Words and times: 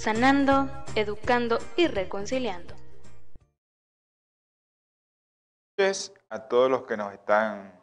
sanando, 0.00 0.66
educando 0.94 1.58
y 1.76 1.86
reconciliando. 1.86 2.74
A 6.30 6.48
todos 6.48 6.70
los 6.70 6.84
que 6.84 6.96
nos 6.96 7.12
están 7.12 7.78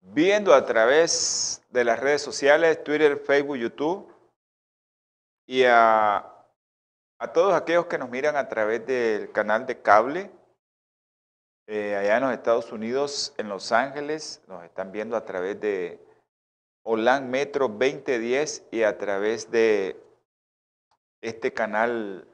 viendo 0.00 0.52
a 0.54 0.64
través 0.64 1.62
de 1.70 1.84
las 1.84 2.00
redes 2.00 2.20
sociales, 2.20 2.82
Twitter, 2.82 3.18
Facebook, 3.18 3.56
YouTube, 3.56 4.12
y 5.46 5.62
a, 5.64 6.32
todos 7.32 7.54
aquellos 7.54 7.86
que 7.86 7.98
nos 7.98 8.10
miran 8.10 8.36
a 8.36 8.48
través 8.48 8.84
del 8.84 9.30
canal 9.30 9.66
de 9.66 9.80
cable, 9.80 10.30
eh, 11.68 11.94
allá 11.96 12.16
en 12.16 12.22
los 12.24 12.32
Estados 12.32 12.72
Unidos, 12.72 13.34
en 13.38 13.48
Los 13.48 13.70
Ángeles, 13.70 14.42
nos 14.48 14.64
están 14.64 14.90
viendo 14.90 15.16
a 15.16 15.24
través 15.24 15.60
de 15.60 16.00
OLAN 16.82 17.30
Metro 17.30 17.68
2010 17.68 18.64
y 18.72 18.82
a 18.82 18.98
través 18.98 19.50
de 19.50 20.03
este 21.24 21.54
canal 21.54 22.28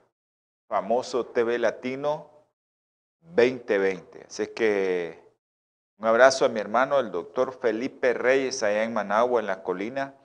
famoso 0.68 1.26
TV 1.26 1.58
Latino 1.60 2.28
2020. 3.20 4.24
Así 4.24 4.48
que 4.48 5.22
un 5.96 6.06
abrazo 6.06 6.44
a 6.44 6.48
mi 6.48 6.58
hermano, 6.58 6.98
el 6.98 7.12
doctor 7.12 7.56
Felipe 7.60 8.14
Reyes, 8.14 8.62
allá 8.64 8.82
en 8.82 8.92
Managua, 8.92 9.40
en 9.40 9.46
la 9.46 9.62
colina. 9.62 10.16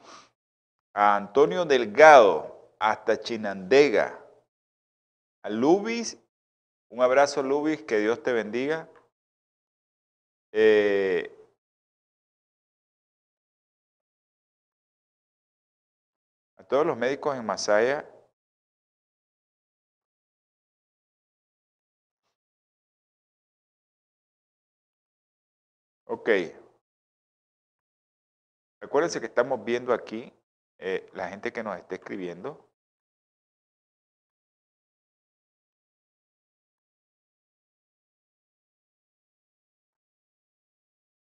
A 0.95 1.16
Antonio 1.16 1.66
Delgado, 1.66 2.73
hasta 2.80 3.19
Chinandega. 3.19 4.19
A 5.43 5.49
Lubis, 5.49 6.17
un 6.89 7.03
abrazo 7.03 7.43
Lubis, 7.43 7.83
que 7.83 7.99
Dios 7.99 8.23
te 8.23 8.33
bendiga. 8.33 8.89
Eh, 10.54 11.31
a 16.58 16.64
todos 16.64 16.83
los 16.86 16.98
médicos 16.98 17.36
en 17.36 17.45
Masaya, 17.45 18.09
Ok. 26.08 26.30
Acuérdense 28.82 29.20
que 29.20 29.26
estamos 29.27 29.64
viendo 29.66 29.93
aquí 29.93 30.32
eh, 30.77 31.10
la 31.14 31.27
gente 31.30 31.52
que 31.52 31.64
nos 31.64 31.77
está 31.77 31.95
escribiendo. 31.95 32.70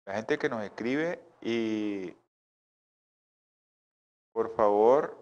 La 0.05 0.15
gente 0.15 0.37
que 0.37 0.49
nos 0.49 0.63
escribe 0.63 1.19
y 1.41 2.15
por 4.33 4.53
favor, 4.55 5.17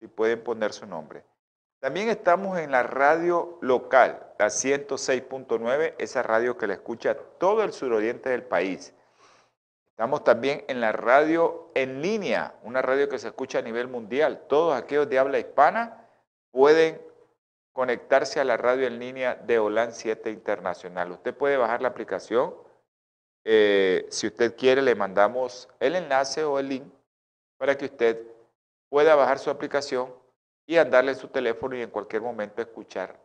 si 0.00 0.08
pueden 0.08 0.42
poner 0.42 0.72
su 0.72 0.86
nombre. 0.86 1.31
También 1.82 2.10
estamos 2.10 2.60
en 2.60 2.70
la 2.70 2.84
radio 2.84 3.58
local, 3.60 4.24
la 4.38 4.46
106.9, 4.46 5.96
esa 5.98 6.22
radio 6.22 6.56
que 6.56 6.68
la 6.68 6.74
escucha 6.74 7.16
todo 7.40 7.64
el 7.64 7.72
suroriente 7.72 8.30
del 8.30 8.44
país. 8.44 8.94
Estamos 9.90 10.22
también 10.22 10.64
en 10.68 10.80
la 10.80 10.92
radio 10.92 11.72
en 11.74 12.00
línea, 12.00 12.54
una 12.62 12.82
radio 12.82 13.08
que 13.08 13.18
se 13.18 13.26
escucha 13.26 13.58
a 13.58 13.62
nivel 13.62 13.88
mundial. 13.88 14.44
Todos 14.48 14.76
aquellos 14.76 15.08
de 15.08 15.18
habla 15.18 15.40
hispana 15.40 16.08
pueden 16.52 17.02
conectarse 17.72 18.38
a 18.38 18.44
la 18.44 18.56
radio 18.56 18.86
en 18.86 19.00
línea 19.00 19.34
de 19.34 19.58
OLAN 19.58 19.90
7 19.92 20.30
Internacional. 20.30 21.10
Usted 21.10 21.34
puede 21.34 21.56
bajar 21.56 21.82
la 21.82 21.88
aplicación. 21.88 22.54
Eh, 23.44 24.06
si 24.08 24.28
usted 24.28 24.54
quiere, 24.54 24.82
le 24.82 24.94
mandamos 24.94 25.68
el 25.80 25.96
enlace 25.96 26.44
o 26.44 26.60
el 26.60 26.68
link 26.68 26.84
para 27.58 27.76
que 27.76 27.86
usted 27.86 28.24
pueda 28.88 29.16
bajar 29.16 29.40
su 29.40 29.50
aplicación 29.50 30.21
y 30.66 30.76
andarle 30.76 31.14
su 31.14 31.28
teléfono 31.28 31.76
y 31.76 31.82
en 31.82 31.90
cualquier 31.90 32.22
momento 32.22 32.62
escuchar 32.62 33.18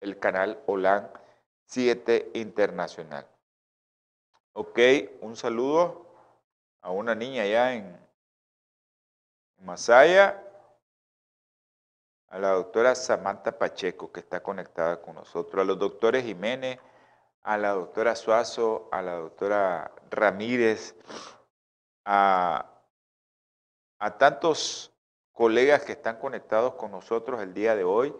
el 0.00 0.18
canal 0.18 0.62
OLAN 0.66 1.10
7 1.64 2.32
Internacional. 2.34 3.26
Ok, 4.52 4.78
un 5.20 5.36
saludo 5.36 6.06
a 6.82 6.90
una 6.90 7.14
niña 7.14 7.42
allá 7.44 7.74
en, 7.74 7.84
en 9.58 9.64
Masaya, 9.64 10.44
a 12.28 12.38
la 12.38 12.50
doctora 12.50 12.94
Samantha 12.94 13.58
Pacheco 13.58 14.12
que 14.12 14.20
está 14.20 14.42
conectada 14.42 15.00
con 15.00 15.16
nosotros, 15.16 15.62
a 15.62 15.64
los 15.64 15.78
doctores 15.78 16.24
Jiménez, 16.24 16.78
a 17.42 17.58
la 17.58 17.70
doctora 17.70 18.14
Suazo, 18.14 18.88
a 18.92 19.02
la 19.02 19.14
doctora 19.14 19.92
Ramírez, 20.10 20.94
a, 22.04 22.66
a 23.98 24.18
tantos 24.18 24.92
colegas 25.32 25.84
que 25.84 25.92
están 25.92 26.18
conectados 26.18 26.74
con 26.74 26.90
nosotros 26.90 27.42
el 27.42 27.54
día 27.54 27.76
de 27.76 27.84
hoy. 27.84 28.14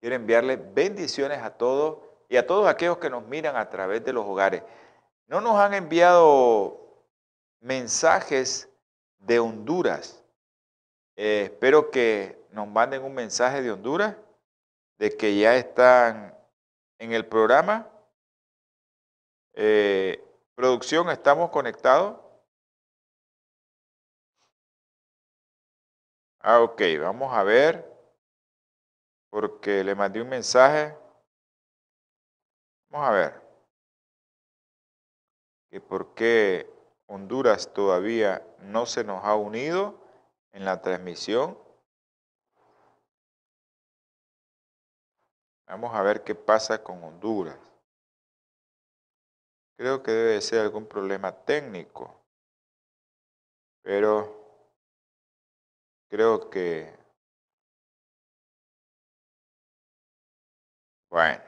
Quiero 0.00 0.16
enviarles 0.16 0.58
bendiciones 0.74 1.42
a 1.42 1.50
todos 1.50 1.98
y 2.28 2.36
a 2.36 2.46
todos 2.46 2.68
aquellos 2.68 2.98
que 2.98 3.10
nos 3.10 3.26
miran 3.26 3.56
a 3.56 3.70
través 3.70 4.04
de 4.04 4.12
los 4.12 4.24
hogares. 4.24 4.62
No 5.26 5.40
nos 5.40 5.56
han 5.56 5.74
enviado 5.74 6.80
mensajes 7.60 8.68
de 9.18 9.38
Honduras. 9.38 10.22
Eh, 11.16 11.42
espero 11.44 11.90
que 11.90 12.44
nos 12.50 12.68
manden 12.68 13.02
un 13.02 13.14
mensaje 13.14 13.62
de 13.62 13.72
Honduras, 13.72 14.16
de 14.98 15.16
que 15.16 15.38
ya 15.38 15.56
están 15.56 16.36
en 16.98 17.12
el 17.12 17.26
programa. 17.26 17.88
Eh, 19.54 20.22
producción, 20.54 21.08
¿estamos 21.10 21.50
conectados? 21.50 22.23
Ah, 26.46 26.60
ok, 26.60 26.78
vamos 27.00 27.32
a 27.32 27.42
ver, 27.42 27.90
porque 29.30 29.82
le 29.82 29.94
mandé 29.94 30.20
un 30.20 30.28
mensaje. 30.28 30.94
Vamos 32.90 33.08
a 33.08 33.12
ver. 33.12 33.42
Que 35.70 35.80
por 35.80 36.14
qué 36.14 36.70
Honduras 37.06 37.72
todavía 37.72 38.46
no 38.58 38.84
se 38.84 39.04
nos 39.04 39.24
ha 39.24 39.34
unido 39.36 39.98
en 40.52 40.66
la 40.66 40.82
transmisión. 40.82 41.58
Vamos 45.66 45.94
a 45.94 46.02
ver 46.02 46.24
qué 46.24 46.34
pasa 46.34 46.84
con 46.84 47.02
Honduras. 47.02 47.58
Creo 49.78 50.02
que 50.02 50.10
debe 50.10 50.42
ser 50.42 50.60
algún 50.60 50.86
problema 50.86 51.32
técnico. 51.32 52.22
Pero 53.82 54.43
Creo 56.14 56.48
que, 56.48 56.96
bueno, 61.10 61.42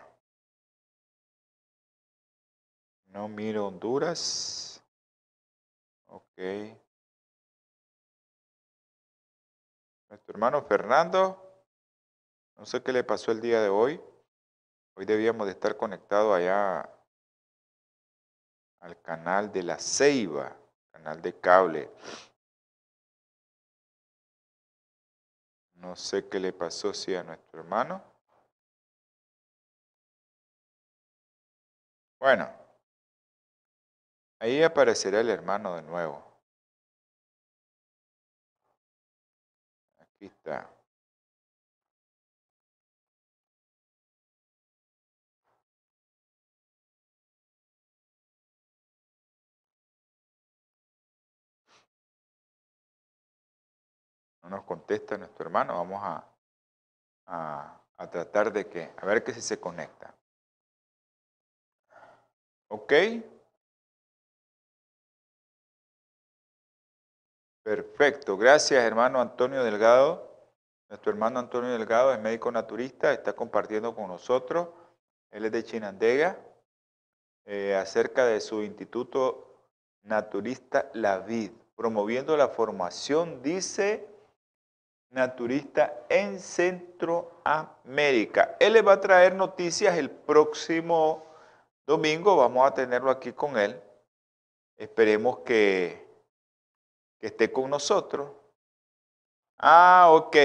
no 3.05 3.29
miro 3.29 3.69
Honduras. 3.69 4.83
Ok. 6.07 6.37
Nuestro 10.09 10.33
hermano 10.35 10.61
Fernando, 10.63 11.41
no 12.57 12.67
sé 12.67 12.83
qué 12.83 12.93
le 12.93 13.05
pasó 13.05 13.31
el 13.31 13.41
día 13.41 13.63
de 13.63 13.69
hoy. 13.69 14.01
Hoy 14.97 15.05
debíamos 15.05 15.47
de 15.47 15.53
estar 15.53 15.77
conectados 15.77 16.35
allá 16.35 16.91
al 18.81 19.01
canal 19.01 19.53
de 19.53 19.63
la 19.63 19.79
Ceiba, 19.79 20.57
canal 20.91 21.23
de 21.23 21.39
cable. 21.39 21.89
No 25.77 25.95
sé 25.97 26.29
qué 26.29 26.41
le 26.41 26.53
pasó 26.53 26.93
si 26.95 27.15
a 27.15 27.23
nuestro 27.23 27.61
hermano. 27.61 28.03
Bueno, 32.19 32.51
ahí 34.39 34.63
aparecerá 34.63 35.21
el 35.21 35.31
hermano 35.31 35.77
de 35.77 35.83
nuevo. 35.83 36.25
Aquí 39.99 40.27
está. 40.27 40.76
No 54.47 54.59
nos 54.59 54.65
contesta 54.65 55.19
nuestro 55.19 55.45
hermano. 55.45 55.75
Vamos 55.75 56.01
a, 56.05 57.81
a 57.97 58.11
tratar 58.11 58.53
de 58.53 58.69
que, 58.69 58.93
a 58.97 59.05
ver 59.05 59.25
que 59.25 59.33
si 59.33 59.41
se 59.41 59.59
conecta. 59.59 60.15
¿Ok? 62.69 62.93
Perfecto. 67.65 68.37
Gracias, 68.37 68.85
hermano 68.85 69.21
Antonio 69.21 69.65
Delgado. 69.65 70.31
Nuestro 70.89 71.11
hermano 71.11 71.41
Antonio 71.41 71.73
Delgado 71.73 72.13
es 72.13 72.21
médico 72.21 72.53
naturista, 72.53 73.13
está 73.13 73.33
compartiendo 73.33 73.97
con 73.97 74.07
nosotros. 74.07 74.69
Él 75.33 75.45
es 75.47 75.51
de 75.51 75.65
Chinandega, 75.65 76.39
eh, 77.47 77.75
acerca 77.75 78.25
de 78.25 78.41
su 78.41 78.63
instituto 78.63 79.65
naturista 80.03 80.89
La 80.95 81.19
Vid, 81.19 81.51
promoviendo 81.75 82.37
la 82.37 82.47
formación, 82.47 83.43
dice, 83.43 84.16
naturista 85.17 86.05
en 86.11 86.39
Centroamérica. 86.39 88.55
Él 88.61 88.75
le 88.75 88.83
va 88.83 88.93
a 88.93 89.01
traer 89.01 89.35
noticias 89.35 89.97
el 89.97 90.11
próximo 90.11 91.25
domingo, 91.87 92.37
vamos 92.37 92.67
a 92.67 92.75
tenerlo 92.75 93.11
aquí 93.11 93.33
con 93.33 93.57
él. 93.57 93.83
Esperemos 94.77 95.39
que, 95.39 96.07
que 97.19 97.29
esté 97.29 97.51
con 97.51 97.71
nosotros. 97.71 98.31
Ah, 99.59 100.09
ok. 100.11 100.37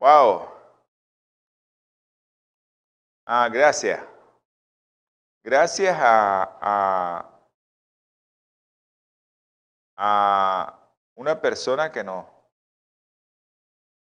Wow. 0.00 0.48
Ah, 3.26 3.50
gracias. 3.52 4.02
Gracias 5.44 5.94
a, 6.00 6.56
a, 6.62 7.28
a 9.96 10.78
una 11.14 11.38
persona 11.38 11.92
que 11.92 12.02
nos, 12.02 12.31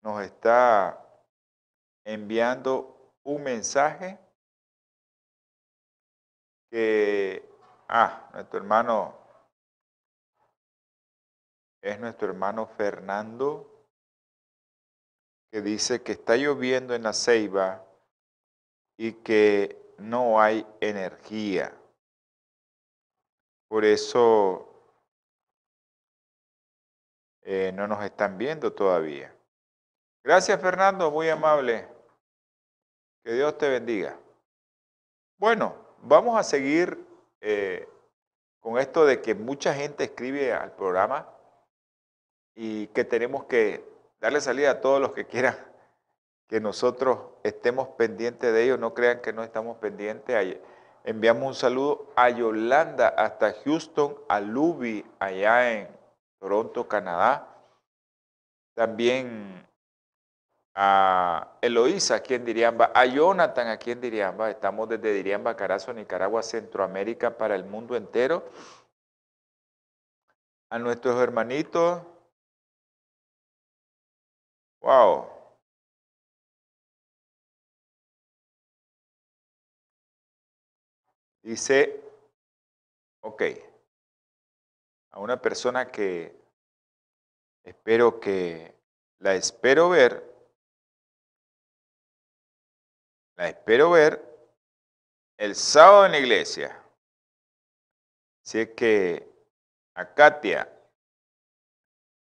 nos 0.03 0.21
está 0.21 0.99
enviando 2.05 3.13
un 3.23 3.41
mensaje 3.41 4.19
que, 6.69 7.49
ah, 7.87 8.29
nuestro 8.33 8.59
hermano, 8.59 9.17
es 11.81 11.99
nuestro 11.99 12.27
hermano 12.27 12.67
Fernando, 12.67 13.69
que 15.51 15.61
dice 15.61 16.01
que 16.01 16.13
está 16.13 16.35
lloviendo 16.35 16.95
en 16.95 17.03
la 17.03 17.13
ceiba 17.13 17.85
y 18.97 19.13
que 19.13 19.95
no 19.99 20.41
hay 20.41 20.65
energía. 20.81 21.77
Por 23.69 23.85
eso 23.85 24.67
eh, 27.41 27.71
no 27.73 27.87
nos 27.87 28.03
están 28.03 28.37
viendo 28.37 28.73
todavía. 28.73 29.33
Gracias 30.23 30.59
Fernando, 30.61 31.11
muy 31.11 31.29
amable. 31.29 31.87
Que 33.23 33.33
Dios 33.33 33.57
te 33.57 33.69
bendiga. 33.69 34.17
Bueno, 35.37 35.83
Vamos 36.05 36.37
a 36.37 36.43
seguir 36.43 37.01
eh, 37.39 37.87
con 38.59 38.77
esto 38.77 39.05
de 39.05 39.21
que 39.21 39.35
mucha 39.35 39.73
gente 39.73 40.03
escribe 40.03 40.51
al 40.51 40.73
programa 40.73 41.29
y 42.55 42.87
que 42.87 43.05
tenemos 43.05 43.45
que 43.45 43.85
darle 44.19 44.41
salida 44.41 44.71
a 44.71 44.81
todos 44.81 44.99
los 44.99 45.13
que 45.13 45.25
quieran 45.25 45.55
que 46.49 46.59
nosotros 46.59 47.19
estemos 47.43 47.87
pendientes 47.97 48.51
de 48.51 48.63
ellos. 48.63 48.79
No 48.79 48.93
crean 48.93 49.21
que 49.21 49.31
no 49.31 49.43
estamos 49.43 49.77
pendientes. 49.77 50.57
Enviamos 51.05 51.47
un 51.47 51.55
saludo 51.55 52.11
a 52.17 52.29
Yolanda 52.29 53.07
hasta 53.07 53.53
Houston, 53.63 54.17
a 54.27 54.41
Luby 54.41 55.05
allá 55.19 55.71
en 55.71 55.87
Toronto, 56.39 56.85
Canadá. 56.89 57.47
También 58.75 59.65
a 60.75 61.57
Eloísa 61.61 62.15
aquí 62.15 62.33
en 62.33 62.45
Diriamba, 62.45 62.91
a 62.93 63.05
Jonathan 63.05 63.67
aquí 63.67 63.91
en 63.91 64.01
Diriamba. 64.01 64.49
Estamos 64.49 64.89
desde 64.89 65.13
Diriamba, 65.13 65.55
Carazo, 65.55 65.93
Nicaragua, 65.93 66.41
Centroamérica, 66.43 67.37
para 67.37 67.55
el 67.55 67.63
mundo 67.65 67.95
entero. 67.95 68.49
A 70.69 70.79
nuestros 70.79 71.21
hermanitos. 71.21 72.01
Wow. 74.81 75.27
Dice, 81.43 82.01
ok, 83.21 83.43
a 85.11 85.19
una 85.19 85.41
persona 85.41 85.91
que 85.91 86.33
espero 87.63 88.19
que 88.19 88.73
la 89.19 89.35
espero 89.35 89.89
ver 89.89 90.32
la 93.35 93.49
espero 93.49 93.91
ver 93.91 94.23
el 95.37 95.55
sábado 95.55 96.05
en 96.05 96.11
la 96.13 96.19
iglesia. 96.19 96.79
Así 98.45 98.59
es 98.59 98.69
que 98.69 99.27
a 99.95 100.13
Katia, 100.13 100.69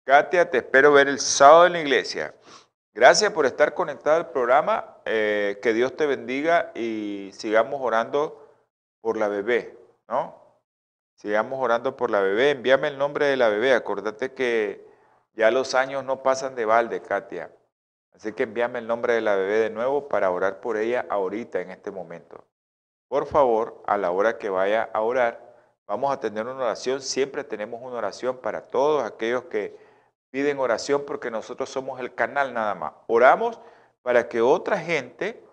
Katia, 0.07 0.49
te 0.49 0.59
espero 0.59 0.93
ver 0.93 1.09
el 1.09 1.19
sábado 1.19 1.67
en 1.67 1.73
la 1.73 1.81
iglesia. 1.81 2.35
Gracias 2.95 3.33
por 3.33 3.45
estar 3.45 3.75
conectado 3.75 4.17
al 4.17 4.31
programa. 4.31 4.97
Eh, 5.05 5.59
que 5.61 5.73
Dios 5.73 5.97
te 5.97 6.07
bendiga 6.07 6.71
y 6.75 7.31
sigamos 7.33 7.81
orando 7.83 8.49
por 9.01 9.17
la 9.17 9.29
bebé, 9.29 9.77
¿no? 10.09 10.47
Sigamos 11.17 11.59
orando 11.61 11.97
por 11.97 12.11
la 12.11 12.21
bebé. 12.21 12.51
Envíame 12.51 12.89
el 12.89 12.99
nombre 12.99 13.27
de 13.27 13.37
la 13.37 13.49
bebé. 13.49 13.75
Acordate 13.75 14.33
que 14.33 14.87
ya 15.35 15.51
los 15.51 15.75
años 15.75 16.05
no 16.05 16.23
pasan 16.23 16.55
de 16.55 16.65
balde, 16.65 17.03
Katia. 17.03 17.51
Así 18.17 18.33
que 18.33 18.45
envíame 18.45 18.79
el 18.79 18.87
nombre 18.87 19.13
de 19.13 19.21
la 19.21 19.37
bebé 19.37 19.59
de 19.59 19.71
nuevo 19.71 20.09
para 20.09 20.31
orar 20.31 20.61
por 20.61 20.79
ella 20.79 21.07
ahorita, 21.11 21.61
en 21.61 21.71
este 21.71 21.91
momento. 21.91 22.43
Por 23.09 23.27
favor, 23.27 23.83
a 23.87 23.99
la 23.99 24.11
hora 24.11 24.39
que 24.39 24.49
vaya 24.49 24.89
a 24.93 25.03
orar, 25.03 25.55
vamos 25.87 26.11
a 26.11 26.19
tener 26.19 26.47
una 26.47 26.65
oración. 26.65 27.03
Siempre 27.03 27.45
tenemos 27.45 27.81
una 27.83 27.97
oración 27.97 28.39
para 28.39 28.63
todos 28.63 29.05
aquellos 29.05 29.45
que 29.45 29.77
piden 30.31 30.59
oración 30.59 31.05
porque 31.07 31.31
nosotros 31.31 31.69
somos 31.69 32.01
el 32.01 32.15
canal 32.15 32.55
nada 32.55 32.75
más. 32.75 32.95
Oramos 33.07 33.61
para 34.01 34.29
que 34.29 34.41
otra 34.41 34.79
gente 34.79 35.45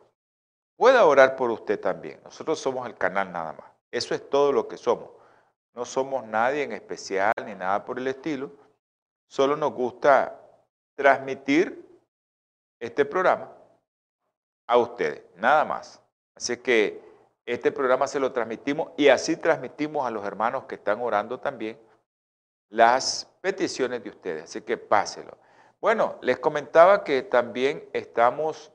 pueda 0.78 1.06
orar 1.06 1.36
por 1.36 1.52
usted 1.52 1.80
también. 1.80 2.22
Nosotros 2.24 2.60
somos 2.60 2.88
el 2.88 2.96
canal 2.96 3.32
nada 3.32 3.54
más. 3.54 3.66
Eso 3.92 4.16
es 4.16 4.30
todo 4.30 4.54
lo 4.54 4.70
que 4.70 4.78
somos. 4.78 5.10
No 5.74 5.84
somos 5.84 6.26
nadie 6.26 6.64
en 6.64 6.72
especial 6.72 7.34
ni 7.46 7.56
nada 7.56 7.84
por 7.84 8.00
el 8.00 8.08
estilo. 8.08 8.52
Solo 9.28 9.58
nos 9.58 9.74
gusta 9.74 10.40
transmitir 10.96 11.83
este 12.84 13.06
programa 13.06 13.50
a 14.68 14.78
ustedes, 14.78 15.24
nada 15.38 15.64
más. 15.64 16.02
Así 16.36 16.58
que 16.58 17.02
este 17.46 17.72
programa 17.72 18.08
se 18.08 18.20
lo 18.20 18.34
transmitimos 18.34 18.92
y 18.98 19.08
así 19.08 19.38
transmitimos 19.38 20.06
a 20.06 20.12
los 20.12 20.26
hermanos 20.26 20.66
que 20.66 20.76
están 20.76 21.00
orando 21.02 21.40
también 21.40 21.80
las 22.70 23.30
peticiones 23.40 24.04
de 24.04 24.10
ustedes. 24.10 24.44
Así 24.44 24.62
que 24.62 24.78
páselo. 24.78 25.38
Bueno, 25.80 26.18
les 26.22 26.40
comentaba 26.40 27.06
que 27.06 27.22
también 27.22 27.88
estamos 27.94 28.74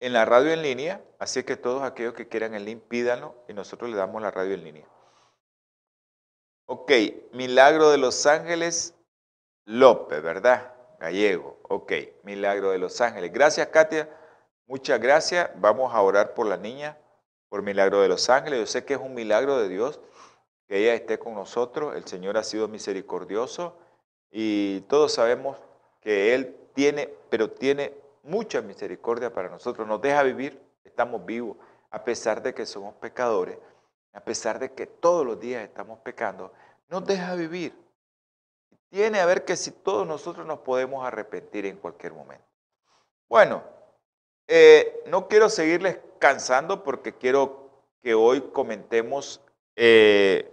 en 0.00 0.14
la 0.14 0.24
radio 0.24 0.52
en 0.52 0.62
línea, 0.62 1.04
así 1.18 1.44
que 1.44 1.56
todos 1.56 1.82
aquellos 1.82 2.14
que 2.14 2.26
quieran 2.26 2.54
el 2.54 2.64
link 2.64 2.82
pídanlo 2.84 3.34
y 3.48 3.52
nosotros 3.52 3.90
le 3.90 3.96
damos 3.96 4.22
la 4.22 4.30
radio 4.30 4.54
en 4.54 4.64
línea. 4.64 4.88
Ok, 6.66 6.90
Milagro 7.32 7.90
de 7.90 7.98
los 7.98 8.24
Ángeles 8.24 8.94
López, 9.66 10.22
¿verdad? 10.22 10.71
Gallego. 11.02 11.58
Ok, 11.64 11.92
Milagro 12.22 12.70
de 12.70 12.78
Los 12.78 13.00
Ángeles. 13.00 13.32
Gracias, 13.32 13.66
Katia. 13.66 14.08
Muchas 14.68 15.00
gracias. 15.00 15.50
Vamos 15.56 15.92
a 15.92 16.00
orar 16.00 16.32
por 16.32 16.46
la 16.46 16.56
niña, 16.56 16.96
por 17.48 17.60
Milagro 17.60 18.02
de 18.02 18.08
Los 18.08 18.30
Ángeles. 18.30 18.60
Yo 18.60 18.66
sé 18.68 18.84
que 18.84 18.94
es 18.94 19.00
un 19.00 19.12
milagro 19.12 19.58
de 19.58 19.68
Dios 19.68 19.98
que 20.68 20.78
ella 20.78 20.94
esté 20.94 21.18
con 21.18 21.34
nosotros. 21.34 21.96
El 21.96 22.06
Señor 22.06 22.36
ha 22.38 22.44
sido 22.44 22.68
misericordioso 22.68 23.76
y 24.30 24.82
todos 24.82 25.12
sabemos 25.12 25.58
que 26.00 26.36
Él 26.36 26.56
tiene, 26.72 27.12
pero 27.28 27.50
tiene 27.50 27.94
mucha 28.22 28.62
misericordia 28.62 29.32
para 29.32 29.48
nosotros. 29.48 29.88
Nos 29.88 30.00
deja 30.00 30.22
vivir, 30.22 30.62
estamos 30.84 31.26
vivos, 31.26 31.56
a 31.90 32.04
pesar 32.04 32.44
de 32.44 32.54
que 32.54 32.64
somos 32.64 32.94
pecadores, 32.94 33.58
a 34.12 34.20
pesar 34.20 34.60
de 34.60 34.70
que 34.70 34.86
todos 34.86 35.26
los 35.26 35.40
días 35.40 35.64
estamos 35.64 35.98
pecando. 35.98 36.52
Nos 36.88 37.04
deja 37.04 37.34
vivir 37.34 37.74
tiene 38.92 39.20
a 39.20 39.26
ver 39.26 39.46
que 39.46 39.56
si 39.56 39.70
todos 39.70 40.06
nosotros 40.06 40.46
nos 40.46 40.58
podemos 40.58 41.02
arrepentir 41.02 41.64
en 41.64 41.78
cualquier 41.78 42.12
momento. 42.12 42.44
Bueno, 43.26 43.64
eh, 44.46 45.02
no 45.06 45.28
quiero 45.28 45.48
seguirles 45.48 45.98
cansando 46.18 46.84
porque 46.84 47.14
quiero 47.14 47.70
que 48.02 48.12
hoy 48.12 48.42
comentemos 48.52 49.40
eh, 49.76 50.46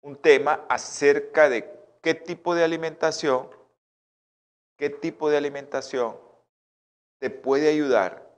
un 0.00 0.14
tema 0.14 0.64
acerca 0.68 1.48
de 1.48 1.68
qué 2.00 2.14
tipo 2.14 2.54
de 2.54 2.62
alimentación, 2.62 3.50
qué 4.76 4.88
tipo 4.88 5.28
de 5.28 5.36
alimentación 5.36 6.16
te 7.18 7.30
puede 7.30 7.68
ayudar 7.68 8.30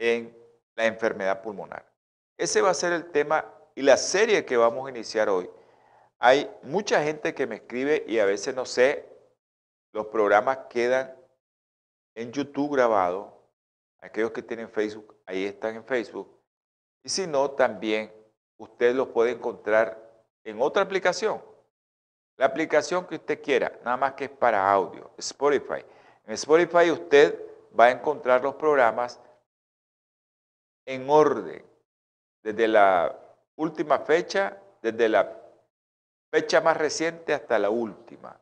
en 0.00 0.36
la 0.74 0.86
enfermedad 0.86 1.42
pulmonar. 1.42 1.88
Ese 2.36 2.60
va 2.60 2.70
a 2.70 2.74
ser 2.74 2.92
el 2.92 3.12
tema 3.12 3.48
y 3.76 3.82
la 3.82 3.96
serie 3.96 4.44
que 4.44 4.56
vamos 4.56 4.84
a 4.84 4.90
iniciar 4.90 5.28
hoy 5.28 5.48
Hay 6.26 6.50
mucha 6.62 7.02
gente 7.02 7.34
que 7.34 7.46
me 7.46 7.56
escribe 7.56 8.02
y 8.08 8.18
a 8.18 8.24
veces 8.24 8.54
no 8.54 8.64
sé, 8.64 9.06
los 9.92 10.06
programas 10.06 10.56
quedan 10.70 11.14
en 12.14 12.32
YouTube 12.32 12.72
grabados. 12.72 13.30
Aquellos 13.98 14.30
que 14.30 14.40
tienen 14.40 14.70
Facebook, 14.70 15.20
ahí 15.26 15.44
están 15.44 15.76
en 15.76 15.84
Facebook. 15.84 16.34
Y 17.02 17.10
si 17.10 17.26
no, 17.26 17.50
también 17.50 18.10
usted 18.56 18.94
los 18.94 19.08
puede 19.08 19.32
encontrar 19.32 20.02
en 20.44 20.62
otra 20.62 20.84
aplicación. 20.84 21.44
La 22.38 22.46
aplicación 22.46 23.06
que 23.06 23.16
usted 23.16 23.42
quiera, 23.42 23.78
nada 23.84 23.98
más 23.98 24.14
que 24.14 24.24
es 24.24 24.30
para 24.30 24.72
audio, 24.72 25.10
Spotify. 25.18 25.84
En 26.24 26.32
Spotify 26.32 26.90
usted 26.90 27.38
va 27.78 27.84
a 27.84 27.90
encontrar 27.90 28.42
los 28.42 28.54
programas 28.54 29.20
en 30.86 31.06
orden, 31.10 31.62
desde 32.42 32.66
la 32.66 33.14
última 33.56 33.98
fecha, 33.98 34.58
desde 34.80 35.10
la 35.10 35.43
fecha 36.34 36.60
más 36.60 36.76
reciente 36.76 37.32
hasta 37.32 37.60
la 37.60 37.70
última. 37.70 38.40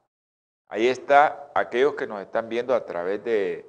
Ahí 0.68 0.88
está 0.88 1.50
aquellos 1.54 1.92
que 1.92 2.06
nos 2.06 2.22
están 2.22 2.48
viendo 2.48 2.74
a 2.74 2.86
través 2.86 3.22
de 3.22 3.66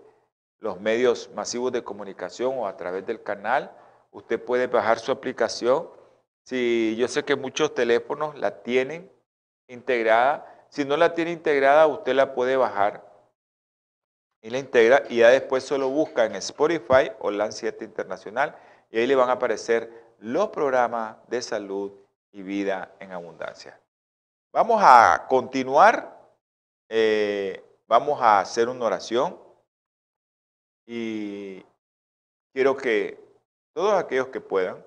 los 0.59 0.79
medios 0.79 1.29
masivos 1.35 1.73
de 1.73 1.83
comunicación 1.83 2.57
o 2.57 2.65
a 2.65 2.77
través 2.77 3.05
del 3.05 3.21
canal. 3.21 3.69
Usted 4.11 4.41
puede 4.41 4.67
bajar 4.67 4.99
su 4.99 5.11
aplicación. 5.11 5.89
Si 6.45 6.95
yo 6.97 7.09
sé 7.09 7.25
que 7.25 7.35
muchos 7.35 7.75
teléfonos 7.75 8.37
la 8.39 8.63
tienen 8.63 9.11
integrada, 9.67 10.67
si 10.69 10.85
no 10.85 10.95
la 10.95 11.13
tiene 11.13 11.31
integrada, 11.31 11.85
usted 11.87 12.13
la 12.13 12.33
puede 12.33 12.55
bajar 12.55 13.05
y 14.41 14.51
la 14.51 14.57
integra 14.57 15.03
y 15.09 15.17
ya 15.17 15.31
después 15.31 15.65
solo 15.65 15.89
busca 15.89 16.23
en 16.23 16.35
Spotify 16.35 17.11
o 17.19 17.29
LAN 17.29 17.51
7 17.51 17.83
Internacional 17.83 18.55
y 18.89 18.99
ahí 18.99 19.05
le 19.05 19.15
van 19.15 19.27
a 19.27 19.33
aparecer 19.33 19.91
los 20.19 20.47
programas 20.47 21.17
de 21.27 21.41
salud 21.41 21.91
y 22.31 22.41
vida 22.41 22.95
en 23.01 23.11
abundancia. 23.11 23.82
Vamos 24.53 24.79
a 24.83 25.25
continuar, 25.27 26.31
eh, 26.87 27.61
vamos 27.87 28.21
a 28.21 28.39
hacer 28.39 28.69
una 28.69 28.85
oración 28.85 29.41
y 30.85 31.65
quiero 32.53 32.77
que 32.77 33.19
todos 33.73 33.95
aquellos 33.95 34.27
que 34.27 34.41
puedan 34.41 34.85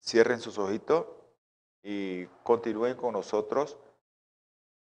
cierren 0.00 0.38
sus 0.38 0.56
ojitos 0.56 1.04
y 1.82 2.26
continúen 2.44 2.96
con 2.96 3.12
nosotros 3.12 3.76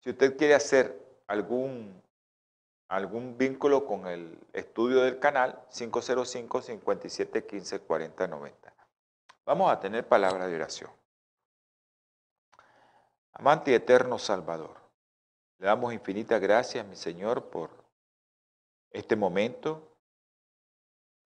Si 0.00 0.10
usted 0.10 0.36
quiere 0.36 0.54
hacer 0.54 1.07
algún, 1.28 2.02
algún 2.88 3.38
vínculo 3.38 3.86
con 3.86 4.06
el 4.06 4.38
estudio 4.52 5.02
del 5.02 5.20
canal, 5.20 5.62
505-5715-4090. 5.70 8.52
Vamos 9.44 9.70
a 9.70 9.78
tener 9.78 10.08
palabra 10.08 10.46
de 10.46 10.56
oración. 10.56 10.90
Amante 13.32 13.70
y 13.70 13.74
eterno 13.74 14.18
Salvador, 14.18 14.76
le 15.58 15.66
damos 15.66 15.92
infinitas 15.94 16.40
gracias, 16.40 16.84
mi 16.84 16.96
Señor, 16.96 17.50
por 17.50 17.70
este 18.90 19.14
momento 19.14 19.88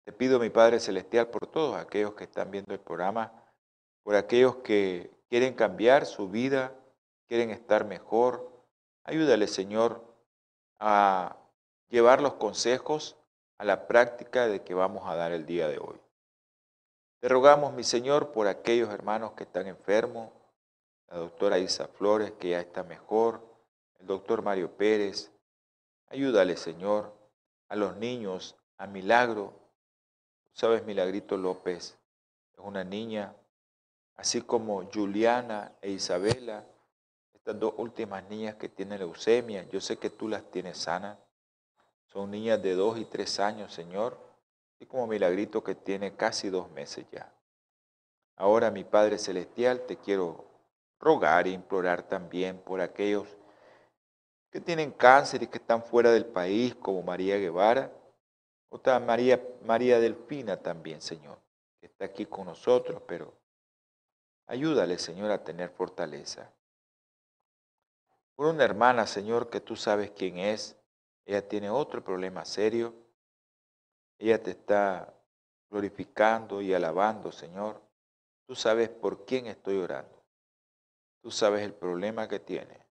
te 0.07 0.13
pido, 0.13 0.39
mi 0.39 0.51
Padre 0.51 0.79
Celestial, 0.79 1.31
por 1.31 1.49
todos 1.49 1.77
aquellos 1.77 2.15
que 2.15 2.23
están 2.23 2.53
viendo 2.53 2.73
el 2.73 2.79
programa, 2.79 3.33
por 4.05 4.15
aquellos 4.15 4.59
que 4.59 5.11
quieren 5.29 5.55
cambiar 5.55 6.07
su 6.07 6.29
vida, 6.29 6.73
quieren 7.27 7.51
estar 7.51 7.85
mejor. 7.85 8.56
Ayúdale, 9.09 9.47
Señor, 9.47 10.03
a 10.81 11.37
llevar 11.89 12.21
los 12.21 12.35
consejos 12.35 13.17
a 13.57 13.65
la 13.65 13.87
práctica 13.87 14.49
de 14.49 14.65
que 14.65 14.75
vamos 14.75 15.05
a 15.07 15.15
dar 15.15 15.31
el 15.31 15.47
día 15.47 15.69
de 15.69 15.79
hoy. 15.79 16.01
Te 17.21 17.29
rogamos, 17.29 17.73
mi 17.73 17.85
Señor, 17.85 18.33
por 18.33 18.49
aquellos 18.49 18.91
hermanos 18.91 19.33
que 19.33 19.45
están 19.45 19.69
enfermos, 19.69 20.33
la 21.07 21.19
doctora 21.19 21.61
Isa 21.61 21.87
Flores, 21.87 22.33
que 22.33 22.51
ya 22.51 22.61
está 22.61 22.83
mejor, 22.83 23.41
el 24.01 24.09
doctor 24.09 24.43
Mario 24.43 24.73
Pérez. 24.73 25.31
Ayúdale, 26.09 26.57
Señor, 26.57 27.15
a 27.69 27.77
los 27.77 27.97
niños, 27.97 28.57
a 28.77 28.89
Milagro, 28.89 29.55
Sabes, 30.57 30.87
Milagrito 30.87 31.37
López 31.37 31.99
es 32.55 32.65
una 32.65 32.83
niña, 32.83 33.37
así 34.17 34.41
como 34.41 34.91
Juliana 34.91 35.73
e 35.83 35.91
Isabela, 35.91 36.65
estas 37.47 37.61
dos 37.61 37.75
últimas 37.77 38.29
niñas 38.29 38.57
que 38.57 38.69
tienen 38.69 38.99
leucemia, 38.99 39.63
yo 39.71 39.81
sé 39.81 39.99
que 39.99 40.11
tú 40.11 40.27
las 40.27 40.43
tienes 40.51 40.79
sanas. 40.79 41.17
Son 42.07 42.29
niñas 42.29 42.61
de 42.61 42.75
dos 42.75 42.99
y 42.99 43.05
tres 43.05 43.39
años, 43.39 43.73
Señor, 43.73 44.19
y 44.81 44.87
como 44.87 45.07
Milagrito 45.07 45.63
que 45.63 45.77
tiene 45.77 46.17
casi 46.17 46.51
dos 46.51 46.69
meses 46.73 47.07
ya. 47.13 47.33
Ahora, 48.35 48.73
mi 48.73 48.83
Padre 48.83 49.17
Celestial, 49.17 49.83
te 49.87 49.97
quiero 49.97 50.45
rogar 50.99 51.47
e 51.47 51.51
implorar 51.51 52.03
también 52.03 52.59
por 52.59 52.81
aquellos 52.81 53.29
que 54.51 54.61
tienen 54.61 54.91
cáncer 54.91 55.45
y 55.45 55.47
que 55.47 55.59
están 55.59 55.85
fuera 55.85 56.11
del 56.11 56.27
país, 56.27 56.75
como 56.75 57.05
María 57.05 57.37
Guevara, 57.37 57.93
otra 58.71 58.99
María, 58.99 59.41
María 59.65 60.01
Delfina 60.01 60.57
también, 60.57 61.01
Señor, 61.01 61.39
que 61.79 61.87
está 61.87 62.07
aquí 62.07 62.27
con 62.27 62.47
nosotros, 62.47 63.01
pero 63.07 63.33
ayúdale, 64.49 64.99
Señor, 64.99 65.31
a 65.31 65.45
tener 65.45 65.71
fortaleza. 65.71 66.51
Por 68.37 68.47
una 68.47 68.65
hermana, 68.65 69.07
Señor, 69.07 69.49
que 69.49 69.61
tú 69.61 69.77
sabes 69.77 70.11
quién 70.11 70.39
es, 70.39 70.77
ella 71.25 71.49
tiene 71.49 71.71
otro 71.71 72.05
problema 72.05 72.45
serio, 72.45 72.95
ella 74.19 74.43
te 74.43 74.53
está 74.53 75.13
glorificando 75.71 76.61
y 76.61 76.73
alabando, 76.73 77.33
Señor. 77.33 77.83
Tú 78.47 78.55
sabes 78.55 78.89
por 78.89 79.25
quién 79.25 79.47
estoy 79.47 79.79
orando. 79.79 80.23
Tú 81.23 81.31
sabes 81.31 81.63
el 81.63 81.75
problema 81.75 82.29
que 82.29 82.39
tiene. 82.39 82.87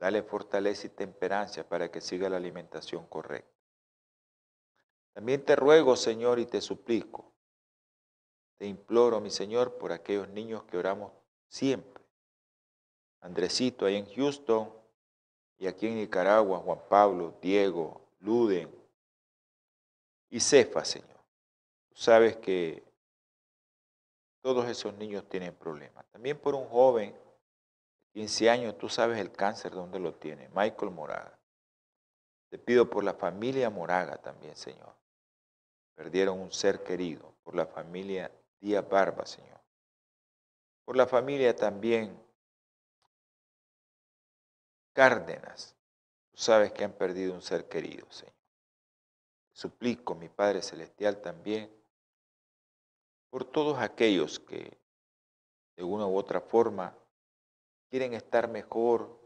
Dale 0.00 0.22
fortaleza 0.22 0.86
y 0.86 0.90
temperancia 0.90 1.68
para 1.68 1.90
que 1.90 2.00
siga 2.00 2.28
la 2.28 2.38
alimentación 2.38 3.06
correcta. 3.06 3.54
También 5.12 5.44
te 5.44 5.54
ruego, 5.54 5.94
Señor, 5.94 6.40
y 6.40 6.46
te 6.46 6.60
suplico, 6.60 7.32
te 8.58 8.66
imploro, 8.66 9.20
mi 9.20 9.30
Señor, 9.30 9.78
por 9.78 9.92
aquellos 9.92 10.28
niños 10.28 10.64
que 10.64 10.76
oramos 10.76 11.12
siempre. 11.48 11.93
Andresito 13.24 13.86
ahí 13.86 13.96
en 13.96 14.06
Houston 14.14 14.72
y 15.58 15.66
aquí 15.66 15.86
en 15.86 15.96
Nicaragua, 15.96 16.58
Juan 16.58 16.80
Pablo, 16.88 17.34
Diego, 17.40 18.00
Luden 18.20 18.70
y 20.30 20.40
Cefa, 20.40 20.84
Señor. 20.84 21.08
Tú 21.88 21.96
sabes 21.96 22.36
que 22.36 22.82
todos 24.40 24.68
esos 24.68 24.94
niños 24.94 25.28
tienen 25.28 25.54
problemas. 25.54 26.04
También 26.12 26.38
por 26.38 26.54
un 26.54 26.68
joven 26.68 27.12
de 27.12 28.20
15 28.20 28.50
años, 28.50 28.78
tú 28.78 28.88
sabes 28.88 29.18
el 29.18 29.32
cáncer 29.32 29.72
donde 29.72 29.98
lo 29.98 30.14
tiene, 30.14 30.48
Michael 30.54 30.92
Moraga. 30.92 31.38
Te 32.50 32.58
pido 32.58 32.88
por 32.88 33.02
la 33.02 33.14
familia 33.14 33.70
Moraga 33.70 34.18
también, 34.18 34.54
Señor 34.54 34.94
perdieron 35.94 36.40
un 36.40 36.52
ser 36.52 36.82
querido, 36.82 37.34
por 37.42 37.54
la 37.54 37.66
familia 37.66 38.30
Díaz 38.60 38.88
Barba, 38.88 39.26
Señor. 39.26 39.60
Por 40.84 40.96
la 40.96 41.06
familia 41.06 41.54
también 41.54 42.18
Cárdenas. 44.94 45.76
Tú 46.30 46.38
sabes 46.38 46.72
que 46.72 46.84
han 46.84 46.92
perdido 46.92 47.34
un 47.34 47.42
ser 47.42 47.68
querido, 47.68 48.10
Señor. 48.10 48.32
Suplico, 49.52 50.14
mi 50.14 50.30
Padre 50.30 50.62
Celestial, 50.62 51.20
también 51.20 51.70
por 53.28 53.44
todos 53.44 53.78
aquellos 53.78 54.40
que 54.40 54.78
de 55.76 55.84
una 55.84 56.06
u 56.06 56.16
otra 56.16 56.40
forma 56.40 56.96
quieren 57.90 58.14
estar 58.14 58.48
mejor, 58.48 59.20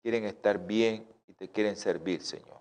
quieren 0.00 0.24
estar 0.24 0.58
bien 0.58 1.06
y 1.26 1.34
te 1.34 1.50
quieren 1.50 1.76
servir, 1.76 2.22
Señor 2.22 2.58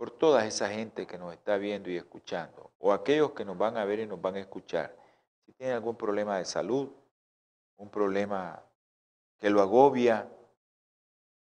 por 0.00 0.10
toda 0.10 0.46
esa 0.46 0.66
gente 0.70 1.06
que 1.06 1.18
nos 1.18 1.34
está 1.34 1.58
viendo 1.58 1.90
y 1.90 1.98
escuchando, 1.98 2.70
o 2.78 2.90
aquellos 2.94 3.32
que 3.32 3.44
nos 3.44 3.58
van 3.58 3.76
a 3.76 3.84
ver 3.84 3.98
y 3.98 4.06
nos 4.06 4.18
van 4.18 4.36
a 4.36 4.40
escuchar. 4.40 4.96
Si 5.44 5.52
tienen 5.52 5.76
algún 5.76 5.94
problema 5.94 6.38
de 6.38 6.46
salud, 6.46 6.88
un 7.76 7.90
problema 7.90 8.62
que 9.38 9.50
lo 9.50 9.60
agobia, 9.60 10.26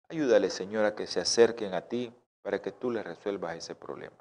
ayúdale, 0.08 0.50
Señor, 0.50 0.84
a 0.84 0.94
que 0.94 1.06
se 1.06 1.20
acerquen 1.20 1.74
a 1.74 1.88
ti 1.88 2.12
para 2.42 2.60
que 2.60 2.72
tú 2.72 2.90
les 2.90 3.04
resuelvas 3.04 3.56
ese 3.56 3.74
problema. 3.74 4.16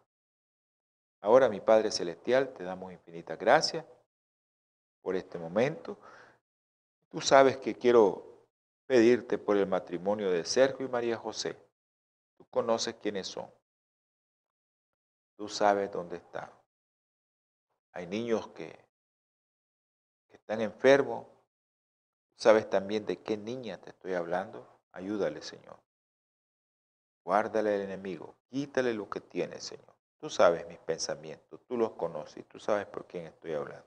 Ahora, 1.22 1.50
mi 1.50 1.60
Padre 1.60 1.92
Celestial, 1.92 2.54
te 2.54 2.64
damos 2.64 2.92
infinitas 2.94 3.38
gracias 3.40 3.86
por 5.02 5.16
este 5.16 5.38
momento. 5.38 5.98
Tú 7.10 7.22
sabes 7.22 7.58
que 7.58 7.76
quiero 7.76 8.46
pedirte 8.86 9.38
por 9.38 9.58
el 9.58 9.68
matrimonio 9.68 10.32
de 10.32 10.44
Sergio 10.46 10.86
y 10.86 10.90
María 10.90 11.18
José. 11.18 11.58
Tú 12.38 12.46
conoces 12.50 12.96
quiénes 12.96 13.28
son. 13.28 13.50
Tú 15.38 15.48
sabes 15.48 15.92
dónde 15.92 16.18
están. 16.18 16.52
Hay 17.94 18.08
niños 18.08 18.48
que, 18.50 18.86
están 20.30 20.62
enfermos. 20.62 21.26
Sabes 22.36 22.70
también 22.70 23.06
de 23.06 23.18
qué 23.22 23.38
niña 23.38 23.82
te 23.82 23.90
estoy 23.90 24.14
hablando. 24.14 24.77
Ayúdale, 24.98 25.44
Señor. 25.44 25.78
Guárdale 27.24 27.76
al 27.76 27.82
enemigo, 27.82 28.34
quítale 28.50 28.96
lo 28.96 29.08
que 29.08 29.22
tiene, 29.22 29.62
Señor. 29.62 29.94
Tú 30.20 30.28
sabes 30.28 30.66
mis 30.68 30.80
pensamientos, 30.80 31.62
tú 31.68 31.78
los 31.78 31.92
conoces, 31.92 32.44
tú 32.48 32.60
sabes 32.60 32.88
por 32.88 33.06
quién 33.06 33.28
estoy 33.28 33.54
hablando. 33.54 33.86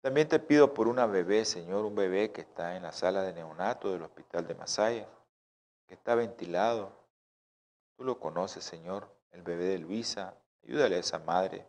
También 0.00 0.26
te 0.26 0.40
pido 0.40 0.74
por 0.74 0.88
una 0.88 1.06
bebé, 1.06 1.44
Señor, 1.44 1.84
un 1.84 1.94
bebé 1.94 2.32
que 2.32 2.40
está 2.40 2.74
en 2.74 2.82
la 2.82 2.90
sala 2.90 3.22
de 3.22 3.32
neonato 3.32 3.92
del 3.92 4.02
hospital 4.02 4.48
de 4.48 4.56
Masaya, 4.56 5.08
que 5.86 5.94
está 5.94 6.16
ventilado. 6.16 6.90
Tú 7.96 8.02
lo 8.02 8.18
conoces, 8.18 8.64
Señor, 8.64 9.08
el 9.30 9.42
bebé 9.42 9.66
de 9.66 9.78
Luisa. 9.78 10.34
Ayúdale 10.64 10.96
a 10.96 10.98
esa 10.98 11.20
madre. 11.20 11.64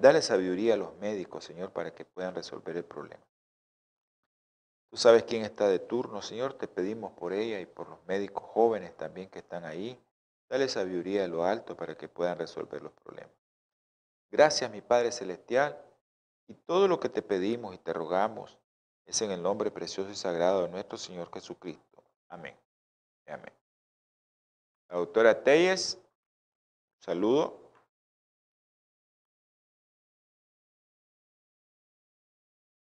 Dale 0.00 0.22
sabiduría 0.22 0.74
a 0.74 0.76
los 0.76 0.94
médicos, 0.98 1.42
Señor, 1.42 1.72
para 1.72 1.92
que 1.92 2.04
puedan 2.04 2.32
resolver 2.32 2.76
el 2.76 2.84
problema. 2.84 3.24
Tú 4.90 4.96
sabes 4.96 5.22
quién 5.22 5.42
está 5.42 5.68
de 5.68 5.78
turno, 5.78 6.20
Señor. 6.20 6.54
Te 6.54 6.66
pedimos 6.66 7.12
por 7.12 7.32
ella 7.32 7.60
y 7.60 7.66
por 7.66 7.88
los 7.88 8.04
médicos 8.06 8.42
jóvenes 8.42 8.96
también 8.96 9.30
que 9.30 9.38
están 9.38 9.64
ahí. 9.64 9.96
Dale 10.48 10.68
sabiduría 10.68 11.24
a 11.24 11.28
lo 11.28 11.44
alto 11.44 11.76
para 11.76 11.96
que 11.96 12.08
puedan 12.08 12.36
resolver 12.36 12.82
los 12.82 12.92
problemas. 12.92 13.32
Gracias, 14.32 14.68
mi 14.70 14.80
Padre 14.80 15.12
Celestial. 15.12 15.80
Y 16.48 16.54
todo 16.54 16.88
lo 16.88 16.98
que 16.98 17.08
te 17.08 17.22
pedimos 17.22 17.72
y 17.72 17.78
te 17.78 17.92
rogamos 17.92 18.58
es 19.06 19.22
en 19.22 19.30
el 19.30 19.40
nombre 19.40 19.70
precioso 19.70 20.10
y 20.10 20.16
sagrado 20.16 20.62
de 20.62 20.68
nuestro 20.68 20.98
Señor 20.98 21.32
Jesucristo. 21.32 22.02
Amén. 22.28 22.56
Amén. 23.28 23.52
La 24.88 24.96
doctora 24.96 25.44
Telles, 25.44 26.00
saludo. 26.98 27.70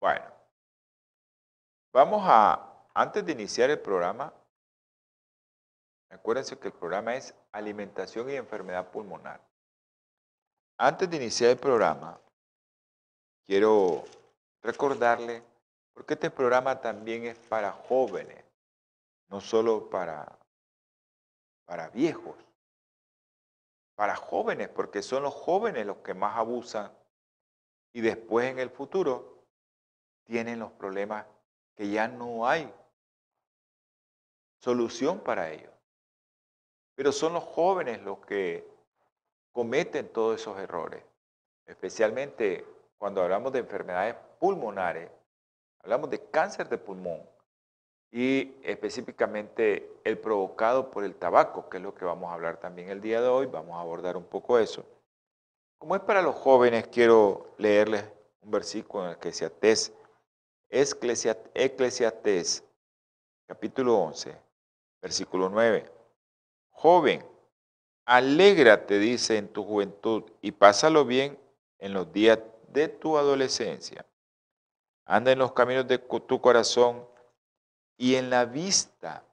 Bueno, 0.00 0.31
vamos 1.92 2.22
a, 2.24 2.88
antes 2.94 3.24
de 3.24 3.32
iniciar 3.32 3.70
el 3.70 3.78
programa, 3.78 4.32
acuérdense 6.10 6.58
que 6.58 6.68
el 6.68 6.74
programa 6.74 7.14
es 7.14 7.34
alimentación 7.52 8.30
y 8.30 8.34
enfermedad 8.34 8.90
pulmonar. 8.90 9.40
Antes 10.78 11.08
de 11.08 11.16
iniciar 11.16 11.50
el 11.50 11.58
programa, 11.58 12.18
quiero 13.46 14.04
recordarle, 14.62 15.42
porque 15.92 16.14
este 16.14 16.30
programa 16.30 16.80
también 16.80 17.24
es 17.26 17.38
para 17.38 17.72
jóvenes, 17.72 18.44
no 19.28 19.40
solo 19.40 19.88
para, 19.90 20.38
para 21.66 21.88
viejos, 21.90 22.36
para 23.94 24.16
jóvenes, 24.16 24.68
porque 24.68 25.02
son 25.02 25.22
los 25.22 25.34
jóvenes 25.34 25.86
los 25.86 25.98
que 25.98 26.14
más 26.14 26.36
abusan 26.36 26.90
y 27.94 28.00
después 28.00 28.50
en 28.50 28.58
el 28.58 28.70
futuro 28.70 29.44
tienen 30.24 30.58
los 30.58 30.72
problemas 30.72 31.26
que 31.76 31.90
ya 31.90 32.08
no 32.08 32.46
hay 32.46 32.72
solución 34.58 35.20
para 35.20 35.50
ellos. 35.50 35.72
Pero 36.94 37.12
son 37.12 37.32
los 37.32 37.44
jóvenes 37.44 38.02
los 38.02 38.18
que 38.26 38.66
cometen 39.52 40.08
todos 40.08 40.40
esos 40.40 40.58
errores, 40.58 41.02
especialmente 41.66 42.64
cuando 42.98 43.22
hablamos 43.22 43.52
de 43.52 43.60
enfermedades 43.60 44.16
pulmonares, 44.38 45.10
hablamos 45.80 46.10
de 46.10 46.24
cáncer 46.30 46.68
de 46.68 46.78
pulmón 46.78 47.20
y 48.10 48.54
específicamente 48.62 49.90
el 50.04 50.18
provocado 50.18 50.90
por 50.90 51.02
el 51.02 51.14
tabaco, 51.14 51.68
que 51.68 51.78
es 51.78 51.82
lo 51.82 51.94
que 51.94 52.04
vamos 52.04 52.30
a 52.30 52.34
hablar 52.34 52.58
también 52.58 52.90
el 52.90 53.00
día 53.00 53.20
de 53.20 53.28
hoy, 53.28 53.46
vamos 53.46 53.76
a 53.76 53.80
abordar 53.80 54.16
un 54.16 54.24
poco 54.24 54.58
eso. 54.58 54.84
Como 55.78 55.96
es 55.96 56.02
para 56.02 56.22
los 56.22 56.36
jóvenes, 56.36 56.86
quiero 56.88 57.54
leerles 57.58 58.04
un 58.42 58.50
versículo 58.50 59.04
en 59.04 59.10
el 59.10 59.18
que 59.18 59.32
se 59.32 59.46
atese 59.46 59.92
Eclesiastés, 60.74 62.64
capítulo 63.46 63.98
11, 63.98 64.34
versículo 65.02 65.50
9. 65.50 65.84
Joven, 66.70 67.22
alégrate, 68.06 68.98
dice, 68.98 69.36
en 69.36 69.48
tu 69.48 69.64
juventud 69.64 70.24
y 70.40 70.52
pásalo 70.52 71.04
bien 71.04 71.38
en 71.78 71.92
los 71.92 72.10
días 72.10 72.38
de 72.68 72.88
tu 72.88 73.18
adolescencia. 73.18 74.06
Anda 75.04 75.32
en 75.32 75.40
los 75.40 75.52
caminos 75.52 75.86
de 75.86 75.98
tu 75.98 76.40
corazón 76.40 77.06
y 77.98 78.14
en 78.14 78.30
la 78.30 78.46
vista 78.46 79.26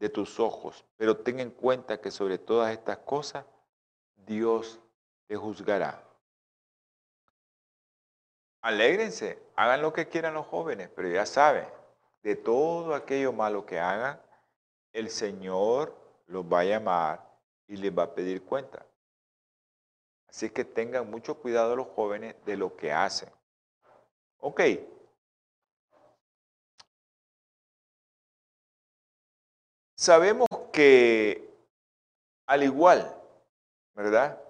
de 0.00 0.08
tus 0.08 0.40
ojos, 0.40 0.84
pero 0.96 1.16
ten 1.16 1.38
en 1.38 1.52
cuenta 1.52 2.00
que 2.00 2.10
sobre 2.10 2.38
todas 2.38 2.72
estas 2.72 2.98
cosas 2.98 3.44
Dios 4.16 4.80
te 5.28 5.36
juzgará. 5.36 6.11
Alégrense, 8.62 9.42
hagan 9.56 9.82
lo 9.82 9.92
que 9.92 10.08
quieran 10.08 10.34
los 10.34 10.46
jóvenes, 10.46 10.88
pero 10.94 11.08
ya 11.08 11.26
saben, 11.26 11.66
de 12.22 12.36
todo 12.36 12.94
aquello 12.94 13.32
malo 13.32 13.66
que 13.66 13.80
hagan, 13.80 14.20
el 14.92 15.10
Señor 15.10 15.96
los 16.28 16.44
va 16.44 16.60
a 16.60 16.64
llamar 16.64 17.28
y 17.66 17.76
les 17.76 17.96
va 17.96 18.04
a 18.04 18.14
pedir 18.14 18.44
cuenta. 18.44 18.86
Así 20.28 20.48
que 20.48 20.64
tengan 20.64 21.10
mucho 21.10 21.38
cuidado 21.38 21.74
los 21.74 21.88
jóvenes 21.88 22.36
de 22.44 22.56
lo 22.56 22.76
que 22.76 22.92
hacen. 22.92 23.28
Ok. 24.38 24.60
Sabemos 29.96 30.48
que 30.72 31.52
al 32.46 32.62
igual, 32.62 33.14
¿verdad? 33.94 34.40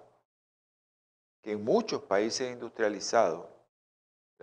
Que 1.41 1.53
en 1.53 1.63
muchos 1.63 2.01
países 2.03 2.51
industrializados, 2.51 3.52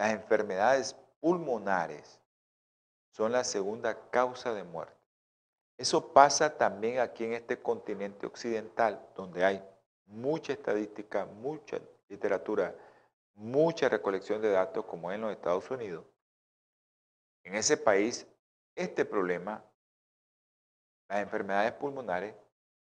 las 0.01 0.13
enfermedades 0.15 0.97
pulmonares 1.21 2.19
son 3.11 3.33
la 3.33 3.45
segunda 3.45 4.09
causa 4.09 4.55
de 4.55 4.65
muerte. 4.65 4.97
Eso 5.77 6.15
pasa 6.15 6.57
también 6.57 7.01
aquí 7.01 7.27
en 7.27 7.35
este 7.35 7.61
continente 7.61 8.25
occidental, 8.25 9.07
donde 9.15 9.45
hay 9.45 9.63
mucha 10.07 10.55
estadística, 10.55 11.27
mucha 11.27 11.81
literatura, 12.09 12.75
mucha 13.35 13.91
recolección 13.91 14.41
de 14.41 14.51
datos, 14.51 14.87
como 14.87 15.13
en 15.13 15.21
los 15.21 15.33
Estados 15.33 15.71
Unidos. 15.71 16.07
En 17.45 17.55
ese 17.55 17.77
país, 17.77 18.27
este 18.75 19.05
problema, 19.05 19.63
las 21.11 21.21
enfermedades 21.21 21.73
pulmonares, 21.73 22.35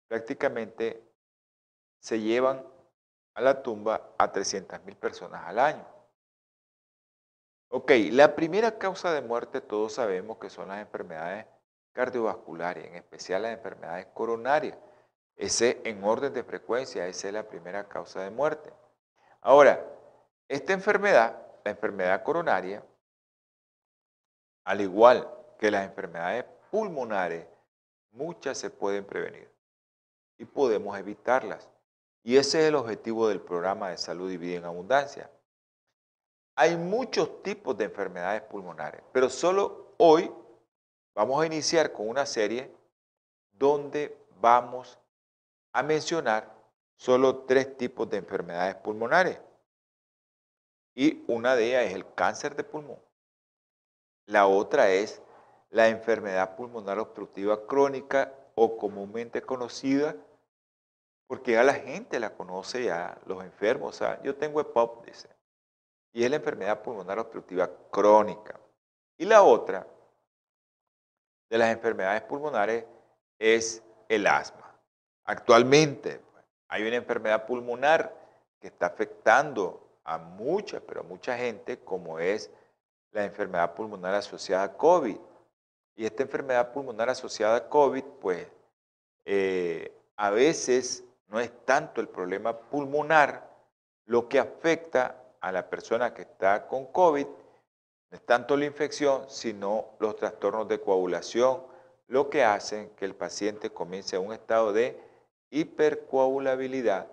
prácticamente 0.07 1.03
se 1.99 2.21
llevan 2.21 2.65
a 3.35 3.41
la 3.41 3.61
tumba 3.65 4.15
a 4.17 4.33
300.000 4.33 4.95
personas 4.95 5.43
al 5.45 5.59
año. 5.59 6.00
Ok, 7.73 7.93
la 8.11 8.35
primera 8.35 8.79
causa 8.79 9.13
de 9.13 9.23
muerte 9.23 9.61
todos 9.61 9.93
sabemos 9.93 10.39
que 10.39 10.51
son 10.51 10.67
las 10.69 10.81
enfermedades 10.81 11.47
cardiovasculares, 11.93 12.85
en 12.85 12.97
especial 12.97 13.43
las 13.43 13.53
enfermedades 13.53 14.07
coronarias. 14.07 14.77
Ese 15.37 15.81
en 15.85 16.03
orden 16.03 16.33
de 16.33 16.43
frecuencia, 16.43 17.07
esa 17.07 17.29
es 17.29 17.33
la 17.33 17.49
primera 17.49 17.89
causa 17.89 18.23
de 18.23 18.31
muerte. 18.31 18.73
Ahora, 19.41 19.87
esta 20.49 20.73
enfermedad, 20.73 21.41
la 21.65 21.71
enfermedad 21.71 22.25
coronaria, 22.25 22.85
al 24.65 24.81
igual 24.81 25.33
que 25.57 25.71
las 25.71 25.85
enfermedades 25.85 26.47
pulmonares, 26.73 27.47
muchas 28.11 28.59
se 28.59 28.71
pueden 28.71 29.05
prevenir 29.05 29.49
y 30.39 30.45
podemos 30.45 30.99
evitarlas. 30.99 31.71
Y 32.25 32.37
ese 32.37 32.63
es 32.63 32.69
el 32.69 32.75
objetivo 32.75 33.29
del 33.29 33.41
programa 33.41 33.91
de 33.91 33.97
salud 33.97 34.29
y 34.29 34.37
vida 34.39 34.59
en 34.59 34.65
abundancia. 34.65 35.31
Hay 36.61 36.77
muchos 36.77 37.43
tipos 37.43 37.75
de 37.79 37.85
enfermedades 37.85 38.43
pulmonares, 38.43 39.01
pero 39.13 39.31
solo 39.31 39.95
hoy 39.97 40.31
vamos 41.15 41.43
a 41.43 41.47
iniciar 41.47 41.91
con 41.91 42.07
una 42.07 42.27
serie 42.27 42.71
donde 43.53 44.15
vamos 44.43 44.99
a 45.73 45.83
mencionar 45.83 46.55
solo 46.97 47.45
tres 47.45 47.79
tipos 47.79 48.11
de 48.11 48.19
enfermedades 48.19 48.75
pulmonares. 48.75 49.41
Y 50.95 51.25
una 51.29 51.57
de 51.57 51.69
ellas 51.69 51.85
es 51.85 51.95
el 51.95 52.15
cáncer 52.15 52.55
de 52.55 52.65
pulmón. 52.65 52.99
La 54.27 54.47
otra 54.47 54.91
es 54.91 55.23
la 55.71 55.89
enfermedad 55.89 56.57
pulmonar 56.57 56.99
obstructiva 56.99 57.67
crónica 57.67 58.35
o 58.55 58.77
comúnmente 58.77 59.41
conocida, 59.41 60.15
porque 61.27 61.53
ya 61.53 61.65
la 61.65 61.73
gente 61.73 62.21
la 62.21 62.35
conoce 62.35 62.85
ya, 62.85 63.19
los 63.25 63.43
enfermos. 63.43 64.03
Yo 64.23 64.37
tengo 64.37 64.61
EPOP, 64.61 65.07
dice 65.07 65.40
y 66.13 66.25
es 66.25 66.31
la 66.31 66.37
enfermedad 66.37 66.83
pulmonar 66.83 67.19
obstructiva 67.19 67.71
crónica. 67.91 68.59
Y 69.17 69.25
la 69.25 69.43
otra 69.43 69.87
de 71.49 71.59
las 71.59 71.71
enfermedades 71.73 72.23
pulmonares 72.23 72.85
es 73.39 73.83
el 74.09 74.27
asma. 74.27 74.75
Actualmente 75.25 76.21
pues, 76.33 76.45
hay 76.69 76.87
una 76.87 76.97
enfermedad 76.97 77.47
pulmonar 77.47 78.15
que 78.61 78.69
está 78.69 78.87
afectando 78.87 79.87
a 80.05 80.19
mucha, 80.19 80.81
pero 80.81 81.01
a 81.01 81.05
mucha 81.05 81.37
gente, 81.37 81.79
como 81.79 82.19
es 82.19 82.51
la 83.13 83.25
enfermedad 83.25 83.75
pulmonar 83.75 84.15
asociada 84.15 84.65
a 84.65 84.73
COVID. 84.77 85.19
Y 85.97 86.07
esta 86.07 86.23
enfermedad 86.23 86.73
pulmonar 86.73 87.11
asociada 87.11 87.57
a 87.57 87.69
COVID, 87.69 88.05
pues 88.21 88.47
eh, 89.25 89.93
a 90.17 90.31
veces 90.31 91.05
no 91.29 91.41
es 91.41 91.53
tanto 91.65 92.01
el 92.01 92.09
problema 92.09 92.57
pulmonar 92.57 93.49
lo 94.07 94.29
que 94.29 94.39
afecta 94.39 95.20
a 95.41 95.53
la 95.53 95.69
persona 95.69 96.13
que 96.13 96.23
está 96.23 96.67
con 96.67 96.87
COVID 96.87 97.27
no 97.27 98.17
es 98.17 98.27
tanto 98.27 98.57
la 98.57 98.65
infección, 98.65 99.25
sino 99.29 99.87
los 100.01 100.17
trastornos 100.17 100.67
de 100.69 100.81
coagulación, 100.81 101.63
lo 102.09 102.29
que 102.29 102.43
hace 102.43 102.91
que 102.97 103.05
el 103.05 103.15
paciente 103.15 103.71
comience 103.71 104.17
a 104.17 104.21
un 104.21 104.33
estado 104.33 104.73
de 104.73 105.01
hipercoagulabilidad 105.51 107.07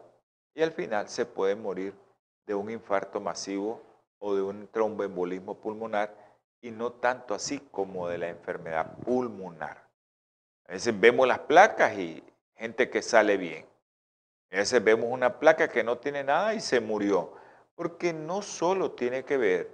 y 0.56 0.64
al 0.64 0.72
final 0.72 1.08
se 1.08 1.26
puede 1.26 1.56
morir 1.56 1.94
de 2.48 2.56
un 2.56 2.72
infarto 2.72 3.20
masivo 3.20 3.82
o 4.20 4.34
de 4.34 4.42
un 4.42 4.68
tromboembolismo 4.68 5.56
pulmonar 5.56 6.16
y 6.62 6.72
no 6.72 6.94
tanto 6.94 7.36
así 7.36 7.60
como 7.72 8.08
de 8.08 8.18
la 8.18 8.30
enfermedad 8.30 8.98
pulmonar. 9.06 9.88
A 10.68 10.72
veces 10.72 11.00
vemos 11.00 11.28
las 11.28 11.40
placas 11.40 11.96
y 11.98 12.24
gente 12.56 12.90
que 12.90 13.02
sale 13.02 13.38
bien. 13.38 13.66
A 14.52 14.58
veces 14.58 14.84
vemos 14.84 15.10
una 15.12 15.40
placa 15.40 15.68
que 15.68 15.84
no 15.84 16.00
tiene 16.00 16.24
nada 16.24 16.56
y 16.56 16.60
se 16.60 16.80
murió. 16.80 17.34
Porque 17.78 18.12
no 18.12 18.42
solo 18.42 18.92
tiene 18.94 19.24
que 19.24 19.38
ver 19.38 19.72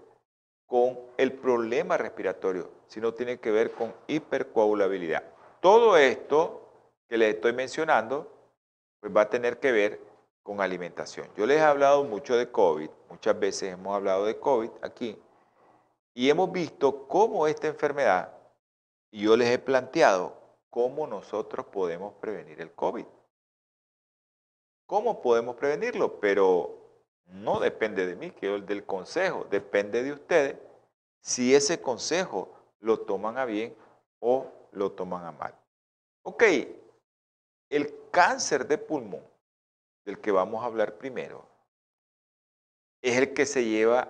con 0.67 0.99
el 1.15 1.31
problema 1.31 1.95
respiratorio, 1.95 2.69
sino 2.87 3.13
tiene 3.13 3.39
que 3.39 3.49
ver 3.49 3.71
con 3.71 3.95
hipercoagulabilidad. 4.07 5.23
Todo 5.61 5.95
esto 5.95 6.67
que 7.07 7.17
les 7.17 7.35
estoy 7.35 7.53
mencionando, 7.53 8.29
pues 8.99 9.15
va 9.15 9.21
a 9.21 9.29
tener 9.29 9.59
que 9.59 9.71
ver 9.71 10.01
con 10.43 10.59
alimentación. 10.59 11.29
Yo 11.37 11.45
les 11.45 11.59
he 11.59 11.63
hablado 11.63 12.03
mucho 12.03 12.35
de 12.35 12.51
COVID, 12.51 12.89
muchas 13.09 13.39
veces 13.39 13.73
hemos 13.73 13.95
hablado 13.95 14.25
de 14.25 14.37
COVID 14.37 14.71
aquí, 14.81 15.17
y 16.13 16.29
hemos 16.29 16.51
visto 16.51 17.07
cómo 17.07 17.47
esta 17.47 17.67
enfermedad, 17.67 18.37
y 19.11 19.21
yo 19.21 19.37
les 19.37 19.47
he 19.47 19.59
planteado 19.59 20.35
cómo 20.69 21.07
nosotros 21.07 21.67
podemos 21.67 22.15
prevenir 22.15 22.59
el 22.59 22.73
COVID. 22.73 23.05
¿Cómo 24.85 25.21
podemos 25.21 25.55
prevenirlo? 25.55 26.19
Pero 26.19 26.82
no 27.33 27.59
depende 27.59 28.05
de 28.05 28.15
mí, 28.15 28.29
que 28.31 28.55
es 28.55 28.65
del 28.65 28.85
consejo, 28.85 29.47
depende 29.49 30.03
de 30.03 30.13
ustedes 30.13 30.57
si 31.19 31.55
ese 31.55 31.81
consejo 31.81 32.53
lo 32.79 32.99
toman 32.99 33.39
a 33.39 33.45
bien 33.45 33.75
o 34.19 34.51
lo 34.71 34.91
toman 34.91 35.25
a 35.25 35.31
mal. 35.31 35.55
Ok, 36.21 36.43
el 37.69 38.09
cáncer 38.11 38.67
de 38.67 38.77
pulmón, 38.77 39.23
del 40.05 40.19
que 40.19 40.31
vamos 40.31 40.61
a 40.61 40.67
hablar 40.67 40.97
primero, 40.97 41.43
es 43.01 43.17
el 43.17 43.33
que 43.33 43.47
se 43.47 43.65
lleva 43.65 44.07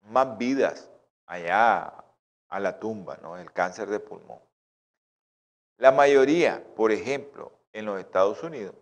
más 0.00 0.36
vidas 0.36 0.90
allá 1.26 2.04
a 2.48 2.60
la 2.60 2.80
tumba, 2.80 3.18
¿no? 3.22 3.36
El 3.36 3.52
cáncer 3.52 3.88
de 3.88 4.00
pulmón. 4.00 4.40
La 5.76 5.92
mayoría, 5.92 6.64
por 6.74 6.90
ejemplo, 6.90 7.52
en 7.72 7.86
los 7.86 8.00
Estados 8.00 8.42
Unidos, 8.42 8.74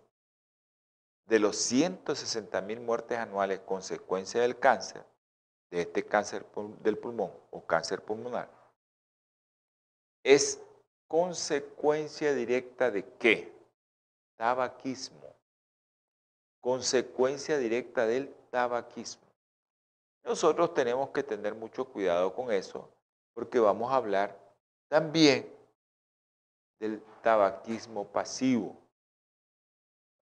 de 1.26 1.38
los 1.38 1.56
160 1.56 2.60
mil 2.62 2.80
muertes 2.80 3.18
anuales 3.18 3.60
consecuencia 3.60 4.40
del 4.40 4.58
cáncer, 4.58 5.04
de 5.70 5.82
este 5.82 6.04
cáncer 6.04 6.46
del 6.82 6.98
pulmón 6.98 7.32
o 7.50 7.64
cáncer 7.66 8.02
pulmonar, 8.02 8.48
es 10.22 10.60
consecuencia 11.08 12.34
directa 12.34 12.90
de 12.90 13.04
qué? 13.18 13.52
Tabaquismo. 14.36 15.34
Consecuencia 16.60 17.58
directa 17.58 18.06
del 18.06 18.34
tabaquismo. 18.50 19.26
Nosotros 20.24 20.74
tenemos 20.74 21.10
que 21.10 21.22
tener 21.22 21.54
mucho 21.54 21.84
cuidado 21.84 22.34
con 22.34 22.50
eso 22.50 22.90
porque 23.34 23.60
vamos 23.60 23.92
a 23.92 23.96
hablar 23.96 24.36
también 24.88 25.48
del 26.80 27.00
tabaquismo 27.22 28.06
pasivo. 28.06 28.76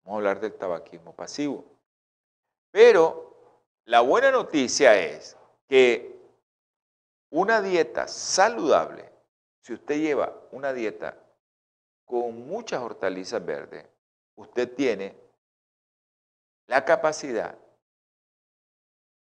Vamos 0.07 0.19
a 0.19 0.29
hablar 0.29 0.39
del 0.39 0.53
tabaquismo 0.53 1.13
pasivo. 1.13 1.65
Pero 2.71 3.59
la 3.83 3.99
buena 3.99 4.31
noticia 4.31 4.97
es 4.97 5.35
que 5.67 6.17
una 7.29 7.61
dieta 7.61 8.07
saludable, 8.07 9.11
si 9.59 9.73
usted 9.73 9.95
lleva 9.95 10.33
una 10.51 10.71
dieta 10.71 11.21
con 12.05 12.47
muchas 12.47 12.81
hortalizas 12.81 13.45
verdes, 13.45 13.85
usted 14.37 14.73
tiene 14.73 15.13
la 16.67 16.85
capacidad 16.85 17.57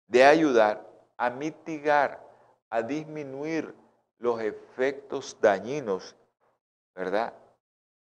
de 0.06 0.22
ayudar 0.22 0.86
a 1.16 1.30
mitigar, 1.30 2.22
a 2.68 2.82
disminuir 2.82 3.74
los 4.18 4.38
efectos 4.42 5.34
dañinos, 5.40 6.14
¿verdad? 6.94 7.32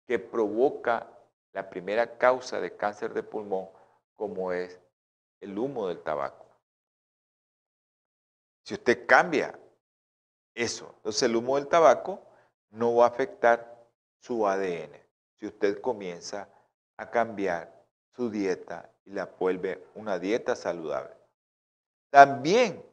Que 0.06 0.18
provoca 0.18 1.15
la 1.56 1.70
primera 1.70 2.18
causa 2.18 2.60
de 2.60 2.76
cáncer 2.76 3.14
de 3.14 3.22
pulmón, 3.22 3.70
como 4.14 4.52
es 4.52 4.78
el 5.40 5.58
humo 5.58 5.88
del 5.88 6.02
tabaco. 6.02 6.44
Si 8.62 8.74
usted 8.74 9.06
cambia 9.06 9.58
eso, 10.54 10.92
entonces 10.98 11.22
el 11.22 11.34
humo 11.34 11.56
del 11.56 11.66
tabaco 11.66 12.20
no 12.68 12.96
va 12.96 13.06
a 13.06 13.08
afectar 13.08 13.88
su 14.18 14.46
ADN. 14.46 15.00
Si 15.36 15.46
usted 15.46 15.80
comienza 15.80 16.46
a 16.98 17.10
cambiar 17.10 17.72
su 18.10 18.28
dieta 18.28 18.92
y 19.06 19.12
la 19.12 19.24
vuelve 19.24 19.82
una 19.94 20.18
dieta 20.18 20.56
saludable. 20.56 21.16
También, 22.10 22.84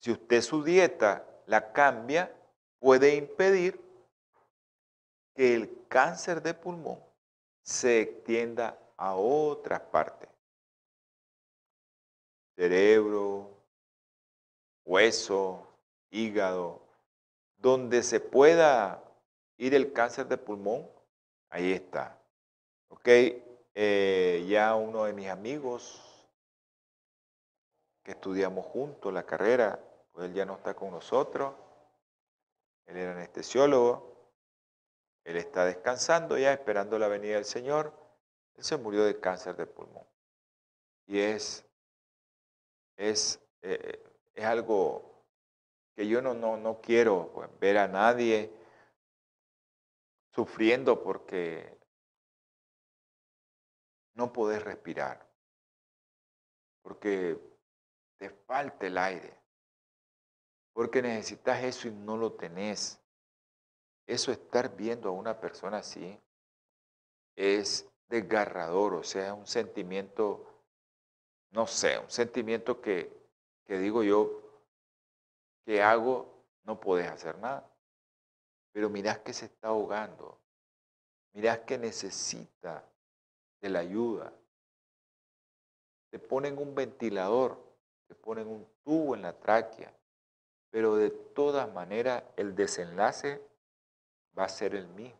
si 0.00 0.10
usted 0.10 0.42
su 0.42 0.64
dieta 0.64 1.24
la 1.46 1.72
cambia, 1.72 2.34
puede 2.80 3.14
impedir 3.14 3.80
que 5.36 5.54
el 5.54 5.86
cáncer 5.86 6.42
de 6.42 6.54
pulmón 6.54 7.07
se 7.68 8.00
extienda 8.00 8.78
a 8.96 9.14
otras 9.14 9.80
partes. 9.80 10.30
Cerebro, 12.56 13.50
hueso, 14.86 15.68
hígado, 16.10 16.80
donde 17.58 18.02
se 18.02 18.20
pueda 18.20 19.04
ir 19.58 19.74
el 19.74 19.92
cáncer 19.92 20.26
de 20.28 20.38
pulmón, 20.38 20.88
ahí 21.50 21.72
está. 21.72 22.18
Ok, 22.88 23.06
eh, 23.74 24.46
ya 24.48 24.74
uno 24.74 25.04
de 25.04 25.12
mis 25.12 25.28
amigos 25.28 26.26
que 28.02 28.12
estudiamos 28.12 28.64
juntos 28.64 29.12
la 29.12 29.26
carrera, 29.26 29.78
pues 30.12 30.30
él 30.30 30.32
ya 30.32 30.46
no 30.46 30.54
está 30.54 30.72
con 30.72 30.90
nosotros, 30.90 31.52
él 32.86 32.96
era 32.96 33.12
anestesiólogo, 33.12 34.17
él 35.24 35.36
está 35.36 35.64
descansando 35.64 36.38
ya, 36.38 36.52
esperando 36.52 36.98
la 36.98 37.08
venida 37.08 37.34
del 37.34 37.44
Señor. 37.44 37.92
Él 38.56 38.64
se 38.64 38.76
murió 38.76 39.04
de 39.04 39.20
cáncer 39.20 39.56
de 39.56 39.66
pulmón. 39.66 40.06
Y 41.06 41.20
es, 41.20 41.64
es, 42.96 43.40
eh, 43.62 44.02
es 44.34 44.44
algo 44.44 45.24
que 45.94 46.06
yo 46.06 46.22
no, 46.22 46.34
no, 46.34 46.56
no 46.56 46.80
quiero 46.80 47.32
ver 47.60 47.78
a 47.78 47.88
nadie 47.88 48.52
sufriendo 50.32 51.02
porque 51.02 51.76
no 54.14 54.32
podés 54.32 54.62
respirar, 54.62 55.26
porque 56.82 57.38
te 58.16 58.30
falta 58.30 58.86
el 58.86 58.98
aire, 58.98 59.32
porque 60.72 61.02
necesitas 61.02 61.62
eso 61.62 61.88
y 61.88 61.92
no 61.92 62.16
lo 62.16 62.32
tenés. 62.32 63.00
Eso 64.08 64.32
estar 64.32 64.74
viendo 64.74 65.10
a 65.10 65.12
una 65.12 65.38
persona 65.38 65.76
así 65.78 66.18
es 67.36 67.86
desgarrador, 68.08 68.94
o 68.94 69.04
sea, 69.04 69.34
un 69.34 69.46
sentimiento, 69.46 70.46
no 71.50 71.66
sé, 71.66 71.98
un 71.98 72.10
sentimiento 72.10 72.80
que, 72.80 73.12
que 73.66 73.78
digo 73.78 74.02
yo, 74.02 74.40
que 75.66 75.82
hago, 75.82 76.42
no 76.64 76.80
puedes 76.80 77.06
hacer 77.06 77.36
nada. 77.36 77.70
Pero 78.72 78.88
mirás 78.88 79.18
que 79.18 79.34
se 79.34 79.44
está 79.44 79.68
ahogando, 79.68 80.40
mirás 81.34 81.58
que 81.60 81.76
necesita 81.76 82.82
de 83.60 83.68
la 83.68 83.80
ayuda. 83.80 84.32
Te 86.10 86.18
ponen 86.18 86.56
un 86.56 86.74
ventilador, 86.74 87.62
te 88.06 88.14
ponen 88.14 88.48
un 88.48 88.66
tubo 88.82 89.14
en 89.14 89.20
la 89.20 89.38
tráquea, 89.38 89.92
pero 90.70 90.96
de 90.96 91.10
todas 91.10 91.70
maneras 91.74 92.24
el 92.36 92.54
desenlace 92.54 93.46
va 94.38 94.44
a 94.44 94.48
ser 94.48 94.74
el 94.74 94.86
mismo. 94.88 95.18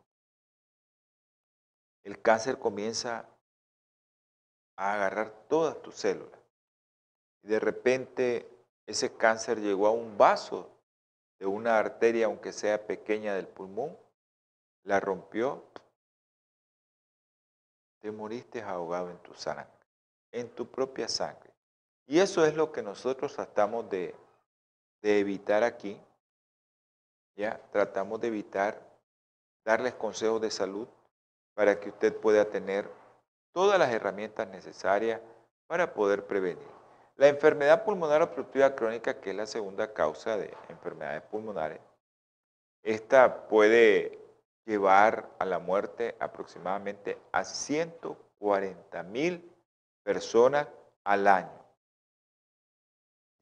El 2.04 2.20
cáncer 2.22 2.58
comienza 2.58 3.26
a 4.76 4.94
agarrar 4.94 5.30
todas 5.48 5.80
tus 5.82 5.96
células. 5.96 6.40
Y 7.42 7.48
de 7.48 7.60
repente 7.60 8.48
ese 8.86 9.14
cáncer 9.14 9.60
llegó 9.60 9.86
a 9.86 9.90
un 9.90 10.16
vaso 10.16 10.70
de 11.38 11.46
una 11.46 11.78
arteria, 11.78 12.26
aunque 12.26 12.52
sea 12.52 12.86
pequeña 12.86 13.34
del 13.34 13.46
pulmón, 13.46 13.96
la 14.84 15.00
rompió, 15.00 15.62
te 18.00 18.10
moriste 18.10 18.62
ahogado 18.62 19.10
en 19.10 19.18
tu 19.18 19.34
sangre, 19.34 19.66
en 20.32 20.48
tu 20.48 20.66
propia 20.66 21.08
sangre. 21.08 21.52
Y 22.06 22.20
eso 22.20 22.46
es 22.46 22.54
lo 22.54 22.72
que 22.72 22.82
nosotros 22.82 23.34
tratamos 23.34 23.90
de, 23.90 24.14
de 25.02 25.18
evitar 25.18 25.62
aquí. 25.62 26.00
Ya 27.36 27.60
tratamos 27.70 28.20
de 28.20 28.28
evitar 28.28 28.87
darles 29.68 29.92
consejos 29.92 30.40
de 30.40 30.50
salud 30.50 30.88
para 31.52 31.78
que 31.78 31.90
usted 31.90 32.16
pueda 32.16 32.46
tener 32.46 32.90
todas 33.52 33.78
las 33.78 33.92
herramientas 33.92 34.48
necesarias 34.48 35.20
para 35.66 35.92
poder 35.92 36.26
prevenir. 36.26 36.66
La 37.16 37.28
enfermedad 37.28 37.84
pulmonar 37.84 38.22
obstructiva 38.22 38.74
crónica, 38.74 39.20
que 39.20 39.28
es 39.28 39.36
la 39.36 39.44
segunda 39.44 39.92
causa 39.92 40.38
de 40.38 40.56
enfermedades 40.70 41.20
pulmonares, 41.24 41.80
esta 42.82 43.46
puede 43.46 44.18
llevar 44.64 45.28
a 45.38 45.44
la 45.44 45.58
muerte 45.58 46.16
aproximadamente 46.18 47.18
a 47.30 47.44
140 47.44 49.02
mil 49.02 49.54
personas 50.02 50.66
al 51.04 51.26
año. 51.26 51.62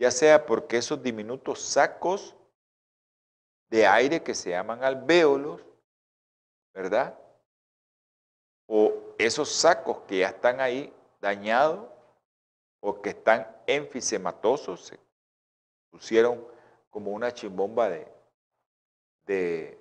Ya 0.00 0.10
sea 0.10 0.44
porque 0.44 0.78
esos 0.78 1.00
diminutos 1.00 1.60
sacos 1.62 2.34
de 3.70 3.86
aire 3.86 4.24
que 4.24 4.34
se 4.34 4.50
llaman 4.50 4.82
alvéolos, 4.82 5.62
¿verdad? 6.76 7.18
O 8.68 8.92
esos 9.16 9.50
sacos 9.50 10.00
que 10.06 10.18
ya 10.18 10.28
están 10.28 10.60
ahí 10.60 10.92
dañados 11.22 11.88
o 12.80 13.00
que 13.00 13.10
están 13.10 13.50
enfisematosos, 13.66 14.84
se 14.84 15.00
pusieron 15.90 16.46
como 16.90 17.12
una 17.12 17.32
chimbomba 17.32 17.88
de, 17.88 18.06
de, 19.24 19.78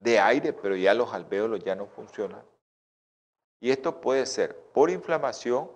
de 0.00 0.18
aire, 0.18 0.54
pero 0.54 0.74
ya 0.74 0.94
los 0.94 1.12
alvéolos 1.12 1.62
ya 1.62 1.74
no 1.74 1.86
funcionan. 1.86 2.42
Y 3.60 3.70
esto 3.70 4.00
puede 4.00 4.24
ser 4.24 4.56
por 4.72 4.88
inflamación 4.88 5.70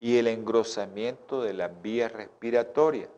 y 0.00 0.16
el 0.16 0.26
engrosamiento 0.26 1.42
de 1.42 1.52
las 1.52 1.82
vías 1.82 2.10
respiratorias, 2.12 3.10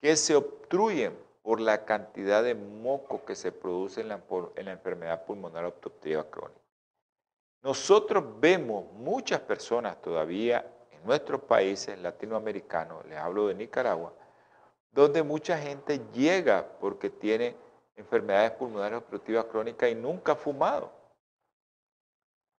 que 0.00 0.14
se 0.14 0.36
obstruyen 0.36 1.27
por 1.42 1.60
la 1.60 1.84
cantidad 1.84 2.42
de 2.42 2.54
moco 2.54 3.24
que 3.24 3.34
se 3.34 3.52
produce 3.52 4.00
en 4.00 4.08
la, 4.08 4.20
en 4.56 4.66
la 4.66 4.72
enfermedad 4.72 5.24
pulmonar 5.24 5.64
obstructiva 5.64 6.28
crónica. 6.28 6.60
Nosotros 7.62 8.24
vemos 8.40 8.84
muchas 8.92 9.40
personas 9.40 10.00
todavía 10.00 10.64
en 10.90 11.04
nuestros 11.04 11.40
países 11.42 11.98
latinoamericanos, 11.98 13.04
les 13.06 13.18
hablo 13.18 13.48
de 13.48 13.54
Nicaragua, 13.54 14.12
donde 14.92 15.22
mucha 15.22 15.58
gente 15.58 16.00
llega 16.12 16.66
porque 16.80 17.10
tiene 17.10 17.56
enfermedades 17.96 18.52
pulmonares 18.52 18.98
obstructivas 18.98 19.44
crónicas 19.46 19.90
y 19.90 19.94
nunca 19.94 20.32
ha 20.32 20.36
fumado. 20.36 20.92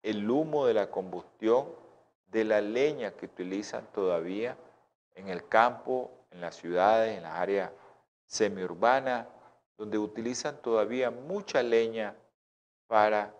El 0.02 0.30
humo 0.30 0.65
de 0.65 0.74
la 0.74 0.89
combustión 0.89 1.68
de 2.28 2.44
la 2.44 2.62
leña 2.62 3.12
que 3.12 3.26
utilizan 3.26 3.88
todavía 3.92 4.58
en 5.15 5.30
el 5.30 5.48
campo, 5.48 6.12
en 6.32 6.42
las 6.42 6.56
ciudades, 6.56 7.18
en 7.18 7.24
las 7.24 7.36
áreas 7.36 7.72
semiurbanas, 8.30 9.28
donde 9.76 9.98
utilizan 9.98 10.62
todavía 10.62 11.10
mucha 11.10 11.63
leña 11.63 12.15
para 12.88 13.34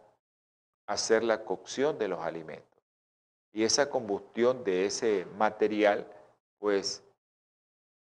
hacer 0.88 1.24
la 1.24 1.46
cocción 1.46 1.98
de 2.00 2.08
los 2.08 2.20
alimentos. 2.20 2.66
Y 3.54 3.64
esa 3.64 3.90
combustión 3.90 4.64
de 4.64 4.86
ese 4.86 5.26
material, 5.38 6.08
pues, 6.58 7.04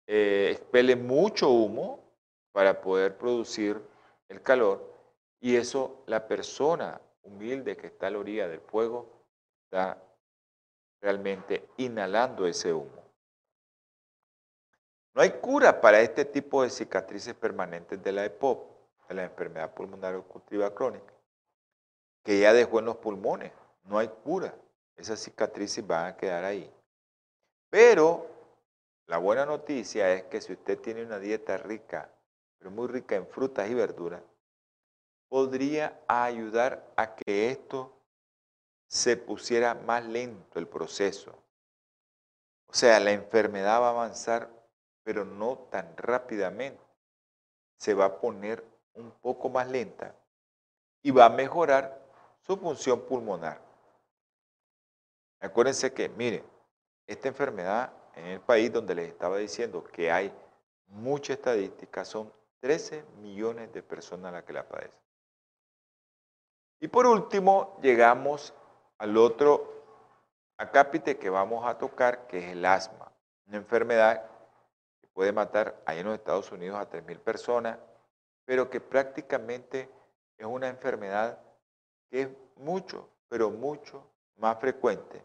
eh, 0.07 0.49
expele 0.51 0.95
mucho 0.95 1.49
humo 1.49 2.03
para 2.51 2.81
poder 2.81 3.17
producir 3.17 3.81
el 4.27 4.41
calor 4.41 4.93
y 5.39 5.55
eso 5.55 6.03
la 6.07 6.27
persona 6.27 6.99
humilde 7.23 7.77
que 7.77 7.87
está 7.87 8.07
a 8.07 8.11
la 8.11 8.19
orilla 8.19 8.47
del 8.47 8.59
fuego 8.59 9.09
está 9.65 10.01
realmente 11.01 11.69
inhalando 11.77 12.45
ese 12.45 12.73
humo. 12.73 13.02
No 15.13 15.21
hay 15.21 15.31
cura 15.31 15.79
para 15.79 15.99
este 16.01 16.25
tipo 16.25 16.63
de 16.63 16.69
cicatrices 16.69 17.35
permanentes 17.35 18.01
de 18.03 18.11
la 18.11 18.25
EPOP, 18.25 18.65
de 19.07 19.15
la 19.15 19.23
enfermedad 19.23 19.73
pulmonar 19.73 20.15
obstructiva 20.15 20.73
crónica, 20.73 21.13
que 22.23 22.39
ya 22.39 22.53
dejó 22.53 22.79
en 22.79 22.85
los 22.85 22.97
pulmones. 22.97 23.51
No 23.85 23.99
hay 23.99 24.07
cura. 24.07 24.55
Esas 24.95 25.19
cicatrices 25.19 25.85
van 25.85 26.07
a 26.07 26.17
quedar 26.17 26.43
ahí. 26.43 26.71
Pero 27.69 28.27
la 29.07 29.17
buena 29.17 29.45
noticia 29.45 30.13
es 30.13 30.23
que 30.23 30.39
si 30.41 30.53
usted 30.53 30.79
tiene 30.79 31.03
una 31.03 31.19
dieta 31.19 31.57
rica, 31.57 32.09
pero 32.57 32.71
muy 32.71 32.87
rica 32.87 33.15
en 33.15 33.27
frutas 33.27 33.69
y 33.69 33.73
verduras, 33.73 34.21
podría 35.27 35.99
ayudar 36.07 36.87
a 36.95 37.15
que 37.15 37.49
esto 37.49 37.91
se 38.87 39.17
pusiera 39.17 39.73
más 39.73 40.05
lento 40.05 40.59
el 40.59 40.67
proceso. 40.67 41.35
O 42.67 42.73
sea, 42.73 42.99
la 42.99 43.11
enfermedad 43.11 43.81
va 43.81 43.87
a 43.87 43.91
avanzar, 43.91 44.49
pero 45.03 45.25
no 45.25 45.57
tan 45.69 45.95
rápidamente. 45.97 46.81
Se 47.77 47.93
va 47.93 48.05
a 48.05 48.19
poner 48.19 48.63
un 48.93 49.11
poco 49.11 49.49
más 49.49 49.69
lenta 49.69 50.15
y 51.01 51.11
va 51.11 51.25
a 51.25 51.29
mejorar 51.29 52.01
su 52.41 52.57
función 52.57 53.01
pulmonar. 53.01 53.61
Acuérdense 55.39 55.93
que, 55.93 56.07
miren, 56.09 56.43
esta 57.05 57.27
enfermedad 57.27 57.91
en 58.15 58.25
el 58.25 58.39
país 58.39 58.71
donde 58.71 58.95
les 58.95 59.09
estaba 59.09 59.37
diciendo 59.37 59.83
que 59.83 60.11
hay 60.11 60.33
mucha 60.87 61.33
estadística, 61.33 62.05
son 62.05 62.31
13 62.61 63.03
millones 63.19 63.73
de 63.73 63.83
personas 63.83 64.31
las 64.31 64.43
que 64.43 64.53
la 64.53 64.67
padecen. 64.67 64.99
Y 66.79 66.87
por 66.87 67.05
último, 67.05 67.77
llegamos 67.81 68.53
al 68.97 69.17
otro 69.17 69.73
acápite 70.57 71.17
que 71.17 71.29
vamos 71.29 71.65
a 71.65 71.77
tocar, 71.77 72.27
que 72.27 72.39
es 72.39 72.45
el 72.51 72.63
asma, 72.65 73.11
una 73.47 73.57
enfermedad 73.57 74.32
puede 75.13 75.31
matar 75.31 75.81
ahí 75.85 75.99
en 75.99 76.07
los 76.07 76.15
Estados 76.15 76.51
Unidos 76.51 76.77
a 76.79 76.89
3.000 76.89 77.19
personas, 77.19 77.77
pero 78.45 78.69
que 78.69 78.81
prácticamente 78.81 79.89
es 80.37 80.45
una 80.45 80.67
enfermedad 80.67 81.39
que 82.09 82.23
es 82.23 82.29
mucho, 82.57 83.09
pero 83.27 83.49
mucho 83.49 84.05
más 84.37 84.59
frecuente, 84.59 85.23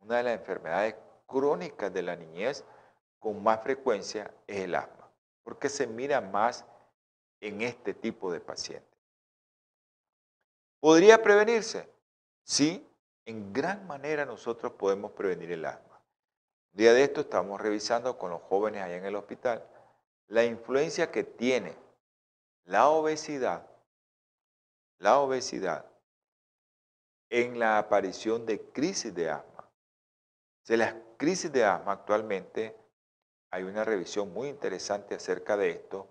una 0.00 0.18
de 0.18 0.22
las 0.24 0.38
enfermedades 0.38 0.94
crónicas 1.26 1.92
de 1.92 2.02
la 2.02 2.16
niñez 2.16 2.64
con 3.18 3.42
más 3.42 3.62
frecuencia 3.62 4.32
es 4.46 4.60
el 4.60 4.74
asma, 4.74 5.10
porque 5.42 5.68
se 5.68 5.86
mira 5.86 6.20
más 6.20 6.64
en 7.40 7.62
este 7.62 7.94
tipo 7.94 8.30
de 8.30 8.40
pacientes. 8.40 8.98
¿Podría 10.80 11.22
prevenirse? 11.22 11.88
Sí, 12.42 12.86
en 13.24 13.52
gran 13.52 13.86
manera 13.86 14.26
nosotros 14.26 14.72
podemos 14.72 15.12
prevenir 15.12 15.52
el 15.52 15.64
asma. 15.64 15.93
Día 16.74 16.92
de 16.92 17.04
esto 17.04 17.20
estamos 17.20 17.60
revisando 17.60 18.18
con 18.18 18.30
los 18.30 18.42
jóvenes 18.42 18.82
allá 18.82 18.96
en 18.96 19.04
el 19.04 19.14
hospital 19.14 19.64
la 20.26 20.44
influencia 20.44 21.12
que 21.12 21.22
tiene 21.22 21.76
la 22.64 22.88
obesidad, 22.88 23.64
la 24.98 25.20
obesidad 25.20 25.86
en 27.30 27.60
la 27.60 27.78
aparición 27.78 28.44
de 28.44 28.60
crisis 28.72 29.14
de 29.14 29.30
asma. 29.30 29.70
De 30.66 30.76
las 30.76 30.94
crisis 31.16 31.52
de 31.52 31.64
asma 31.64 31.92
actualmente 31.92 32.76
hay 33.52 33.62
una 33.62 33.84
revisión 33.84 34.32
muy 34.32 34.48
interesante 34.48 35.14
acerca 35.14 35.56
de 35.56 35.70
esto, 35.70 36.08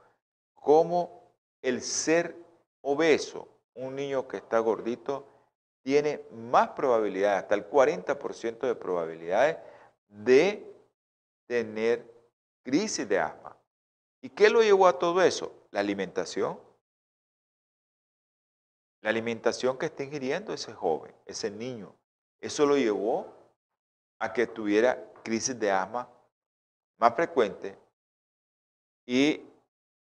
cómo 0.53 1.33
el 1.61 1.81
ser 1.81 2.37
obeso, 2.79 3.49
un 3.73 3.97
niño 3.97 4.29
que 4.29 4.37
está 4.37 4.59
gordito, 4.59 5.27
tiene 5.81 6.25
más 6.31 6.69
probabilidades, 6.69 7.43
hasta 7.43 7.55
el 7.55 7.69
40% 7.69 8.59
de 8.59 8.75
probabilidades 8.75 9.57
de 10.13 10.63
tener 11.47 12.05
crisis 12.63 13.07
de 13.07 13.19
asma. 13.19 13.57
¿Y 14.21 14.29
qué 14.29 14.49
lo 14.49 14.61
llevó 14.61 14.87
a 14.87 14.97
todo 14.97 15.21
eso? 15.21 15.67
La 15.71 15.79
alimentación. 15.79 16.59
La 19.01 19.09
alimentación 19.09 19.77
que 19.77 19.87
está 19.87 20.03
ingiriendo 20.03 20.53
ese 20.53 20.73
joven, 20.73 21.13
ese 21.25 21.51
niño. 21.51 21.93
Eso 22.39 22.65
lo 22.65 22.77
llevó 22.77 23.33
a 24.19 24.31
que 24.31 24.47
tuviera 24.47 25.11
crisis 25.23 25.59
de 25.59 25.71
asma 25.71 26.09
más 26.97 27.15
frecuente 27.15 27.77
y 29.05 29.41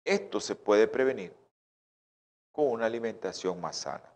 esto 0.04 0.40
se 0.40 0.56
puede 0.56 0.88
prevenir 0.88 1.32
con 2.52 2.68
una 2.68 2.86
alimentación 2.86 3.60
más 3.60 3.76
sana. 3.76 4.12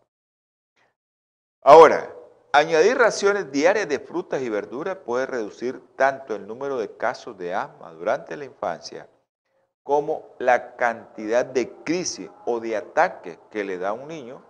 Ahora, 1.61 2.13
añadir 2.57 2.97
raciones 2.97 3.51
diarias 3.51 3.89
de 3.89 3.99
frutas 3.99 4.41
y 4.41 4.49
verduras 4.49 4.97
puede 4.97 5.25
reducir 5.25 5.81
tanto 5.97 6.35
el 6.35 6.47
número 6.47 6.77
de 6.77 6.95
casos 6.95 7.37
de 7.37 7.53
asma 7.53 7.91
durante 7.91 8.37
la 8.37 8.45
infancia 8.45 9.09
como 9.83 10.33
la 10.39 10.77
cantidad 10.77 11.45
de 11.45 11.69
crisis 11.83 12.29
o 12.45 12.61
de 12.61 12.77
ataques 12.77 13.37
que 13.51 13.65
le 13.65 13.77
da 13.77 13.89
a 13.89 13.93
un 13.93 14.07
niño 14.07 14.41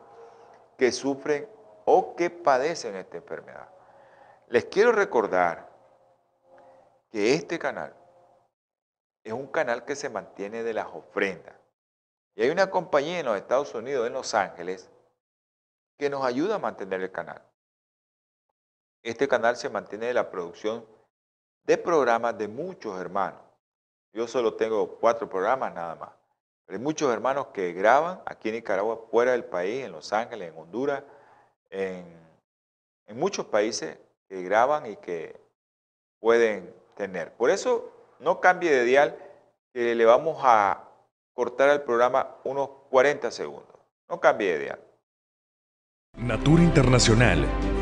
que 0.78 0.92
sufre 0.92 1.50
o 1.86 2.16
que 2.16 2.30
padecen 2.30 2.96
esta 2.96 3.18
enfermedad. 3.18 3.70
Les 4.50 4.66
quiero 4.66 4.92
recordar 4.92 5.68
que 7.10 7.34
este 7.34 7.58
canal 7.58 7.96
es 9.24 9.34
un 9.34 9.48
canal 9.48 9.84
que 9.84 9.96
se 9.96 10.10
mantiene 10.10 10.62
de 10.62 10.74
las 10.74 10.88
ofrendas. 10.88 11.56
Y 12.36 12.44
hay 12.44 12.52
una 12.52 12.70
compañía 12.70 13.20
en 13.20 13.26
los 13.26 13.36
Estados 13.36 13.74
Unidos, 13.74 14.06
en 14.06 14.14
Los 14.14 14.36
Ángeles, 14.36 14.92
que 15.98 16.10
nos 16.10 16.24
ayuda 16.24 16.56
a 16.56 16.60
mantener 16.60 17.02
el 17.02 17.12
canal. 17.12 17.42
Este 19.06 19.28
canal 19.28 19.56
se 19.56 19.70
mantiene 19.70 20.08
de 20.08 20.16
la 20.16 20.32
producción 20.32 20.84
de 21.64 21.78
programas 21.78 22.36
de 22.40 22.48
muchos 22.48 23.00
hermanos. 23.00 23.40
Yo 24.12 24.28
solo 24.28 24.56
tengo 24.56 24.98
cuatro 25.00 25.30
programas 25.30 25.76
nada 25.76 25.94
más. 25.94 26.10
Hay 26.68 26.80
muchos 26.80 27.14
hermanos 27.14 27.48
que 27.54 27.72
graban 27.74 28.20
aquí 28.26 28.50
en 28.50 28.56
Nicaragua, 28.56 29.06
fuera 29.12 29.34
del 29.34 29.46
país, 29.46 29.86
en 29.86 29.92
Los 29.92 30.12
Ángeles, 30.12 30.52
en 30.52 30.58
Honduras, 30.60 31.04
en, 31.70 32.26
muchos 33.16 33.46
países 33.46 33.96
que 34.28 34.42
graban 34.42 34.88
y 34.88 34.96
que 34.96 35.40
pueden 36.20 36.74
tener. 36.96 37.32
Por 37.34 37.52
eso 37.52 37.92
no 38.20 38.42
cambie 38.42 38.72
de 38.72 38.86
dial, 38.86 39.20
que 39.72 39.94
le 39.94 40.06
vamos 40.06 40.42
a 40.44 40.84
cortar 41.34 41.70
al 41.70 41.84
programa 41.84 42.38
unos 42.44 42.70
40 42.90 43.30
segundos. 43.30 43.78
No 44.10 44.20
cambie 44.20 44.52
de 44.58 44.64
idea. 44.64 44.80
Natura 46.18 46.64
Internacional 46.64 47.46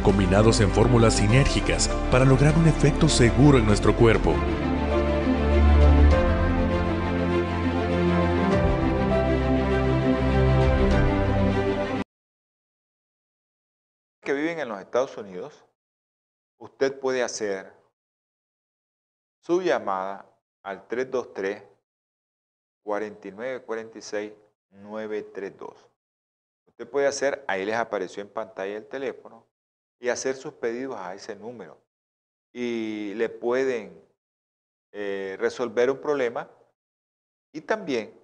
combinados 0.00 0.60
en 0.60 0.70
fórmulas 0.70 1.14
sinérgicas 1.14 1.88
para 2.10 2.24
lograr 2.24 2.56
un 2.56 2.66
efecto 2.66 3.08
seguro 3.08 3.58
en 3.58 3.66
nuestro 3.66 3.94
cuerpo. 3.94 4.34
que 14.28 14.34
viven 14.34 14.60
en 14.60 14.68
los 14.68 14.78
Estados 14.78 15.16
Unidos, 15.16 15.64
usted 16.58 17.00
puede 17.00 17.22
hacer 17.22 17.72
su 19.40 19.62
llamada 19.62 20.26
al 20.62 20.86
323 20.86 21.62
4946 22.82 24.32
932. 24.70 25.88
Usted 26.66 26.88
puede 26.88 27.06
hacer, 27.06 27.42
ahí 27.48 27.64
les 27.64 27.76
apareció 27.76 28.22
en 28.22 28.28
pantalla 28.28 28.76
el 28.76 28.86
teléfono, 28.86 29.47
y 30.00 30.08
hacer 30.08 30.36
sus 30.36 30.54
pedidos 30.54 30.96
a 30.96 31.14
ese 31.14 31.34
número. 31.36 31.78
Y 32.52 33.14
le 33.14 33.28
pueden 33.28 34.00
eh, 34.92 35.36
resolver 35.38 35.90
un 35.90 36.00
problema 36.00 36.48
y 37.52 37.60
también 37.60 38.18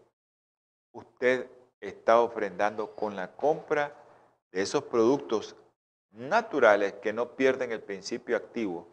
usted 0.93 1.49
está 1.81 2.21
ofrendando 2.21 2.95
con 2.95 3.17
la 3.17 3.35
compra 3.37 3.95
de 4.53 4.63
esos 4.63 4.85
productos 4.85 5.57
naturales 6.11 6.95
que 6.95 7.13
no 7.13 7.37
pierden 7.37 7.73
el 7.73 7.83
principio 7.83 8.37
activo, 8.37 8.89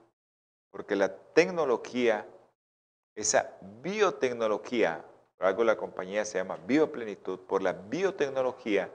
porque 0.72 0.96
la 0.96 1.16
tecnología, 1.16 2.28
esa 3.16 3.58
biotecnología, 3.82 5.06
por 5.38 5.48
algo 5.48 5.64
la 5.64 5.78
compañía 5.78 6.26
se 6.26 6.40
llama 6.40 6.58
Bioplenitud, 6.66 7.40
por 7.42 7.62
la 7.62 7.74
biotecnología 7.74 8.90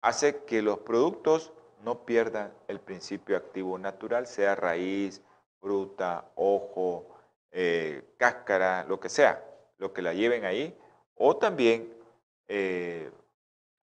hace 0.00 0.44
que 0.44 0.62
los 0.62 0.78
productos 0.78 1.52
no 1.82 2.04
pierdan 2.04 2.52
el 2.66 2.80
principio 2.80 3.36
activo 3.36 3.78
natural, 3.78 4.26
sea 4.26 4.54
raíz, 4.54 5.22
fruta, 5.60 6.30
ojo, 6.34 7.06
eh, 7.50 8.14
cáscara, 8.16 8.84
lo 8.84 9.00
que 9.00 9.08
sea, 9.08 9.44
lo 9.78 9.92
que 9.92 10.02
la 10.02 10.12
lleven 10.12 10.44
ahí, 10.44 10.76
o 11.14 11.36
también 11.36 11.92
eh, 12.46 13.10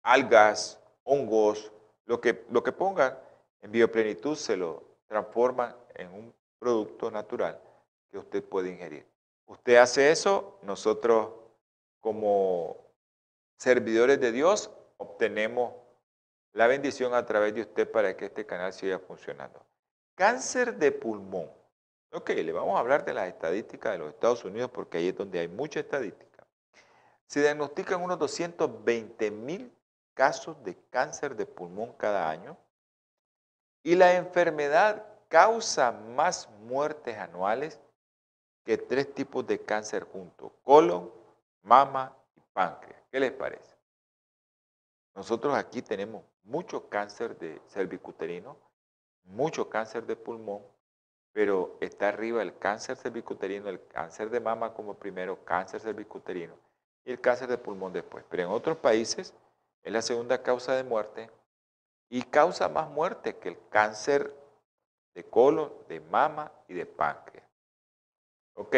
algas, 0.03 0.79
hongos, 1.03 1.71
lo 2.05 2.21
que, 2.21 2.45
lo 2.49 2.63
que 2.63 2.71
pongan 2.71 3.17
en 3.61 3.71
bioplenitud 3.71 4.35
se 4.35 4.57
lo 4.57 4.83
transforman 5.07 5.75
en 5.95 6.11
un 6.13 6.33
producto 6.59 7.09
natural 7.11 7.59
que 8.11 8.17
usted 8.17 8.43
puede 8.43 8.69
ingerir. 8.69 9.05
Usted 9.47 9.77
hace 9.77 10.11
eso, 10.11 10.59
nosotros 10.63 11.29
como 11.99 12.77
servidores 13.57 14.19
de 14.19 14.31
Dios 14.31 14.71
obtenemos 14.97 15.73
la 16.55 16.67
bendición 16.67 17.13
a 17.13 17.25
través 17.25 17.53
de 17.53 17.61
usted 17.61 17.91
para 17.91 18.15
que 18.15 18.25
este 18.25 18.45
canal 18.45 18.71
siga 18.71 18.97
funcionando. 18.97 19.61
Cáncer 20.15 20.77
de 20.77 20.93
pulmón. 20.93 21.51
Ok, 22.13 22.29
le 22.29 22.51
vamos 22.53 22.77
a 22.77 22.79
hablar 22.79 23.03
de 23.03 23.13
las 23.13 23.27
estadísticas 23.27 23.91
de 23.91 23.97
los 23.99 24.13
Estados 24.13 24.45
Unidos 24.45 24.71
porque 24.71 24.97
ahí 24.97 25.09
es 25.09 25.17
donde 25.17 25.39
hay 25.39 25.49
mucha 25.49 25.81
estadística. 25.81 26.47
Se 27.27 27.41
diagnostican 27.41 28.01
unos 28.01 28.17
220 28.19 29.31
mil 29.31 29.69
casos 30.13 30.63
de 30.63 30.77
cáncer 30.89 31.35
de 31.35 31.45
pulmón 31.45 31.91
cada 31.91 32.29
año 32.29 32.57
y 33.83 33.95
la 33.95 34.13
enfermedad 34.13 35.05
causa 35.27 35.91
más 35.91 36.49
muertes 36.61 37.17
anuales 37.17 37.81
que 38.63 38.77
tres 38.77 39.13
tipos 39.13 39.45
de 39.45 39.59
cáncer 39.59 40.05
juntos, 40.05 40.53
colon, 40.63 41.11
mama 41.63 42.15
y 42.33 42.39
páncreas. 42.53 43.01
¿Qué 43.11 43.19
les 43.19 43.33
parece? 43.33 43.75
Nosotros 45.13 45.53
aquí 45.53 45.81
tenemos 45.81 46.23
mucho 46.45 46.89
cáncer 46.89 47.37
de 47.37 47.61
cervicuterino, 47.67 48.57
mucho 49.23 49.69
cáncer 49.69 50.05
de 50.05 50.15
pulmón, 50.15 50.63
pero 51.33 51.77
está 51.81 52.09
arriba 52.09 52.41
el 52.41 52.57
cáncer 52.57 52.95
cervicuterino, 52.95 53.67
el 53.67 53.85
cáncer 53.87 54.29
de 54.29 54.39
mama 54.39 54.73
como 54.73 54.93
primero, 54.93 55.43
cáncer 55.43 55.81
cervicuterino 55.81 56.55
y 57.03 57.11
el 57.11 57.19
cáncer 57.19 57.49
de 57.49 57.57
pulmón 57.57 57.91
después. 57.91 58.23
Pero 58.29 58.43
en 58.43 58.49
otros 58.49 58.77
países 58.77 59.33
es 59.83 59.91
la 59.91 60.01
segunda 60.01 60.41
causa 60.41 60.73
de 60.75 60.83
muerte 60.83 61.29
y 62.09 62.21
causa 62.21 62.69
más 62.69 62.89
muerte 62.89 63.37
que 63.37 63.49
el 63.49 63.57
cáncer 63.69 64.33
de 65.13 65.23
colon, 65.23 65.73
de 65.87 65.99
mama 65.99 66.51
y 66.67 66.73
de 66.73 66.85
páncreas. 66.85 67.47
Ok, 68.53 68.75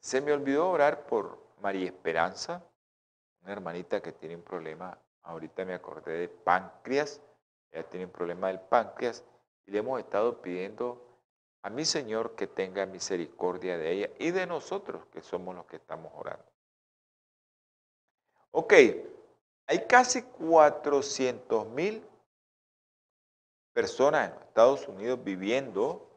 se 0.00 0.20
me 0.20 0.32
olvidó 0.32 0.70
orar 0.70 1.06
por 1.06 1.38
María 1.60 1.86
Esperanza, 1.86 2.62
una 3.42 3.52
hermanita 3.52 4.00
que 4.00 4.12
tiene 4.12 4.36
un 4.36 4.42
problema, 4.42 4.98
ahorita 5.28 5.64
me 5.66 5.74
acordé 5.74 6.18
de 6.18 6.28
páncreas, 6.28 7.20
ella 7.70 7.88
tiene 7.88 8.06
un 8.06 8.12
problema 8.12 8.48
del 8.48 8.60
páncreas 8.60 9.24
y 9.66 9.70
le 9.70 9.78
hemos 9.78 10.00
estado 10.00 10.40
pidiendo 10.40 11.04
a 11.62 11.68
mi 11.68 11.84
Señor 11.84 12.34
que 12.34 12.46
tenga 12.46 12.86
misericordia 12.86 13.76
de 13.76 13.92
ella 13.92 14.10
y 14.18 14.30
de 14.30 14.46
nosotros 14.46 15.04
que 15.12 15.20
somos 15.20 15.54
los 15.54 15.66
que 15.66 15.76
estamos 15.76 16.12
orando. 16.14 16.46
Ok, 18.52 18.72
hay 19.66 19.86
casi 19.86 20.22
400 20.22 21.66
mil 21.68 22.02
personas 23.74 24.30
en 24.30 24.42
Estados 24.42 24.88
Unidos 24.88 25.22
viviendo 25.22 26.08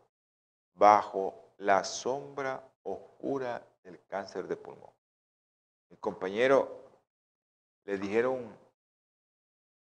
bajo 0.73 1.51
la 1.57 1.83
sombra 1.83 2.63
oscura 2.83 3.61
del 3.83 4.01
cáncer 4.05 4.47
de 4.47 4.55
pulmón. 4.55 4.93
Mi 5.89 5.97
compañero 5.97 6.81
le 7.83 7.97
dijeron 7.97 8.60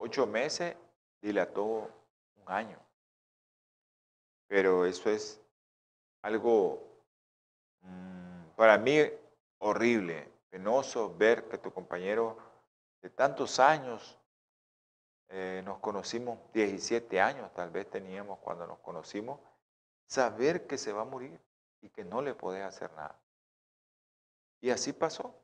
ocho 0.01 0.27
meses, 0.27 0.77
dilató 1.21 1.89
un 2.37 2.45
año. 2.47 2.79
Pero 4.49 4.85
eso 4.85 5.09
es 5.11 5.41
algo 6.23 6.83
mm, 7.83 8.51
para 8.57 8.77
mí 8.79 8.99
horrible, 9.59 10.29
penoso 10.51 11.15
ver 11.17 11.49
que 11.49 11.59
tu 11.59 11.73
compañero 11.73 12.37
de 13.03 13.11
tantos 13.11 13.61
años 13.61 14.19
eh, 15.29 15.63
nos 15.65 15.79
conocimos 15.79 16.39
17 16.53 17.21
años, 17.21 17.53
tal 17.55 17.71
vez 17.71 17.89
teníamos 17.89 18.39
cuando 18.41 18.67
nos 18.67 18.79
conocimos, 18.81 19.39
saber 20.07 20.67
que 20.67 20.77
se 20.77 20.93
va 20.93 21.03
a 21.03 21.05
morir 21.05 21.39
y 21.83 21.89
que 21.91 22.05
no 22.05 22.21
le 22.21 22.35
podés 22.35 22.65
hacer 22.65 22.91
nada. 22.95 23.17
Y 24.61 24.71
así 24.71 24.93
pasó. 24.93 25.35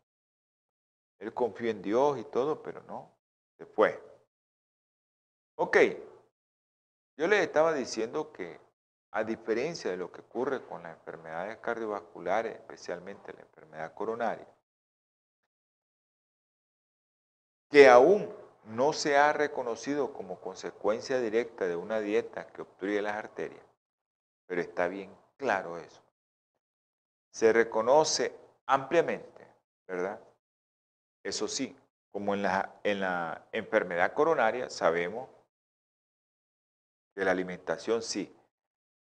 Él 1.19 1.33
confió 1.33 1.71
en 1.71 1.83
Dios 1.83 2.19
y 2.19 2.25
todo, 2.25 2.63
pero 2.63 2.83
no, 2.83 3.11
se 3.57 3.65
fue. 3.65 4.16
Ok, 5.59 5.79
yo 7.17 7.27
les 7.29 7.41
estaba 7.41 7.73
diciendo 7.73 8.31
que 8.31 8.61
a 9.13 9.25
diferencia 9.25 9.91
de 9.91 9.97
lo 9.97 10.13
que 10.13 10.21
ocurre 10.21 10.63
con 10.63 10.83
las 10.83 10.93
enfermedades 10.99 11.57
cardiovasculares, 11.59 12.55
especialmente 12.55 13.33
la 13.33 13.41
enfermedad 13.41 13.95
coronaria, 13.95 14.47
que 17.71 17.89
aún 17.89 18.31
no 18.67 18.93
se 18.93 19.17
ha 19.17 19.33
reconocido 19.33 20.13
como 20.13 20.39
consecuencia 20.41 21.21
directa 21.21 21.67
de 21.67 21.77
una 21.77 22.01
dieta 22.01 22.47
que 22.49 22.61
obstruye 22.61 23.01
las 23.01 23.17
arterias, 23.17 23.65
pero 24.47 24.61
está 24.61 24.89
bien 24.89 25.17
claro 25.39 25.79
eso. 25.79 26.03
Se 27.33 27.51
reconoce 27.55 28.37
ampliamente, 28.67 29.47
¿verdad? 29.89 30.21
Eso 31.25 31.49
sí, 31.49 31.75
como 32.13 32.35
en 32.35 32.43
la, 32.43 32.79
en 32.83 33.01
la 33.01 33.47
enfermedad 33.53 34.13
coronaria 34.13 34.69
sabemos 34.69 35.31
que 37.17 37.25
la 37.25 37.31
alimentación 37.31 38.03
sí, 38.03 38.37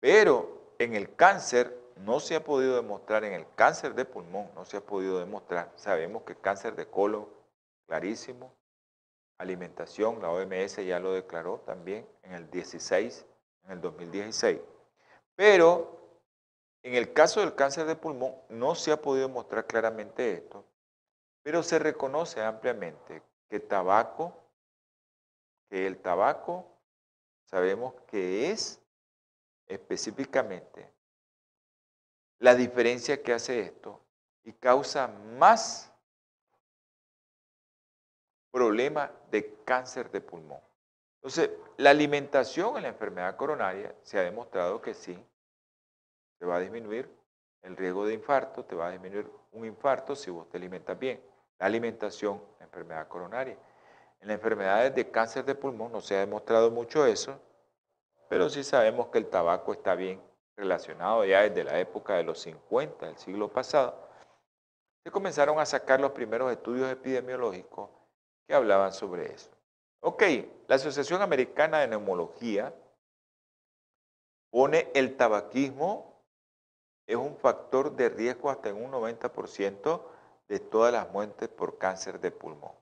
pero 0.02 0.76
en 0.80 0.96
el 0.96 1.16
cáncer 1.16 1.76
no 1.96 2.20
se 2.20 2.36
ha 2.36 2.44
podido 2.44 2.76
demostrar, 2.76 3.24
en 3.24 3.34
el 3.34 3.46
cáncer 3.56 3.96
de 3.96 4.04
pulmón 4.04 4.50
no 4.54 4.66
se 4.66 4.78
ha 4.78 4.82
podido 4.82 5.18
demostrar, 5.18 5.72
sabemos 5.78 6.24
que 6.24 6.36
cáncer 6.36 6.76
de 6.76 6.88
colon, 6.88 7.26
clarísimo, 7.88 8.54
alimentación, 9.38 10.22
la 10.22 10.30
OMS 10.30 10.76
ya 10.86 11.00
lo 11.00 11.14
declaró 11.14 11.60
también 11.66 12.06
en 12.24 12.34
el 12.34 12.52
16, 12.52 13.26
en 13.64 13.72
el 13.72 13.82
2016. 13.82 14.60
Pero 15.36 15.98
en 16.84 16.96
el 16.96 17.14
caso 17.14 17.40
del 17.40 17.56
cáncer 17.56 17.86
de 17.86 17.96
pulmón 17.96 18.36
no 18.50 18.76
se 18.76 18.92
ha 18.92 19.02
podido 19.02 19.30
mostrar 19.30 19.66
claramente 19.66 20.34
esto, 20.34 20.66
pero 21.44 21.64
se 21.64 21.80
reconoce 21.80 22.42
ampliamente 22.42 23.24
que 23.50 23.62
tabaco, 23.62 24.36
que 25.70 25.88
el 25.88 25.98
tabaco 25.98 26.71
sabemos 27.52 27.94
que 28.08 28.50
es 28.50 28.82
específicamente 29.68 30.90
la 32.40 32.56
diferencia 32.56 33.22
que 33.22 33.34
hace 33.34 33.60
esto 33.60 34.02
y 34.44 34.54
causa 34.54 35.08
más 35.08 35.92
problemas 38.52 39.12
de 39.30 39.64
cáncer 39.64 40.10
de 40.10 40.22
pulmón. 40.22 40.60
Entonces, 41.16 41.52
la 41.78 41.92
alimentación 41.92 42.78
en 42.78 42.84
la 42.84 42.90
enfermedad 42.90 43.36
coronaria 43.36 43.94
se 44.02 44.18
ha 44.18 44.24
demostrado 44.24 44.82
que 44.82 44.94
sí, 44.94 45.24
te 46.40 46.46
va 46.46 46.56
a 46.56 46.60
disminuir 46.60 47.08
el 47.62 47.78
riesgo 47.78 48.06
de 48.08 48.16
infarto, 48.16 48.66
te 48.66 48.76
va 48.76 48.88
a 48.88 48.92
disminuir 48.92 49.30
un 49.52 49.66
infarto 49.66 50.16
si 50.16 50.32
vos 50.32 50.50
te 50.50 50.58
alimentas 50.58 50.98
bien. 50.98 51.22
La 51.60 51.68
alimentación, 51.68 52.42
la 52.58 52.66
enfermedad 52.66 53.08
coronaria. 53.08 53.56
En 54.22 54.28
las 54.28 54.36
enfermedades 54.36 54.94
de 54.94 55.10
cáncer 55.10 55.44
de 55.46 55.56
pulmón 55.56 55.92
no 55.92 56.00
se 56.00 56.16
ha 56.16 56.20
demostrado 56.20 56.70
mucho 56.72 57.06
eso, 57.06 57.40
pero 58.30 58.50
sí 58.50 58.64
sabemos 58.64 59.08
que 59.08 59.18
el 59.18 59.28
tabaco 59.28 59.74
está 59.74 59.96
bien 59.96 60.22
relacionado 60.56 61.26
ya 61.26 61.42
desde 61.42 61.64
la 61.64 61.80
época 61.80 62.16
de 62.16 62.24
los 62.24 62.40
50 62.40 63.08
del 63.08 63.18
siglo 63.18 63.48
pasado. 63.50 64.08
Se 65.04 65.12
comenzaron 65.12 65.60
a 65.60 65.66
sacar 65.66 66.00
los 66.00 66.12
primeros 66.12 66.52
estudios 66.52 66.92
epidemiológicos 66.92 67.90
que 68.48 68.54
hablaban 68.54 68.94
sobre 68.94 69.34
eso. 69.34 69.50
Ok, 70.02 70.24
la 70.68 70.76
Asociación 70.76 71.22
Americana 71.22 71.80
de 71.80 71.88
Neumología 71.88 72.74
pone 74.52 74.92
el 74.94 75.18
tabaquismo 75.18 76.12
es 77.08 77.18
un 77.18 77.36
factor 77.36 77.96
de 77.96 78.10
riesgo 78.10 78.50
hasta 78.50 78.70
en 78.70 78.78
un 78.78 78.92
90% 78.92 80.02
de 80.48 80.60
todas 80.60 80.94
las 80.94 81.12
muertes 81.12 81.50
por 81.50 81.78
cáncer 81.78 82.20
de 82.22 82.32
pulmón. 82.32 82.81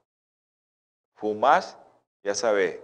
Fumas, 1.19 1.77
ya 2.23 2.33
sabes, 2.33 2.79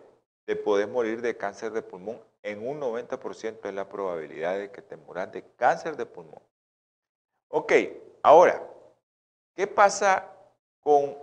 te 0.45 0.55
podés 0.55 0.87
morir 0.87 1.21
de 1.21 1.37
cáncer 1.37 1.71
de 1.71 1.81
pulmón. 1.81 2.21
En 2.43 2.67
un 2.67 2.79
90% 2.79 3.67
es 3.67 3.73
la 3.73 3.89
probabilidad 3.89 4.57
de 4.57 4.71
que 4.71 4.81
te 4.81 4.97
mueras 4.97 5.31
de 5.31 5.43
cáncer 5.55 5.97
de 5.97 6.05
pulmón. 6.05 6.43
Ok, 7.49 7.73
ahora, 8.21 8.61
¿qué 9.55 9.65
pasa 9.65 10.31
con 10.81 11.17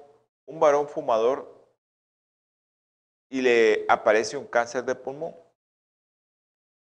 un 0.47 0.59
varón 0.59 0.89
fumador 0.89 1.53
y 3.33 3.41
le 3.41 3.87
aparece 3.89 4.37
un 4.37 4.47
cáncer 4.47 4.85
de 4.85 4.95
pulmón, 4.95 5.35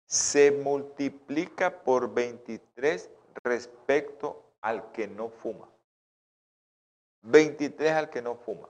se 0.06 0.52
multiplica 0.52 1.84
por 1.84 2.14
23 2.14 3.10
respecto 3.44 4.54
al 4.62 4.92
que 4.92 5.08
no 5.08 5.30
fuma. 5.30 5.68
23 7.24 7.92
al 7.94 8.10
que 8.12 8.22
no 8.22 8.36
fuma. 8.36 8.70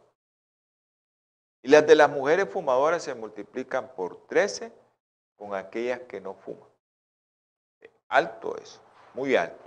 Y 1.65 1.67
las 1.67 1.87
de 1.87 1.95
las 1.95 2.11
mujeres 2.11 2.47
fumadoras 2.47 3.01
se 3.01 3.15
multiplican 3.15 3.91
por 3.95 4.27
13 4.27 4.71
con 5.35 5.55
aquellas 5.55 6.01
que 6.01 6.21
no 6.21 6.35
fuman. 6.35 6.69
Alto 8.07 8.55
eso, 8.55 8.79
muy 9.15 9.35
alto. 9.35 9.65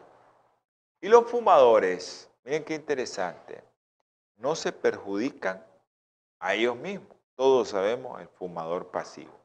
Y 1.01 1.09
los 1.09 1.29
fumadores, 1.29 2.31
miren 2.45 2.63
qué 2.63 2.77
interesante, 2.77 3.65
no 4.37 4.55
se 4.55 4.71
perjudican 4.71 5.67
a 6.39 6.55
ellos 6.55 6.77
mismos. 6.77 7.17
Todos 7.35 7.71
sabemos 7.71 8.21
el 8.21 8.29
fumador 8.29 8.93
pasivo. 8.93 9.37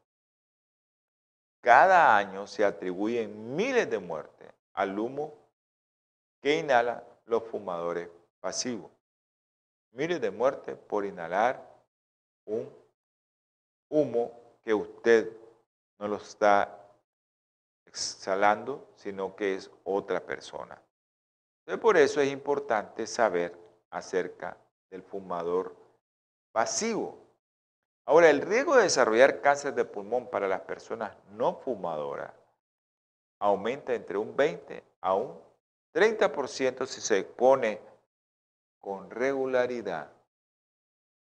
Cada 1.60 2.16
año 2.16 2.46
se 2.46 2.64
atribuyen 2.64 3.56
miles 3.56 3.90
de 3.90 3.98
muertes 3.98 4.54
al 4.74 5.00
humo 5.00 5.34
que 6.40 6.60
inhalan 6.60 7.04
los 7.26 7.46
fumadores 7.46 8.10
pasivos. 8.40 8.92
Miles 9.92 10.22
de 10.22 10.30
muertes 10.30 10.78
por 10.78 11.04
inhalar 11.04 11.73
un 12.46 12.70
humo 13.90 14.32
que 14.64 14.74
usted 14.74 15.32
no 16.00 16.08
lo 16.08 16.18
está 16.18 16.80
exhalando, 17.86 18.88
sino 18.96 19.36
que 19.36 19.56
es 19.56 19.70
otra 19.84 20.20
persona. 20.20 20.82
Entonces, 21.60 21.82
por 21.82 21.98
eso 21.98 22.20
es 22.22 22.30
importante 22.32 23.08
saber 23.08 23.58
acerca 23.90 24.58
del 24.90 25.04
fumador 25.04 25.76
pasivo. 26.52 27.18
Ahora, 28.06 28.30
el 28.30 28.42
riesgo 28.42 28.76
de 28.76 28.84
desarrollar 28.84 29.42
cáncer 29.42 29.74
de 29.74 29.86
pulmón 29.86 30.30
para 30.30 30.48
las 30.48 30.62
personas 30.62 31.16
no 31.32 31.56
fumadoras 31.56 32.34
aumenta 33.40 33.94
entre 33.94 34.18
un 34.18 34.36
20 34.36 34.84
a 35.02 35.14
un 35.14 35.40
30% 35.94 36.86
si 36.86 37.02
se 37.02 37.20
expone 37.20 37.80
con 38.80 39.10
regularidad. 39.10 40.12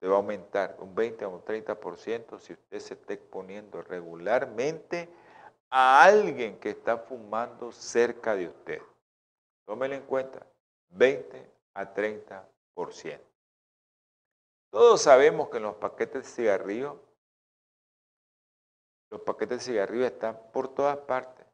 Se 0.04 0.08
va 0.08 0.16
a 0.16 0.18
aumentar 0.18 0.76
un 0.80 0.94
20 0.94 1.24
a 1.24 1.28
un 1.28 1.42
30% 1.42 2.38
si 2.38 2.52
usted 2.52 2.78
se 2.78 2.92
está 2.92 3.14
exponiendo 3.14 3.80
regularmente 3.80 5.08
a 5.70 6.04
alguien 6.04 6.60
que 6.60 6.68
está 6.68 6.98
fumando 6.98 7.72
cerca 7.72 8.36
de 8.36 8.48
usted. 8.48 8.82
Tómelo 9.66 9.94
en 9.94 10.02
cuenta, 10.02 10.46
20 10.90 11.50
a 11.72 11.94
30%. 11.94 13.18
Todos 14.70 15.00
sabemos 15.00 15.48
que 15.48 15.56
en 15.56 15.62
los 15.62 15.76
paquetes 15.76 16.24
de 16.24 16.28
cigarrillos, 16.28 16.98
los 19.10 19.22
paquetes 19.22 19.60
de 19.60 19.72
cigarrillos 19.72 20.12
están 20.12 20.38
por 20.52 20.68
todas 20.74 20.98
partes. 20.98 21.46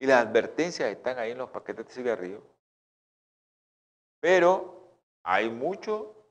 Y 0.00 0.06
las 0.06 0.24
advertencias 0.24 0.88
están 0.88 1.18
ahí 1.18 1.32
en 1.32 1.38
los 1.38 1.50
paquetes 1.50 1.84
de 1.84 1.92
cigarrillos. 1.94 2.44
Pero 4.20 4.88
hay 5.24 5.50
mucho, 5.50 6.21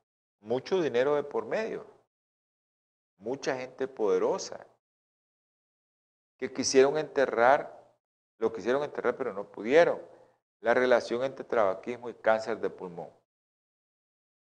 mucho 0.41 0.81
dinero 0.81 1.15
de 1.15 1.23
por 1.23 1.45
medio. 1.45 1.85
Mucha 3.17 3.55
gente 3.55 3.87
poderosa 3.87 4.65
que 6.37 6.51
quisieron 6.51 6.97
enterrar, 6.97 7.79
lo 8.39 8.51
quisieron 8.51 8.83
enterrar 8.83 9.15
pero 9.15 9.31
no 9.33 9.45
pudieron. 9.45 10.01
La 10.59 10.73
relación 10.73 11.23
entre 11.23 11.45
tabaquismo 11.45 12.09
y 12.09 12.13
cáncer 12.15 12.59
de 12.59 12.69
pulmón. 12.69 13.09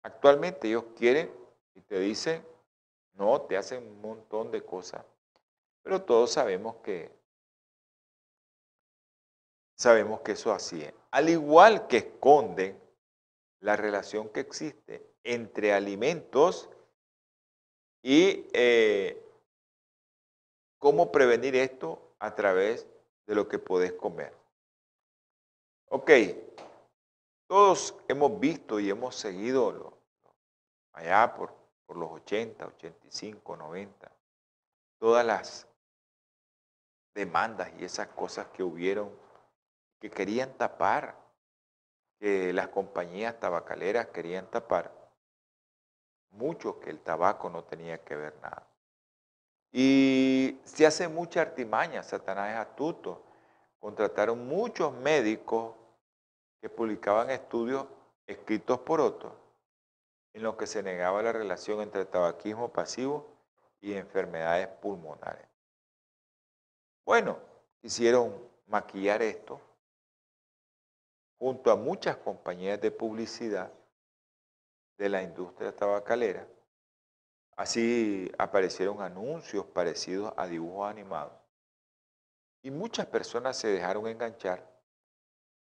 Actualmente 0.04 0.68
ellos 0.68 0.86
quieren 0.96 1.34
y 1.74 1.82
te 1.82 2.00
dicen, 2.00 2.46
no, 3.14 3.42
te 3.42 3.58
hacen 3.58 3.86
un 3.86 4.02
montón 4.02 4.52
de 4.52 4.64
cosas. 4.64 5.04
Pero 5.82 6.04
todos 6.04 6.32
sabemos 6.32 6.76
que 6.78 7.12
sabemos 9.76 10.22
que 10.22 10.34
eso 10.34 10.52
así 10.52 10.82
es. 10.82 10.94
Al 11.12 11.30
igual 11.30 11.88
que 11.88 11.98
esconden 11.98 12.82
la 13.60 13.76
relación 13.76 14.30
que 14.30 14.42
existe 14.42 15.17
entre 15.28 15.74
alimentos 15.74 16.70
y 18.02 18.48
eh, 18.54 19.22
cómo 20.80 21.12
prevenir 21.12 21.56
esto 21.58 22.16
a 22.20 22.34
través 22.34 22.88
de 23.26 23.36
lo 23.36 23.50
que 23.50 23.60
podés 23.60 23.92
comer. 23.92 24.34
Ok, 25.90 26.12
todos 27.48 27.94
hemos 28.08 28.40
visto 28.40 28.80
y 28.80 28.90
hemos 28.90 29.16
seguido 29.16 29.98
allá 30.94 31.36
por, 31.36 31.54
por 31.86 31.98
los 31.98 32.12
80, 32.12 32.66
85, 32.66 33.58
90, 33.58 34.12
todas 34.98 35.26
las 35.26 35.68
demandas 37.14 37.70
y 37.78 37.84
esas 37.84 38.08
cosas 38.08 38.48
que 38.48 38.64
hubieron 38.64 39.12
que 40.00 40.10
querían 40.10 40.54
tapar, 40.54 41.18
que 42.20 42.54
las 42.54 42.70
compañías 42.70 43.40
tabacaleras 43.40 44.08
querían 44.08 44.50
tapar, 44.50 45.07
mucho 46.32 46.80
que 46.80 46.90
el 46.90 47.00
tabaco 47.00 47.50
no 47.50 47.64
tenía 47.64 47.98
que 48.04 48.16
ver 48.16 48.36
nada. 48.42 48.68
Y 49.72 50.60
se 50.64 50.86
hace 50.86 51.08
mucha 51.08 51.42
artimaña, 51.42 52.04
Satanás 52.04 52.52
es 52.52 52.58
astuto. 52.58 53.24
Contrataron 53.80 54.48
muchos 54.48 54.94
médicos 54.94 55.76
que 56.62 56.70
publicaban 56.70 57.30
estudios 57.30 57.86
escritos 58.26 58.80
por 58.80 59.00
otros 59.00 59.34
en 60.34 60.44
lo 60.44 60.58
que 60.58 60.68
se 60.68 60.84
negaba 60.84 61.24
la 61.24 61.32
relación 61.32 61.82
entre 61.82 62.06
tabaquismo 62.06 62.70
pasivo 62.70 63.28
y 63.82 63.94
enfermedades 63.94 64.68
pulmonares. 64.68 65.48
Bueno, 67.06 67.40
quisieron 67.82 68.36
maquillar 68.68 69.22
esto 69.22 69.60
junto 71.40 71.72
a 71.72 71.76
muchas 71.76 72.18
compañías 72.18 72.82
de 72.82 72.92
publicidad 72.92 73.72
de 74.98 75.10
la 75.10 75.22
industria 75.22 75.76
tabacalera. 75.76 76.48
Así 77.56 78.32
aparecieron 78.38 79.02
anuncios 79.02 79.66
parecidos 79.66 80.34
a 80.38 80.48
dibujos 80.48 80.90
animados. 80.90 81.34
Y 82.62 82.72
muchas 82.72 83.06
personas 83.06 83.58
se 83.58 83.68
dejaron 83.68 84.08
enganchar, 84.08 84.68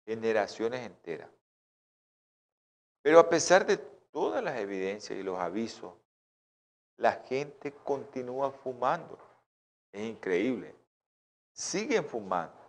generaciones 0.05 0.81
enteras. 0.81 1.29
Pero 3.01 3.19
a 3.19 3.29
pesar 3.29 3.65
de 3.65 3.77
todas 3.77 4.43
las 4.43 4.57
evidencias 4.59 5.17
y 5.17 5.23
los 5.23 5.39
avisos, 5.39 5.93
la 6.97 7.13
gente 7.13 7.71
continúa 7.71 8.51
fumando. 8.51 9.17
Es 9.91 10.01
increíble. 10.01 10.75
Siguen 11.53 12.05
fumando. 12.05 12.59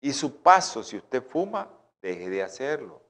Y 0.00 0.12
su 0.12 0.42
paso, 0.42 0.82
si 0.82 0.96
usted 0.96 1.22
fuma, 1.22 1.68
deje 2.00 2.28
de 2.28 2.42
hacerlo. 2.42 3.01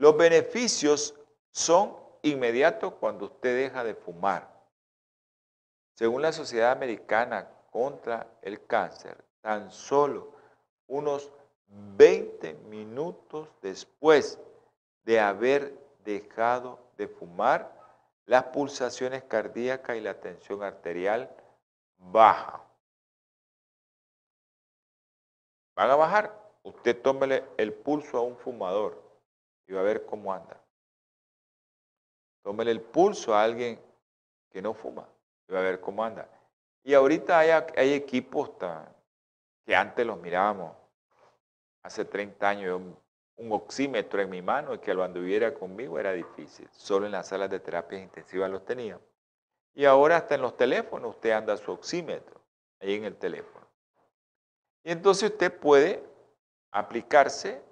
Los 0.00 0.16
beneficios 0.16 1.14
son 1.50 1.94
inmediatos 2.22 2.94
cuando 2.94 3.26
usted 3.26 3.54
deja 3.54 3.84
de 3.84 3.94
fumar. 3.94 4.50
Según 5.94 6.22
la 6.22 6.32
Sociedad 6.32 6.72
Americana 6.72 7.46
contra 7.70 8.26
el 8.40 8.64
Cáncer, 8.66 9.22
tan 9.42 9.70
solo 9.70 10.32
unos 10.86 11.30
20 11.98 12.54
minutos 12.70 13.50
después 13.60 14.38
de 15.04 15.20
haber 15.20 15.78
dejado 16.02 16.78
de 16.96 17.06
fumar, 17.06 17.70
las 18.24 18.44
pulsaciones 18.44 19.24
cardíacas 19.24 19.98
y 19.98 20.00
la 20.00 20.18
tensión 20.18 20.62
arterial 20.62 21.28
bajan. 21.98 22.62
Van 25.76 25.90
a 25.90 25.96
bajar. 25.96 26.40
Usted 26.62 27.02
tómele 27.02 27.44
el 27.58 27.74
pulso 27.74 28.16
a 28.16 28.22
un 28.22 28.38
fumador 28.38 29.09
y 29.70 29.72
va 29.72 29.80
a 29.80 29.84
ver 29.84 30.04
cómo 30.04 30.34
anda. 30.34 30.60
Tómele 32.42 32.72
el 32.72 32.80
pulso 32.80 33.32
a 33.32 33.44
alguien 33.44 33.80
que 34.50 34.60
no 34.60 34.74
fuma 34.74 35.08
y 35.48 35.52
va 35.52 35.60
a 35.60 35.62
ver 35.62 35.80
cómo 35.80 36.02
anda. 36.02 36.28
Y 36.82 36.92
ahorita 36.92 37.38
hay, 37.38 37.50
hay 37.76 37.92
equipos 37.92 38.50
que 39.64 39.76
antes 39.76 40.04
los 40.04 40.20
mirábamos 40.20 40.74
hace 41.84 42.04
30 42.04 42.48
años, 42.48 42.80
un, 43.36 43.52
oxímetro 43.52 44.20
en 44.20 44.28
mi 44.28 44.42
mano 44.42 44.74
y 44.74 44.78
que 44.80 44.92
lo 44.92 45.02
anduviera 45.02 45.54
conmigo 45.54 45.98
era 45.98 46.12
difícil. 46.12 46.68
Solo 46.72 47.06
en 47.06 47.12
las 47.12 47.28
salas 47.28 47.48
de 47.48 47.58
terapias 47.58 48.02
intensivas 48.02 48.50
los 48.50 48.64
tenía. 48.66 49.00
Y 49.72 49.86
ahora 49.86 50.16
hasta 50.16 50.34
en 50.34 50.42
los 50.42 50.56
teléfonos 50.56 51.14
usted 51.14 51.30
anda 51.30 51.56
su 51.56 51.72
oxímetro, 51.72 52.38
ahí 52.80 52.94
en 52.96 53.04
el 53.04 53.16
teléfono. 53.16 53.66
Y 54.82 54.90
entonces 54.90 55.30
usted 55.30 55.58
puede 55.58 56.04
aplicarse 56.70 57.62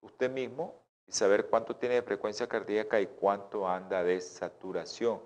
usted 0.00 0.28
mismo 0.28 0.81
saber 1.12 1.48
cuánto 1.48 1.76
tiene 1.76 1.96
de 1.96 2.02
frecuencia 2.02 2.48
cardíaca 2.48 3.00
y 3.00 3.06
cuánto 3.06 3.68
anda 3.68 4.02
de 4.02 4.20
saturación. 4.20 5.20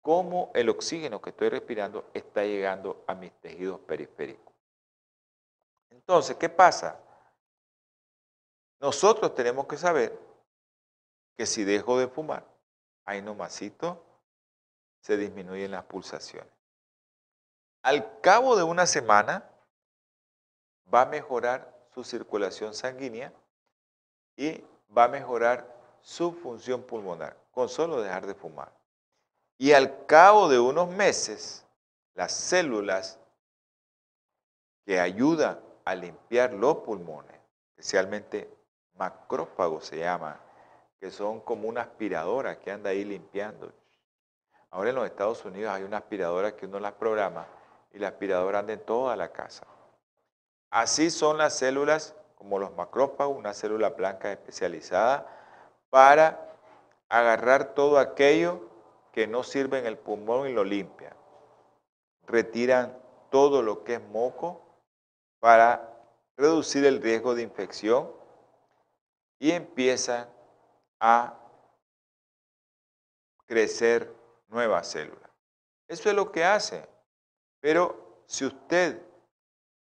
Cómo 0.00 0.50
el 0.54 0.68
oxígeno 0.68 1.20
que 1.22 1.30
estoy 1.30 1.48
respirando 1.48 2.10
está 2.12 2.44
llegando 2.44 3.04
a 3.06 3.14
mis 3.14 3.32
tejidos 3.40 3.80
periféricos. 3.80 4.52
Entonces, 5.90 6.36
¿qué 6.36 6.48
pasa? 6.48 7.00
Nosotros 8.80 9.34
tenemos 9.34 9.66
que 9.66 9.76
saber 9.76 10.18
que 11.36 11.46
si 11.46 11.64
dejo 11.64 11.98
de 11.98 12.08
fumar, 12.08 12.44
ahí 13.04 13.22
nomasito 13.22 14.04
se 15.00 15.16
disminuyen 15.16 15.70
las 15.70 15.84
pulsaciones. 15.84 16.52
Al 17.82 18.20
cabo 18.20 18.56
de 18.56 18.64
una 18.64 18.86
semana 18.86 19.48
va 20.92 21.02
a 21.02 21.06
mejorar 21.06 21.72
su 21.94 22.04
circulación 22.04 22.74
sanguínea 22.74 23.32
y 24.36 24.64
va 24.96 25.04
a 25.04 25.08
mejorar 25.08 25.66
su 26.00 26.32
función 26.32 26.82
pulmonar 26.82 27.36
con 27.52 27.68
solo 27.68 28.02
dejar 28.02 28.26
de 28.26 28.34
fumar. 28.34 28.72
Y 29.58 29.72
al 29.72 30.06
cabo 30.06 30.48
de 30.48 30.58
unos 30.58 30.88
meses, 30.88 31.64
las 32.14 32.32
células 32.32 33.18
que 34.84 34.98
ayudan 34.98 35.60
a 35.84 35.94
limpiar 35.94 36.52
los 36.52 36.78
pulmones, 36.78 37.36
especialmente 37.70 38.52
macrófagos 38.94 39.86
se 39.86 39.98
llama, 39.98 40.40
que 40.98 41.10
son 41.10 41.40
como 41.40 41.68
una 41.68 41.82
aspiradora 41.82 42.58
que 42.58 42.70
anda 42.70 42.90
ahí 42.90 43.04
limpiando. 43.04 43.72
Ahora 44.70 44.90
en 44.90 44.96
los 44.96 45.06
Estados 45.06 45.44
Unidos 45.44 45.72
hay 45.72 45.82
una 45.82 45.98
aspiradora 45.98 46.56
que 46.56 46.66
uno 46.66 46.80
las 46.80 46.92
programa 46.92 47.46
y 47.92 47.98
la 47.98 48.08
aspiradora 48.08 48.60
anda 48.60 48.72
en 48.72 48.84
toda 48.84 49.16
la 49.16 49.30
casa. 49.30 49.66
Así 50.70 51.10
son 51.10 51.38
las 51.38 51.58
células 51.58 52.14
como 52.42 52.58
los 52.58 52.74
macrófagos, 52.74 53.38
una 53.38 53.54
célula 53.54 53.90
blanca 53.90 54.32
especializada 54.32 55.28
para 55.90 56.58
agarrar 57.08 57.72
todo 57.72 58.00
aquello 58.00 58.68
que 59.12 59.28
no 59.28 59.44
sirve 59.44 59.78
en 59.78 59.86
el 59.86 59.96
pulmón 59.96 60.48
y 60.48 60.52
lo 60.52 60.64
limpia. 60.64 61.14
Retiran 62.26 62.98
todo 63.30 63.62
lo 63.62 63.84
que 63.84 63.94
es 63.94 64.02
moco 64.02 64.60
para 65.38 65.88
reducir 66.36 66.84
el 66.84 67.00
riesgo 67.00 67.36
de 67.36 67.42
infección 67.42 68.10
y 69.38 69.52
empiezan 69.52 70.28
a 70.98 71.38
crecer 73.46 74.12
nuevas 74.48 74.88
células. 74.88 75.30
Eso 75.86 76.08
es 76.08 76.16
lo 76.16 76.32
que 76.32 76.44
hace. 76.44 76.88
Pero 77.60 78.24
si 78.26 78.44
usted 78.46 79.00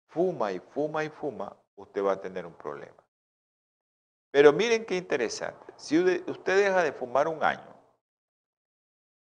fuma 0.07 0.51
y 0.51 0.59
fuma 0.59 1.03
y 1.03 1.09
fuma, 1.09 1.55
usted 1.77 2.03
va 2.03 2.13
a 2.13 2.21
tener 2.21 2.45
un 2.45 2.53
problema. 2.53 3.03
Pero 4.31 4.51
miren 4.51 4.85
qué 4.85 4.95
interesante. 4.97 5.73
Si 5.77 5.97
usted 5.97 6.57
deja 6.57 6.83
de 6.83 6.91
fumar 6.91 7.27
un 7.27 7.43
año, 7.43 7.75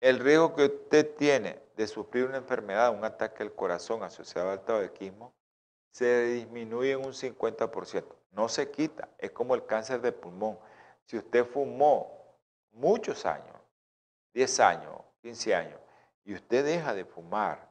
el 0.00 0.18
riesgo 0.18 0.54
que 0.54 0.64
usted 0.64 1.14
tiene 1.16 1.62
de 1.76 1.86
sufrir 1.86 2.26
una 2.26 2.36
enfermedad, 2.36 2.92
un 2.92 3.04
ataque 3.04 3.42
al 3.42 3.54
corazón 3.54 4.02
asociado 4.02 4.50
al 4.50 4.64
tabaquismo, 4.64 5.32
se 5.90 6.24
disminuye 6.24 6.92
en 6.92 7.04
un 7.04 7.12
50%. 7.12 8.04
No 8.32 8.48
se 8.48 8.70
quita, 8.70 9.08
es 9.18 9.30
como 9.30 9.54
el 9.54 9.64
cáncer 9.64 10.00
de 10.00 10.12
pulmón. 10.12 10.58
Si 11.04 11.16
usted 11.16 11.44
fumó 11.46 12.36
muchos 12.72 13.24
años, 13.26 13.56
10 14.34 14.60
años, 14.60 15.00
15 15.20 15.54
años, 15.54 15.80
y 16.24 16.34
usted 16.34 16.64
deja 16.64 16.94
de 16.94 17.04
fumar, 17.04 17.70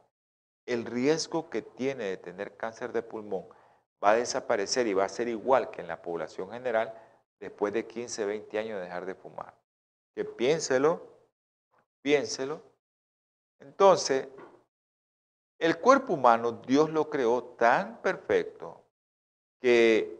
el 0.66 0.84
riesgo 0.84 1.50
que 1.50 1.62
tiene 1.62 2.04
de 2.04 2.16
tener 2.16 2.56
cáncer 2.56 2.92
de 2.92 3.02
pulmón 3.02 3.46
va 4.02 4.10
a 4.10 4.16
desaparecer 4.16 4.86
y 4.86 4.94
va 4.94 5.04
a 5.04 5.08
ser 5.08 5.28
igual 5.28 5.70
que 5.70 5.80
en 5.80 5.88
la 5.88 6.00
población 6.00 6.50
general 6.50 6.92
después 7.38 7.72
de 7.72 7.86
15, 7.86 8.24
20 8.24 8.58
años 8.58 8.78
de 8.78 8.84
dejar 8.84 9.06
de 9.06 9.14
fumar. 9.14 9.54
Que 10.14 10.24
piénselo, 10.24 11.06
piénselo. 12.02 12.62
Entonces, 13.60 14.28
el 15.58 15.78
cuerpo 15.78 16.14
humano 16.14 16.52
Dios 16.52 16.90
lo 16.90 17.08
creó 17.08 17.42
tan 17.56 18.00
perfecto 18.02 18.82
que 19.60 20.18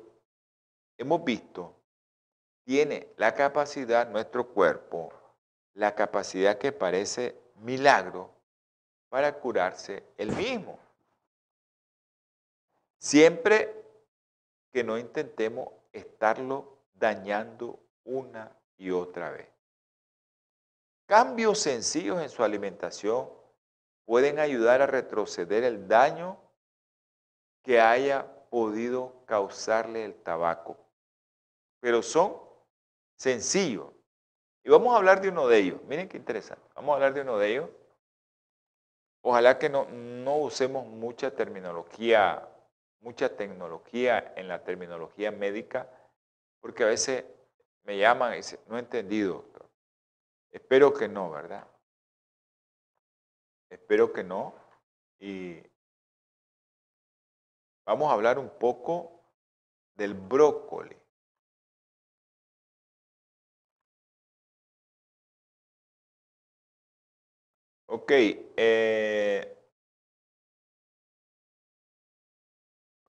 hemos 0.99 1.25
visto, 1.25 1.75
tiene 2.65 3.09
la 3.17 3.35
capacidad, 3.35 4.09
nuestro 4.09 4.47
cuerpo, 4.47 5.13
la 5.75 5.95
capacidad 5.95 6.59
que 6.59 6.71
parece 6.71 7.37
milagro 7.57 8.31
para 9.09 9.33
curarse 9.41 10.05
el 10.17 10.31
mismo. 10.37 10.79
Siempre 13.03 13.85
que 14.73 14.85
no 14.85 14.97
intentemos 14.97 15.71
estarlo 15.93 16.79
dañando 16.95 17.81
una 18.05 18.57
y 18.77 18.93
otra 18.93 19.33
vez. 19.33 19.49
Cambios 21.07 21.59
sencillos 21.59 22.23
en 22.23 22.29
su 22.29 22.45
alimentación 22.45 23.29
pueden 24.05 24.39
ayudar 24.39 24.83
a 24.83 24.87
retroceder 24.87 25.65
el 25.65 25.89
daño 25.89 26.39
que 27.65 27.81
haya 27.81 28.25
podido 28.51 29.25
causarle 29.27 30.05
el 30.05 30.15
tabaco. 30.23 30.79
Pero 31.81 32.05
son 32.05 32.37
sencillos. 33.17 33.91
Y 34.63 34.71
vamos 34.71 34.95
a 34.95 34.99
hablar 34.99 35.21
de 35.21 35.31
uno 35.31 35.49
de 35.49 35.59
ellos. 35.59 35.83
Miren 35.89 36.09
qué 36.09 36.19
interesante. 36.19 36.63
Vamos 36.77 36.93
a 36.93 36.95
hablar 36.95 37.15
de 37.15 37.23
uno 37.23 37.37
de 37.37 37.51
ellos. 37.51 37.71
Ojalá 39.23 39.59
que 39.59 39.69
no, 39.69 39.87
no 39.87 40.37
usemos 40.37 40.87
mucha 40.87 41.33
terminología, 41.35 42.49
mucha 43.03 43.37
tecnología 43.37 44.33
en 44.37 44.49
la 44.49 44.63
terminología 44.65 45.31
médica, 45.31 45.91
porque 46.61 46.85
a 46.85 46.87
veces 46.87 47.25
me 47.83 47.99
llaman 47.99 48.33
y 48.33 48.37
dicen, 48.37 48.61
no 48.69 48.77
he 48.77 48.81
entendido. 48.81 49.45
Espero 50.53 50.95
que 50.95 51.09
no, 51.09 51.31
¿verdad? 51.31 51.67
Espero 53.69 54.13
que 54.13 54.23
no. 54.23 54.55
Y 55.19 55.61
vamos 57.85 58.09
a 58.11 58.15
hablar 58.15 58.39
un 58.39 58.51
poco 58.51 59.25
del 59.95 60.15
brócoli. 60.15 60.97
Ok. 67.87 68.11
Eh, 68.11 69.62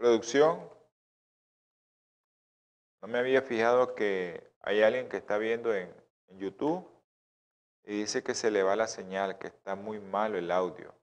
producción. 0.03 0.69
No 3.01 3.07
me 3.07 3.19
había 3.19 3.41
fijado 3.41 3.95
que 3.95 4.51
hay 4.59 4.81
alguien 4.81 5.07
que 5.07 5.15
está 5.15 5.37
viendo 5.37 5.73
en, 5.73 5.95
YouTube 6.35 6.85
y 7.85 7.99
dice 7.99 8.21
que 8.21 8.33
se 8.33 8.51
le 8.51 8.63
va 8.63 8.75
la 8.75 8.87
señal, 8.87 9.37
que 9.37 9.47
está 9.47 9.75
muy 9.75 9.99
malo 9.99 10.37
el 10.37 10.51
audio. 10.51 10.93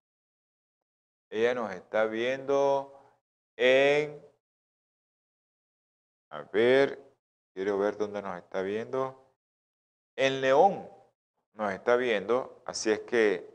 Ella 1.31 1.55
nos 1.55 1.73
está 1.73 2.05
viendo 2.05 2.93
en... 3.57 4.21
A 6.29 6.43
ver, 6.43 7.01
quiero 7.55 7.79
ver 7.79 7.97
dónde 7.97 8.21
nos 8.21 8.37
está 8.37 8.61
viendo. 8.61 9.33
En 10.17 10.43
León 10.43 10.91
nos 11.55 11.73
está 11.73 11.97
viendo, 11.97 12.63
así 12.67 12.91
es 12.91 13.01
que 13.01 13.49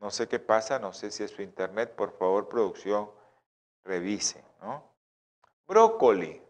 no 0.00 0.10
sé 0.10 0.28
qué 0.28 0.38
pasa, 0.38 0.78
no 0.78 0.92
sé 0.92 1.10
si 1.10 1.22
es 1.22 1.30
su 1.30 1.40
internet, 1.40 1.94
por 1.94 2.12
favor 2.18 2.48
producción, 2.48 3.10
revise, 3.84 4.45
¿no? 4.60 4.82
Brócoli. 5.66 6.42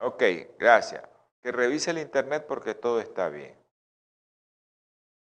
Ok, 0.00 0.22
gracias. 0.58 1.02
Que 1.42 1.52
revise 1.52 1.90
el 1.90 1.98
internet 1.98 2.46
porque 2.46 2.74
todo 2.74 3.00
está 3.00 3.28
bien. 3.28 3.56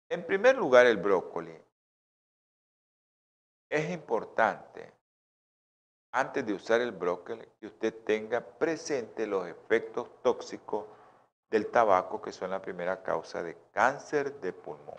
En 0.08 0.24
primer 0.24 0.56
lugar, 0.56 0.86
el 0.86 0.96
brócoli 0.96 1.60
es 3.68 3.90
importante, 3.90 4.92
antes 6.12 6.46
de 6.46 6.52
usar 6.52 6.80
el 6.80 6.92
brócoli, 6.92 7.44
que 7.58 7.66
usted 7.66 8.04
tenga 8.04 8.40
presente 8.40 9.26
los 9.26 9.48
efectos 9.48 10.08
tóxicos 10.22 10.86
del 11.50 11.68
tabaco, 11.70 12.22
que 12.22 12.30
son 12.30 12.50
la 12.50 12.62
primera 12.62 13.02
causa 13.02 13.42
de 13.42 13.56
cáncer 13.72 14.40
de 14.40 14.52
pulmón. 14.52 14.94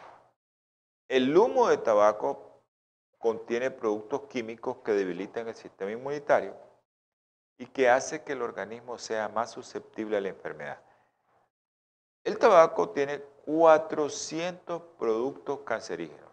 El 1.08 1.38
humo 1.38 1.70
de 1.70 1.78
tabaco 1.78 2.45
contiene 3.26 3.72
productos 3.72 4.22
químicos 4.30 4.78
que 4.86 4.92
debilitan 4.92 5.48
el 5.48 5.56
sistema 5.56 5.92
inmunitario 5.92 6.56
y 7.58 7.66
que 7.66 7.90
hace 7.90 8.24
que 8.24 8.34
el 8.34 8.44
organismo 8.44 9.00
sea 9.00 9.30
más 9.30 9.50
susceptible 9.50 10.18
a 10.18 10.22
la 10.22 10.28
enfermedad. 10.28 10.80
El 12.24 12.38
tabaco 12.38 12.92
tiene 12.92 13.20
400 13.48 14.80
productos 15.00 15.62
cancerígenos. 15.62 16.30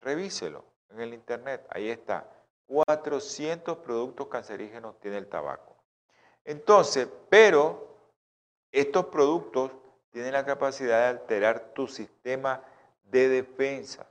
Revíselo 0.00 0.64
en 0.90 1.02
el 1.02 1.14
internet, 1.14 1.64
ahí 1.70 1.88
está. 1.88 2.28
400 2.66 3.78
productos 3.78 4.26
cancerígenos 4.26 4.98
tiene 4.98 5.18
el 5.18 5.28
tabaco. 5.28 5.76
Entonces, 6.44 7.06
pero 7.30 7.96
estos 8.72 9.06
productos 9.06 9.70
tienen 10.10 10.32
la 10.32 10.44
capacidad 10.44 10.98
de 10.98 11.20
alterar 11.20 11.72
tu 11.74 11.86
sistema 11.86 12.60
de 13.04 13.28
defensa. 13.28 14.08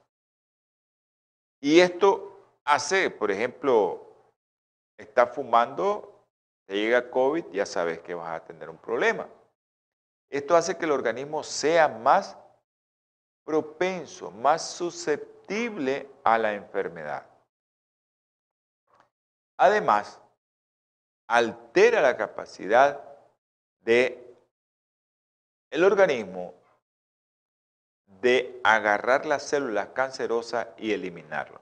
Y 1.63 1.79
esto 1.79 2.59
hace, 2.65 3.09
por 3.09 3.31
ejemplo, 3.31 4.05
estás 4.97 5.33
fumando, 5.33 6.27
te 6.65 6.75
llega 6.75 7.09
COVID, 7.09 7.45
ya 7.53 7.65
sabes 7.65 7.99
que 7.99 8.13
vas 8.13 8.35
a 8.35 8.43
tener 8.43 8.69
un 8.69 8.77
problema. 8.77 9.29
Esto 10.29 10.57
hace 10.57 10.77
que 10.77 10.83
el 10.83 10.91
organismo 10.91 11.41
sea 11.41 11.87
más 11.87 12.37
propenso, 13.45 14.29
más 14.29 14.71
susceptible 14.71 16.09
a 16.25 16.37
la 16.37 16.53
enfermedad. 16.53 17.25
Además, 19.55 20.19
altera 21.29 22.01
la 22.01 22.17
capacidad 22.17 23.01
de 23.79 24.35
el 25.71 25.85
organismo 25.85 26.55
de 28.23 28.61
agarrar 28.63 29.25
las 29.25 29.43
células 29.43 29.89
cancerosas 29.89 30.67
y 30.77 30.93
eliminarlas. 30.93 31.61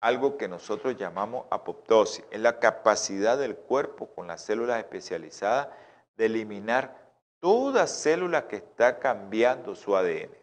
Algo 0.00 0.36
que 0.36 0.48
nosotros 0.48 0.96
llamamos 0.96 1.46
apoptosis. 1.48 2.24
Es 2.32 2.40
la 2.40 2.58
capacidad 2.58 3.38
del 3.38 3.54
cuerpo 3.54 4.08
con 4.12 4.26
las 4.26 4.42
células 4.42 4.80
especializadas 4.80 5.68
de 6.16 6.26
eliminar 6.26 7.12
toda 7.38 7.86
célula 7.86 8.48
que 8.48 8.56
está 8.56 8.98
cambiando 8.98 9.76
su 9.76 9.96
ADN. 9.96 10.36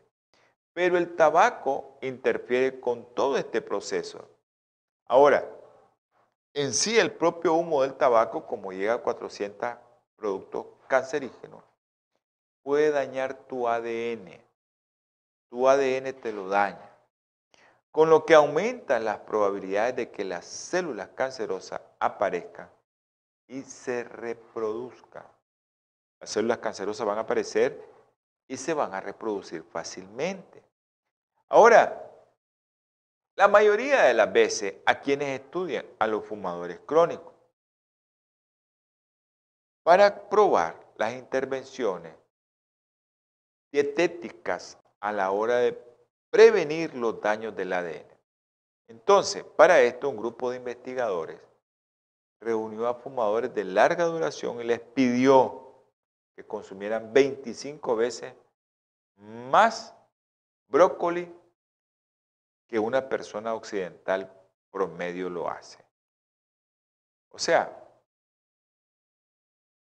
Pero 0.71 0.97
el 0.97 1.17
tabaco 1.17 1.97
interfiere 2.01 2.79
con 2.79 3.13
todo 3.13 3.35
este 3.35 3.61
proceso. 3.61 4.29
Ahora, 5.07 5.45
en 6.53 6.73
sí 6.73 6.97
el 6.97 7.11
propio 7.11 7.53
humo 7.55 7.81
del 7.81 7.95
tabaco, 7.95 8.47
como 8.47 8.71
llega 8.71 8.93
a 8.93 8.97
400 8.99 9.75
productos 10.15 10.67
cancerígenos, 10.87 11.61
puede 12.63 12.91
dañar 12.91 13.33
tu 13.33 13.67
ADN. 13.67 14.48
Tu 15.49 15.67
ADN 15.67 16.13
te 16.13 16.31
lo 16.31 16.47
daña. 16.47 16.89
Con 17.91 18.09
lo 18.09 18.25
que 18.25 18.35
aumentan 18.35 19.03
las 19.03 19.19
probabilidades 19.19 19.95
de 19.95 20.11
que 20.11 20.23
las 20.23 20.45
células 20.45 21.09
cancerosas 21.09 21.81
aparezcan 21.99 22.69
y 23.47 23.63
se 23.63 24.03
reproduzcan. 24.03 25.25
Las 26.19 26.29
células 26.29 26.59
cancerosas 26.59 27.05
van 27.05 27.17
a 27.17 27.21
aparecer 27.21 27.83
y 28.47 28.57
se 28.57 28.73
van 28.73 28.93
a 28.93 29.01
reproducir 29.01 29.63
fácilmente. 29.63 30.63
Ahora, 31.47 32.05
la 33.35 33.47
mayoría 33.47 34.03
de 34.03 34.13
las 34.13 34.31
veces 34.31 34.75
a 34.85 34.99
quienes 34.99 35.39
estudian 35.39 35.85
a 35.97 36.07
los 36.07 36.25
fumadores 36.25 36.79
crónicos, 36.85 37.33
para 39.83 40.29
probar 40.29 40.75
las 40.97 41.13
intervenciones 41.13 42.13
dietéticas 43.71 44.77
a 44.99 45.11
la 45.11 45.31
hora 45.31 45.57
de 45.57 45.77
prevenir 46.29 46.93
los 46.95 47.19
daños 47.21 47.55
del 47.55 47.73
ADN. 47.73 48.05
Entonces, 48.87 49.43
para 49.43 49.81
esto 49.81 50.09
un 50.09 50.17
grupo 50.17 50.49
de 50.49 50.57
investigadores 50.57 51.39
reunió 52.41 52.87
a 52.87 52.95
fumadores 52.95 53.53
de 53.53 53.63
larga 53.63 54.05
duración 54.05 54.61
y 54.61 54.63
les 54.63 54.79
pidió 54.79 55.83
que 56.35 56.45
consumieran 56.45 57.11
25 57.13 57.95
veces 57.95 58.33
más 59.17 59.93
brócoli 60.67 61.31
que 62.67 62.79
una 62.79 63.09
persona 63.09 63.53
occidental 63.53 64.31
promedio 64.71 65.29
lo 65.29 65.49
hace. 65.49 65.83
O 67.29 67.39
sea, 67.39 67.75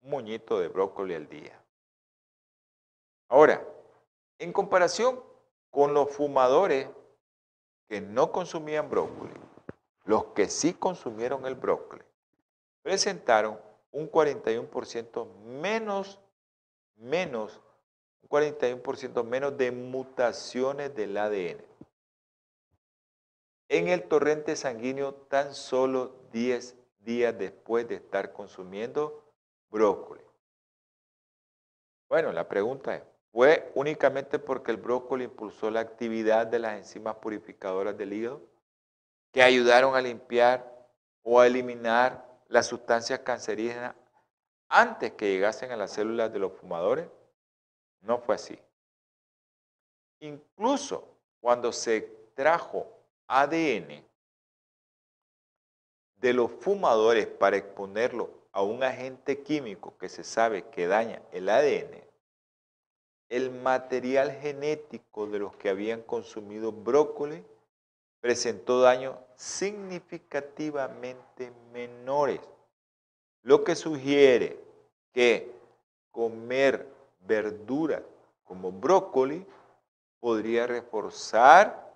un 0.03 0.11
moñito 0.11 0.59
de 0.61 0.69
brócoli 0.69 1.15
al 1.15 1.29
día. 1.29 1.59
Ahora, 3.29 3.67
en 4.43 4.53
comparación 4.53 5.23
con 5.71 5.95
los 5.95 6.11
fumadores 6.11 6.89
que 7.89 8.01
no 8.01 8.33
consumían 8.33 8.91
brócoli, 8.91 9.35
los 10.05 10.25
que 10.35 10.49
sí 10.49 10.75
consumieron 10.75 11.47
el 11.47 11.55
brócoli, 11.55 12.03
presentaron 12.83 13.61
un 13.93 14.11
41% 14.11 15.33
menos 15.45 16.19
menos, 16.97 17.61
un 18.23 18.29
41% 18.29 19.25
menos 19.25 19.57
de 19.57 19.71
mutaciones 19.71 20.95
del 20.95 21.17
ADN. 21.17 21.65
En 23.69 23.89
el 23.89 24.09
torrente 24.09 24.57
sanguíneo 24.57 25.15
tan 25.15 25.55
solo 25.55 26.17
10 26.33 26.77
días 27.01 27.39
después 27.39 27.87
de 27.87 27.97
estar 27.97 28.33
consumiendo 28.33 29.23
brócoli. 29.71 30.23
Bueno, 32.09 32.33
la 32.33 32.49
pregunta 32.49 32.97
es, 32.97 33.12
¿fue 33.33 33.73
únicamente 33.75 34.39
porque 34.39 34.71
el 34.71 34.77
brócoli 34.77 35.25
impulsó 35.25 35.71
la 35.71 35.81
actividad 35.81 36.47
de 36.47 36.59
las 36.59 36.75
enzimas 36.75 37.17
purificadoras 37.17 37.97
del 37.97 38.13
hígado 38.13 38.43
que 39.33 39.43
ayudaron 39.43 39.97
a 39.97 40.03
limpiar 40.03 40.71
o 41.23 41.41
a 41.41 41.47
eliminar 41.47 42.29
las 42.49 42.67
sustancias 42.67 43.21
cancerígenas 43.21 43.95
antes 44.69 45.13
que 45.13 45.31
llegasen 45.31 45.73
a 45.73 45.77
las 45.77 45.93
células 45.93 46.33
de 46.33 46.39
los 46.39 46.53
fumadores, 46.53 47.09
no 48.01 48.19
fue 48.19 48.35
así. 48.35 48.59
Incluso 50.21 51.17
cuando 51.41 51.73
se 51.73 52.03
trajo 52.35 52.87
ADN 53.27 54.05
de 56.17 56.33
los 56.33 56.51
fumadores 56.51 57.27
para 57.27 57.57
exponerlo 57.57 58.31
a 58.53 58.63
un 58.63 58.83
agente 58.83 59.43
químico 59.43 59.97
que 59.99 60.09
se 60.09 60.23
sabe 60.23 60.69
que 60.69 60.87
daña 60.87 61.23
el 61.33 61.49
ADN, 61.49 62.12
el 63.33 63.51
material 63.51 64.31
genético 64.31 65.27
de 65.27 65.39
los 65.39 65.57
que 65.57 65.71
habían 65.71 66.03
consumido 66.03 66.71
brócoli 66.71 67.43
presentó 68.21 68.83
daños 68.83 69.17
significativamente 69.37 71.51
menores 71.73 72.43
lo 73.43 73.65
que 73.65 73.75
sugiere 73.75 74.61
que 75.15 75.51
comer 76.11 76.87
verduras 77.27 78.03
como 78.45 78.71
brócoli 78.71 79.47
podría 80.21 80.67
reforzar 80.67 81.91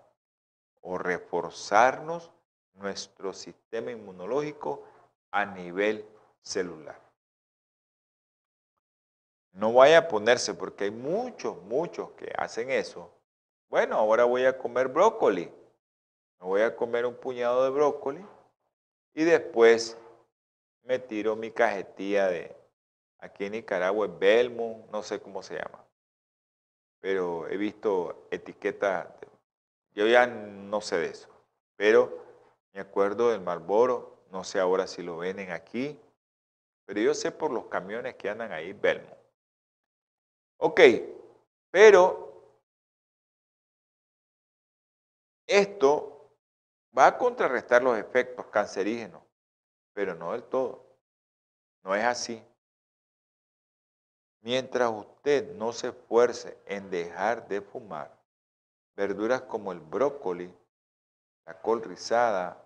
o 0.80 0.96
reforzarnos 0.96 2.30
nuestro 2.76 3.34
sistema 3.34 3.90
inmunológico 3.90 4.84
a 5.30 5.44
nivel 5.44 6.02
celular. 6.40 7.05
No 9.56 9.72
vaya 9.72 9.98
a 9.98 10.08
ponerse, 10.08 10.52
porque 10.52 10.84
hay 10.84 10.90
muchos, 10.90 11.60
muchos 11.62 12.10
que 12.12 12.30
hacen 12.36 12.70
eso. 12.70 13.10
Bueno, 13.70 13.96
ahora 13.96 14.24
voy 14.24 14.44
a 14.44 14.56
comer 14.56 14.88
brócoli. 14.88 15.50
Me 16.38 16.46
voy 16.46 16.60
a 16.60 16.76
comer 16.76 17.06
un 17.06 17.14
puñado 17.14 17.64
de 17.64 17.70
brócoli 17.70 18.24
y 19.14 19.24
después 19.24 19.96
me 20.82 20.98
tiro 20.98 21.34
mi 21.34 21.50
cajetilla 21.50 22.28
de, 22.28 22.54
aquí 23.18 23.46
en 23.46 23.52
Nicaragua 23.52 24.06
es 24.06 24.18
Belmo, 24.18 24.86
no 24.92 25.02
sé 25.02 25.20
cómo 25.20 25.42
se 25.42 25.54
llama, 25.54 25.82
pero 27.00 27.48
he 27.48 27.56
visto 27.56 28.28
etiquetas, 28.30 29.08
yo 29.92 30.06
ya 30.06 30.26
no 30.26 30.82
sé 30.82 30.98
de 30.98 31.06
eso, 31.06 31.28
pero 31.76 32.22
me 32.74 32.80
acuerdo 32.80 33.30
del 33.30 33.40
Marlboro, 33.40 34.18
no 34.30 34.44
sé 34.44 34.60
ahora 34.60 34.86
si 34.86 35.02
lo 35.02 35.16
venden 35.16 35.50
aquí, 35.50 35.98
pero 36.84 37.00
yo 37.00 37.14
sé 37.14 37.32
por 37.32 37.50
los 37.50 37.66
camiones 37.66 38.16
que 38.16 38.28
andan 38.28 38.52
ahí 38.52 38.74
Belmo. 38.74 39.16
Ok, 40.58 40.80
pero 41.70 42.52
esto 45.46 46.30
va 46.96 47.06
a 47.06 47.18
contrarrestar 47.18 47.82
los 47.82 47.98
efectos 47.98 48.46
cancerígenos 48.46 49.26
pero 49.96 50.14
no 50.14 50.32
del 50.32 50.44
todo. 50.44 50.84
No 51.82 51.94
es 51.94 52.04
así. 52.04 52.44
Mientras 54.42 54.90
usted 54.90 55.54
no 55.54 55.72
se 55.72 55.88
esfuerce 55.88 56.58
en 56.66 56.90
dejar 56.90 57.48
de 57.48 57.62
fumar, 57.62 58.14
verduras 58.94 59.40
como 59.40 59.72
el 59.72 59.80
brócoli 59.80 60.54
la 61.46 61.58
col 61.62 61.82
rizada 61.82 62.62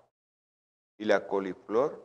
y 0.99 1.05
la 1.05 1.29
coliflor 1.29 2.05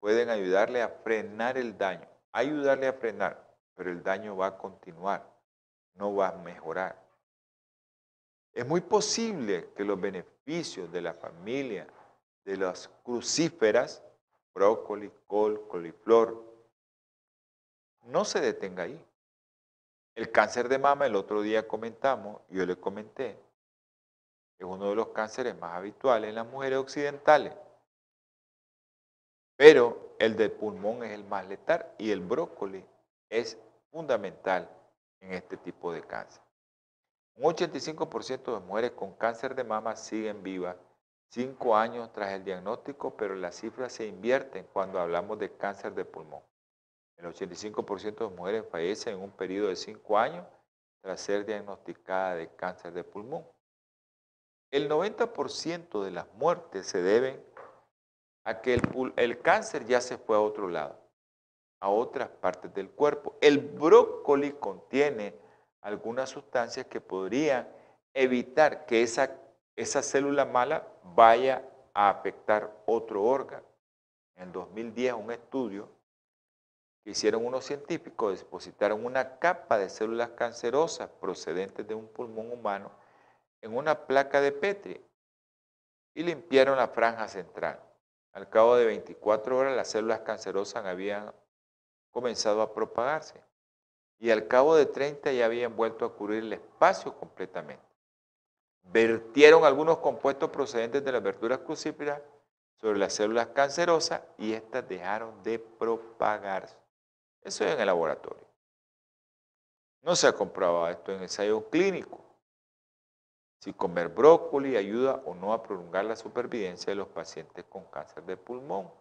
pueden 0.00 0.28
ayudarle 0.28 0.82
a 0.82 0.88
frenar 0.88 1.56
el 1.56 1.78
daño, 1.78 2.08
ayudarle 2.32 2.88
a 2.88 2.94
frenar, 2.94 3.43
pero 3.74 3.90
el 3.90 4.02
daño 4.02 4.36
va 4.36 4.46
a 4.46 4.58
continuar, 4.58 5.28
no 5.94 6.14
va 6.14 6.28
a 6.28 6.38
mejorar. 6.38 7.02
Es 8.52 8.66
muy 8.66 8.80
posible 8.80 9.70
que 9.76 9.84
los 9.84 10.00
beneficios 10.00 10.90
de 10.92 11.02
la 11.02 11.12
familia 11.12 11.86
de 12.44 12.56
las 12.56 12.88
crucíferas, 13.02 14.02
brócoli, 14.54 15.10
col, 15.26 15.66
coliflor, 15.66 16.44
no 18.04 18.24
se 18.24 18.40
detenga 18.40 18.84
ahí. 18.84 19.04
El 20.14 20.30
cáncer 20.30 20.68
de 20.68 20.78
mama, 20.78 21.06
el 21.06 21.16
otro 21.16 21.42
día 21.42 21.66
comentamos, 21.66 22.40
yo 22.50 22.64
le 22.64 22.76
comenté, 22.76 23.36
es 24.58 24.64
uno 24.64 24.90
de 24.90 24.94
los 24.94 25.08
cánceres 25.08 25.58
más 25.58 25.72
habituales 25.74 26.28
en 26.28 26.36
las 26.36 26.46
mujeres 26.46 26.78
occidentales. 26.78 27.52
Pero 29.56 30.14
el 30.18 30.36
del 30.36 30.52
pulmón 30.52 31.02
es 31.02 31.12
el 31.12 31.24
más 31.24 31.48
letal 31.48 31.92
y 31.98 32.10
el 32.10 32.20
brócoli 32.20 32.84
es 33.28 33.58
fundamental 33.94 34.68
en 35.20 35.34
este 35.34 35.56
tipo 35.56 35.92
de 35.92 36.02
cáncer. 36.02 36.42
Un 37.36 37.44
85% 37.44 38.52
de 38.54 38.66
mujeres 38.66 38.90
con 38.90 39.14
cáncer 39.14 39.54
de 39.54 39.62
mama 39.62 39.94
siguen 39.94 40.42
vivas 40.42 40.76
cinco 41.28 41.76
años 41.76 42.12
tras 42.12 42.32
el 42.32 42.44
diagnóstico, 42.44 43.16
pero 43.16 43.36
las 43.36 43.54
cifras 43.54 43.92
se 43.92 44.06
invierten 44.06 44.66
cuando 44.72 44.98
hablamos 44.98 45.38
de 45.38 45.56
cáncer 45.56 45.94
de 45.94 46.04
pulmón. 46.04 46.42
El 47.16 47.26
85% 47.26 48.28
de 48.28 48.36
mujeres 48.36 48.64
fallecen 48.68 49.14
en 49.14 49.22
un 49.22 49.30
periodo 49.30 49.68
de 49.68 49.76
cinco 49.76 50.18
años 50.18 50.44
tras 51.00 51.20
ser 51.20 51.46
diagnosticada 51.46 52.34
de 52.34 52.48
cáncer 52.56 52.92
de 52.94 53.04
pulmón. 53.04 53.46
El 54.72 54.90
90% 54.90 56.02
de 56.02 56.10
las 56.10 56.26
muertes 56.34 56.88
se 56.88 57.00
deben 57.00 57.40
a 58.42 58.60
que 58.60 58.74
el, 58.74 59.40
cáncer 59.40 59.86
ya 59.86 60.00
se 60.00 60.18
fue 60.18 60.36
a 60.36 60.40
otro 60.40 60.68
lado, 60.68 60.98
a 61.84 61.90
otras 61.90 62.30
partes 62.30 62.72
del 62.72 62.88
cuerpo. 62.88 63.36
El 63.42 63.58
brócoli 63.58 64.52
contiene 64.52 65.34
algunas 65.82 66.30
sustancias 66.30 66.86
que 66.86 66.98
podrían 66.98 67.68
evitar 68.14 68.86
que 68.86 69.02
esa, 69.02 69.36
esa 69.76 70.02
célula 70.02 70.46
mala 70.46 70.88
vaya 71.02 71.62
a 71.92 72.08
afectar 72.08 72.74
otro 72.86 73.22
órgano. 73.22 73.66
En 74.34 74.44
el 74.44 74.52
2010 74.52 75.12
un 75.12 75.30
estudio 75.30 75.90
que 77.02 77.10
hicieron 77.10 77.44
unos 77.44 77.66
científicos 77.66 78.38
depositaron 78.38 79.04
una 79.04 79.38
capa 79.38 79.76
de 79.76 79.90
células 79.90 80.30
cancerosas 80.30 81.10
procedentes 81.20 81.86
de 81.86 81.94
un 81.94 82.08
pulmón 82.08 82.50
humano 82.50 82.92
en 83.60 83.76
una 83.76 84.06
placa 84.06 84.40
de 84.40 84.52
Petri 84.52 85.04
y 86.14 86.22
limpiaron 86.22 86.78
la 86.78 86.88
franja 86.88 87.28
central. 87.28 87.78
Al 88.32 88.48
cabo 88.48 88.74
de 88.76 88.86
24 88.86 89.58
horas 89.58 89.76
las 89.76 89.88
células 89.88 90.20
cancerosas 90.20 90.86
habían 90.86 91.30
comenzado 92.14 92.62
a 92.62 92.72
propagarse 92.72 93.42
y 94.20 94.30
al 94.30 94.46
cabo 94.46 94.76
de 94.76 94.86
30 94.86 95.32
ya 95.32 95.46
habían 95.46 95.76
vuelto 95.76 96.04
a 96.04 96.14
cubrir 96.14 96.44
el 96.44 96.52
espacio 96.52 97.12
completamente. 97.14 97.84
Vertieron 98.84 99.64
algunos 99.64 99.98
compuestos 99.98 100.48
procedentes 100.50 101.04
de 101.04 101.12
las 101.12 101.22
verduras 101.22 101.58
crucíferas 101.58 102.22
sobre 102.76 102.98
las 102.98 103.14
células 103.14 103.48
cancerosas 103.48 104.22
y 104.38 104.52
éstas 104.52 104.88
dejaron 104.88 105.42
de 105.42 105.58
propagarse. 105.58 106.76
Eso 107.42 107.64
es 107.64 107.74
en 107.74 107.80
el 107.80 107.86
laboratorio. 107.86 108.46
No 110.02 110.14
se 110.14 110.28
ha 110.28 110.32
comprobado 110.32 110.88
esto 110.88 111.12
en 111.12 111.22
ensayo 111.22 111.68
clínico. 111.68 112.24
Si 113.58 113.72
comer 113.72 114.08
brócoli 114.08 114.76
ayuda 114.76 115.20
o 115.24 115.34
no 115.34 115.52
a 115.52 115.62
prolongar 115.62 116.04
la 116.04 116.14
supervivencia 116.14 116.92
de 116.92 116.96
los 116.96 117.08
pacientes 117.08 117.64
con 117.64 117.84
cáncer 117.86 118.22
de 118.24 118.36
pulmón. 118.36 118.92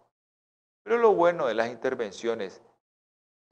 Pero 0.81 0.97
lo 0.97 1.13
bueno 1.13 1.45
de 1.45 1.53
las 1.53 1.69
intervenciones 1.69 2.61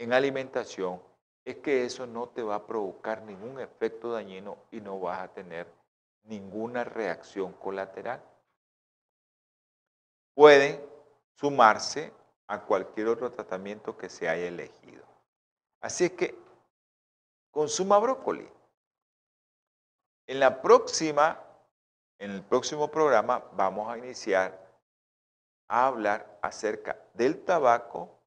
en 0.02 0.14
alimentación 0.14 1.00
es 1.46 1.58
que 1.58 1.86
eso 1.86 2.08
no 2.08 2.30
te 2.30 2.42
va 2.42 2.56
a 2.56 2.66
provocar 2.66 3.22
ningún 3.22 3.60
efecto 3.60 4.12
dañino 4.12 4.58
y 4.72 4.82
no 4.82 5.00
vas 5.00 5.20
a 5.20 5.28
tener 5.28 5.72
ninguna 6.24 6.84
reacción 6.84 7.54
colateral. 7.54 8.20
Pueden 10.34 10.84
sumarse 11.36 12.12
a 12.48 12.62
cualquier 12.64 13.10
otro 13.10 13.32
tratamiento 13.32 13.96
que 13.96 14.10
se 14.10 14.28
haya 14.28 14.48
elegido. 14.48 15.06
Así 15.82 16.06
es 16.06 16.14
que 16.14 16.36
consuma 17.52 18.00
brócoli. 18.00 18.50
En 20.26 20.40
la 20.40 20.64
próxima, 20.64 21.40
en 22.18 22.32
el 22.32 22.42
próximo 22.42 22.90
programa 22.90 23.44
vamos 23.54 23.88
a 23.88 24.00
iniciar 24.00 24.68
a 25.68 25.86
hablar 25.86 26.40
acerca 26.42 26.98
del 27.14 27.44
tabaco 27.46 28.21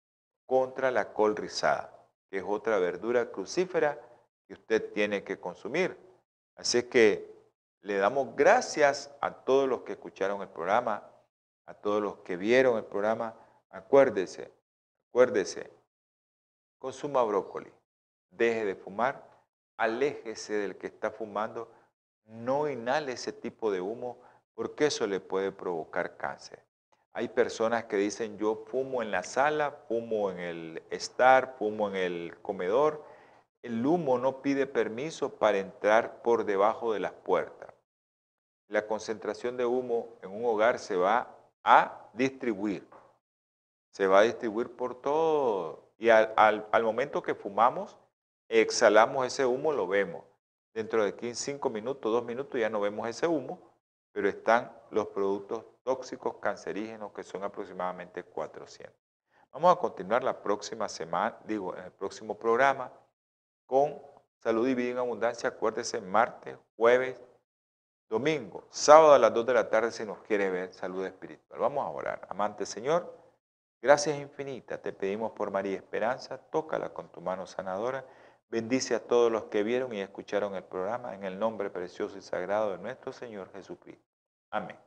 contra 0.47 0.91
la 0.91 1.13
col 1.13 1.37
rizada, 1.37 2.07
que 2.31 2.39
es 2.39 2.45
otra 2.47 2.79
verdura 2.79 3.31
crucífera 3.31 3.99
que 4.47 4.55
usted 4.55 4.93
tiene 4.93 5.25
que 5.25 5.39
consumir. 5.39 5.97
Así 6.57 6.83
que 6.85 7.33
le 7.81 7.97
damos 7.99 8.35
gracias 8.37 9.15
a 9.21 9.33
todos 9.33 9.69
los 9.69 9.83
que 9.83 9.93
escucharon 9.93 10.43
el 10.43 10.49
programa, 10.49 11.11
a 11.67 11.75
todos 11.75 12.03
los 12.03 12.17
que 12.19 12.37
vieron 12.37 12.77
el 12.77 12.85
programa 12.85 13.35
Acuérdese, 13.75 14.53
acuérdese, 15.09 15.69
consuma 16.79 17.25
brócoli, 17.25 17.73
deje 18.31 18.65
de 18.65 18.77
fumar, 18.77 19.29
aléjese 19.77 20.53
del 20.53 20.77
que 20.77 20.87
está 20.87 21.11
fumando, 21.11 21.69
no 22.25 22.69
inhale 22.71 23.11
ese 23.11 23.33
tipo 23.33 23.73
de 23.73 23.81
humo 23.81 24.23
porque 24.55 24.87
eso 24.87 25.09
le 25.09 25.19
puede 25.19 25.51
provocar 25.51 26.17
cáncer. 26.17 26.63
Hay 27.15 27.29
personas 27.29 27.85
que 27.85 27.97
dicen 27.97 28.37
yo 28.37 28.65
fumo 28.67 29.03
en 29.03 29.11
la 29.11 29.23
sala, 29.23 29.71
fumo 29.89 30.31
en 30.31 30.39
el 30.39 30.83
estar, 30.91 31.55
fumo 31.59 31.89
en 31.89 31.97
el 31.97 32.37
comedor. 32.43 33.05
El 33.63 33.85
humo 33.87 34.19
no 34.19 34.43
pide 34.43 34.67
permiso 34.67 35.37
para 35.37 35.59
entrar 35.59 36.21
por 36.23 36.45
debajo 36.45 36.93
de 36.93 37.01
las 37.01 37.13
puertas. 37.13 37.73
La 38.69 38.87
concentración 38.87 39.57
de 39.57 39.65
humo 39.65 40.19
en 40.23 40.31
un 40.31 40.45
hogar 40.45 40.79
se 40.79 40.97
va 40.97 41.35
a 41.63 42.11
distribuir 42.13 42.87
se 43.95 44.09
va 44.09 44.19
a 44.21 44.23
distribuir 44.23 44.71
por 44.71 45.01
todo. 45.01 45.93
Y 45.99 46.09
al, 46.11 46.83
momento 46.83 47.23
que 47.23 47.37
fumamos, 47.37 47.97
exhalamos 48.49 49.25
ese 49.25 49.47
humo, 49.47 49.73
lo 49.73 49.87
vemos. 49.87 50.25
Dentro 50.75 51.05
de 51.05 51.15
15, 51.15 51.53
5 51.53 51.71
minutos, 51.71 52.13
2 52.13 52.25
minutos 52.25 52.61
ya 52.61 52.69
no 52.69 52.81
vemos 52.81 53.09
ese 53.09 53.29
humo, 53.29 53.61
pero 54.15 54.29
están 54.29 54.73
los 54.91 55.09
productos 55.09 55.65
tóxicos 55.83 56.37
cancerígenos 56.37 57.13
que 57.13 57.25
son 57.25 57.43
aproximadamente 57.43 58.23
400. 58.23 58.95
Vamos 59.53 59.77
a 59.77 59.81
continuar 59.81 60.23
la 60.23 60.41
próxima 60.41 60.89
semana, 60.89 61.37
digo, 61.45 61.77
en 61.77 61.85
el 61.85 61.91
próximo 61.91 62.39
programa 62.39 62.93
con 63.67 64.01
Salud 64.39 64.69
y 64.69 64.75
Vida 64.75 64.93
en 64.93 64.99
Abundancia. 64.99 65.49
Acuérdese, 65.49 66.01
martes, 66.01 66.57
jueves, 66.77 67.21
domingo, 68.09 68.65
sábado 68.71 69.15
a 69.15 69.19
las 69.19 69.35
2 69.35 69.47
de 69.47 69.55
la 69.55 69.69
tarde 69.69 69.91
si 69.91 70.05
nos 70.05 70.19
quiere 70.19 70.49
ver 70.49 70.73
salud 70.73 71.05
espiritual. 71.05 71.59
Vamos 71.59 71.85
a 71.85 71.91
orar. 71.91 72.25
Amante 72.31 72.67
Señor. 72.67 73.13
Gracias 73.83 74.17
infinitas 74.17 74.81
te 74.81 74.93
pedimos 74.93 75.33
por 75.33 75.51
María 75.51 75.77
Esperanza, 75.77 76.39
tócala 76.39 76.91
con 76.91 77.09
tu 77.09 77.21
mano 77.21 77.47
sanadora, 77.47 78.05
bendice 78.55 78.95
a 78.95 79.01
todos 79.01 79.33
los 79.33 79.47
que 79.47 79.65
vieron 79.65 79.93
y 79.93 80.01
escucharon 80.01 80.55
el 80.55 80.63
programa 80.63 81.13
en 81.13 81.25
el 81.25 81.37
nombre 81.37 81.71
precioso 81.71 82.17
y 82.17 82.23
sagrado 82.23 82.71
de 82.71 82.79
nuestro 82.79 83.13
Señor 83.13 83.51
Jesucristo. 83.53 84.05
Amén. 84.53 84.79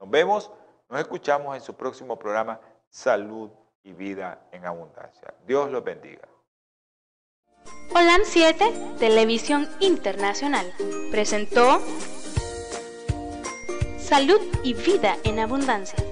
Nos 0.00 0.10
vemos, 0.10 0.50
nos 0.88 0.98
escuchamos 0.98 1.54
en 1.54 1.62
su 1.62 1.76
próximo 1.76 2.18
programa 2.18 2.60
Salud 2.88 3.50
y 3.84 3.92
Vida 3.92 4.48
en 4.50 4.66
Abundancia. 4.66 5.32
Dios 5.46 5.70
los 5.70 5.84
bendiga. 5.84 6.26
Holan 7.94 8.22
7, 8.24 8.96
Televisión 8.98 9.68
Internacional, 9.78 10.66
presentó 11.12 11.80
Salud 13.96 14.40
y 14.64 14.74
Vida 14.74 15.18
en 15.22 15.38
Abundancia 15.38 16.11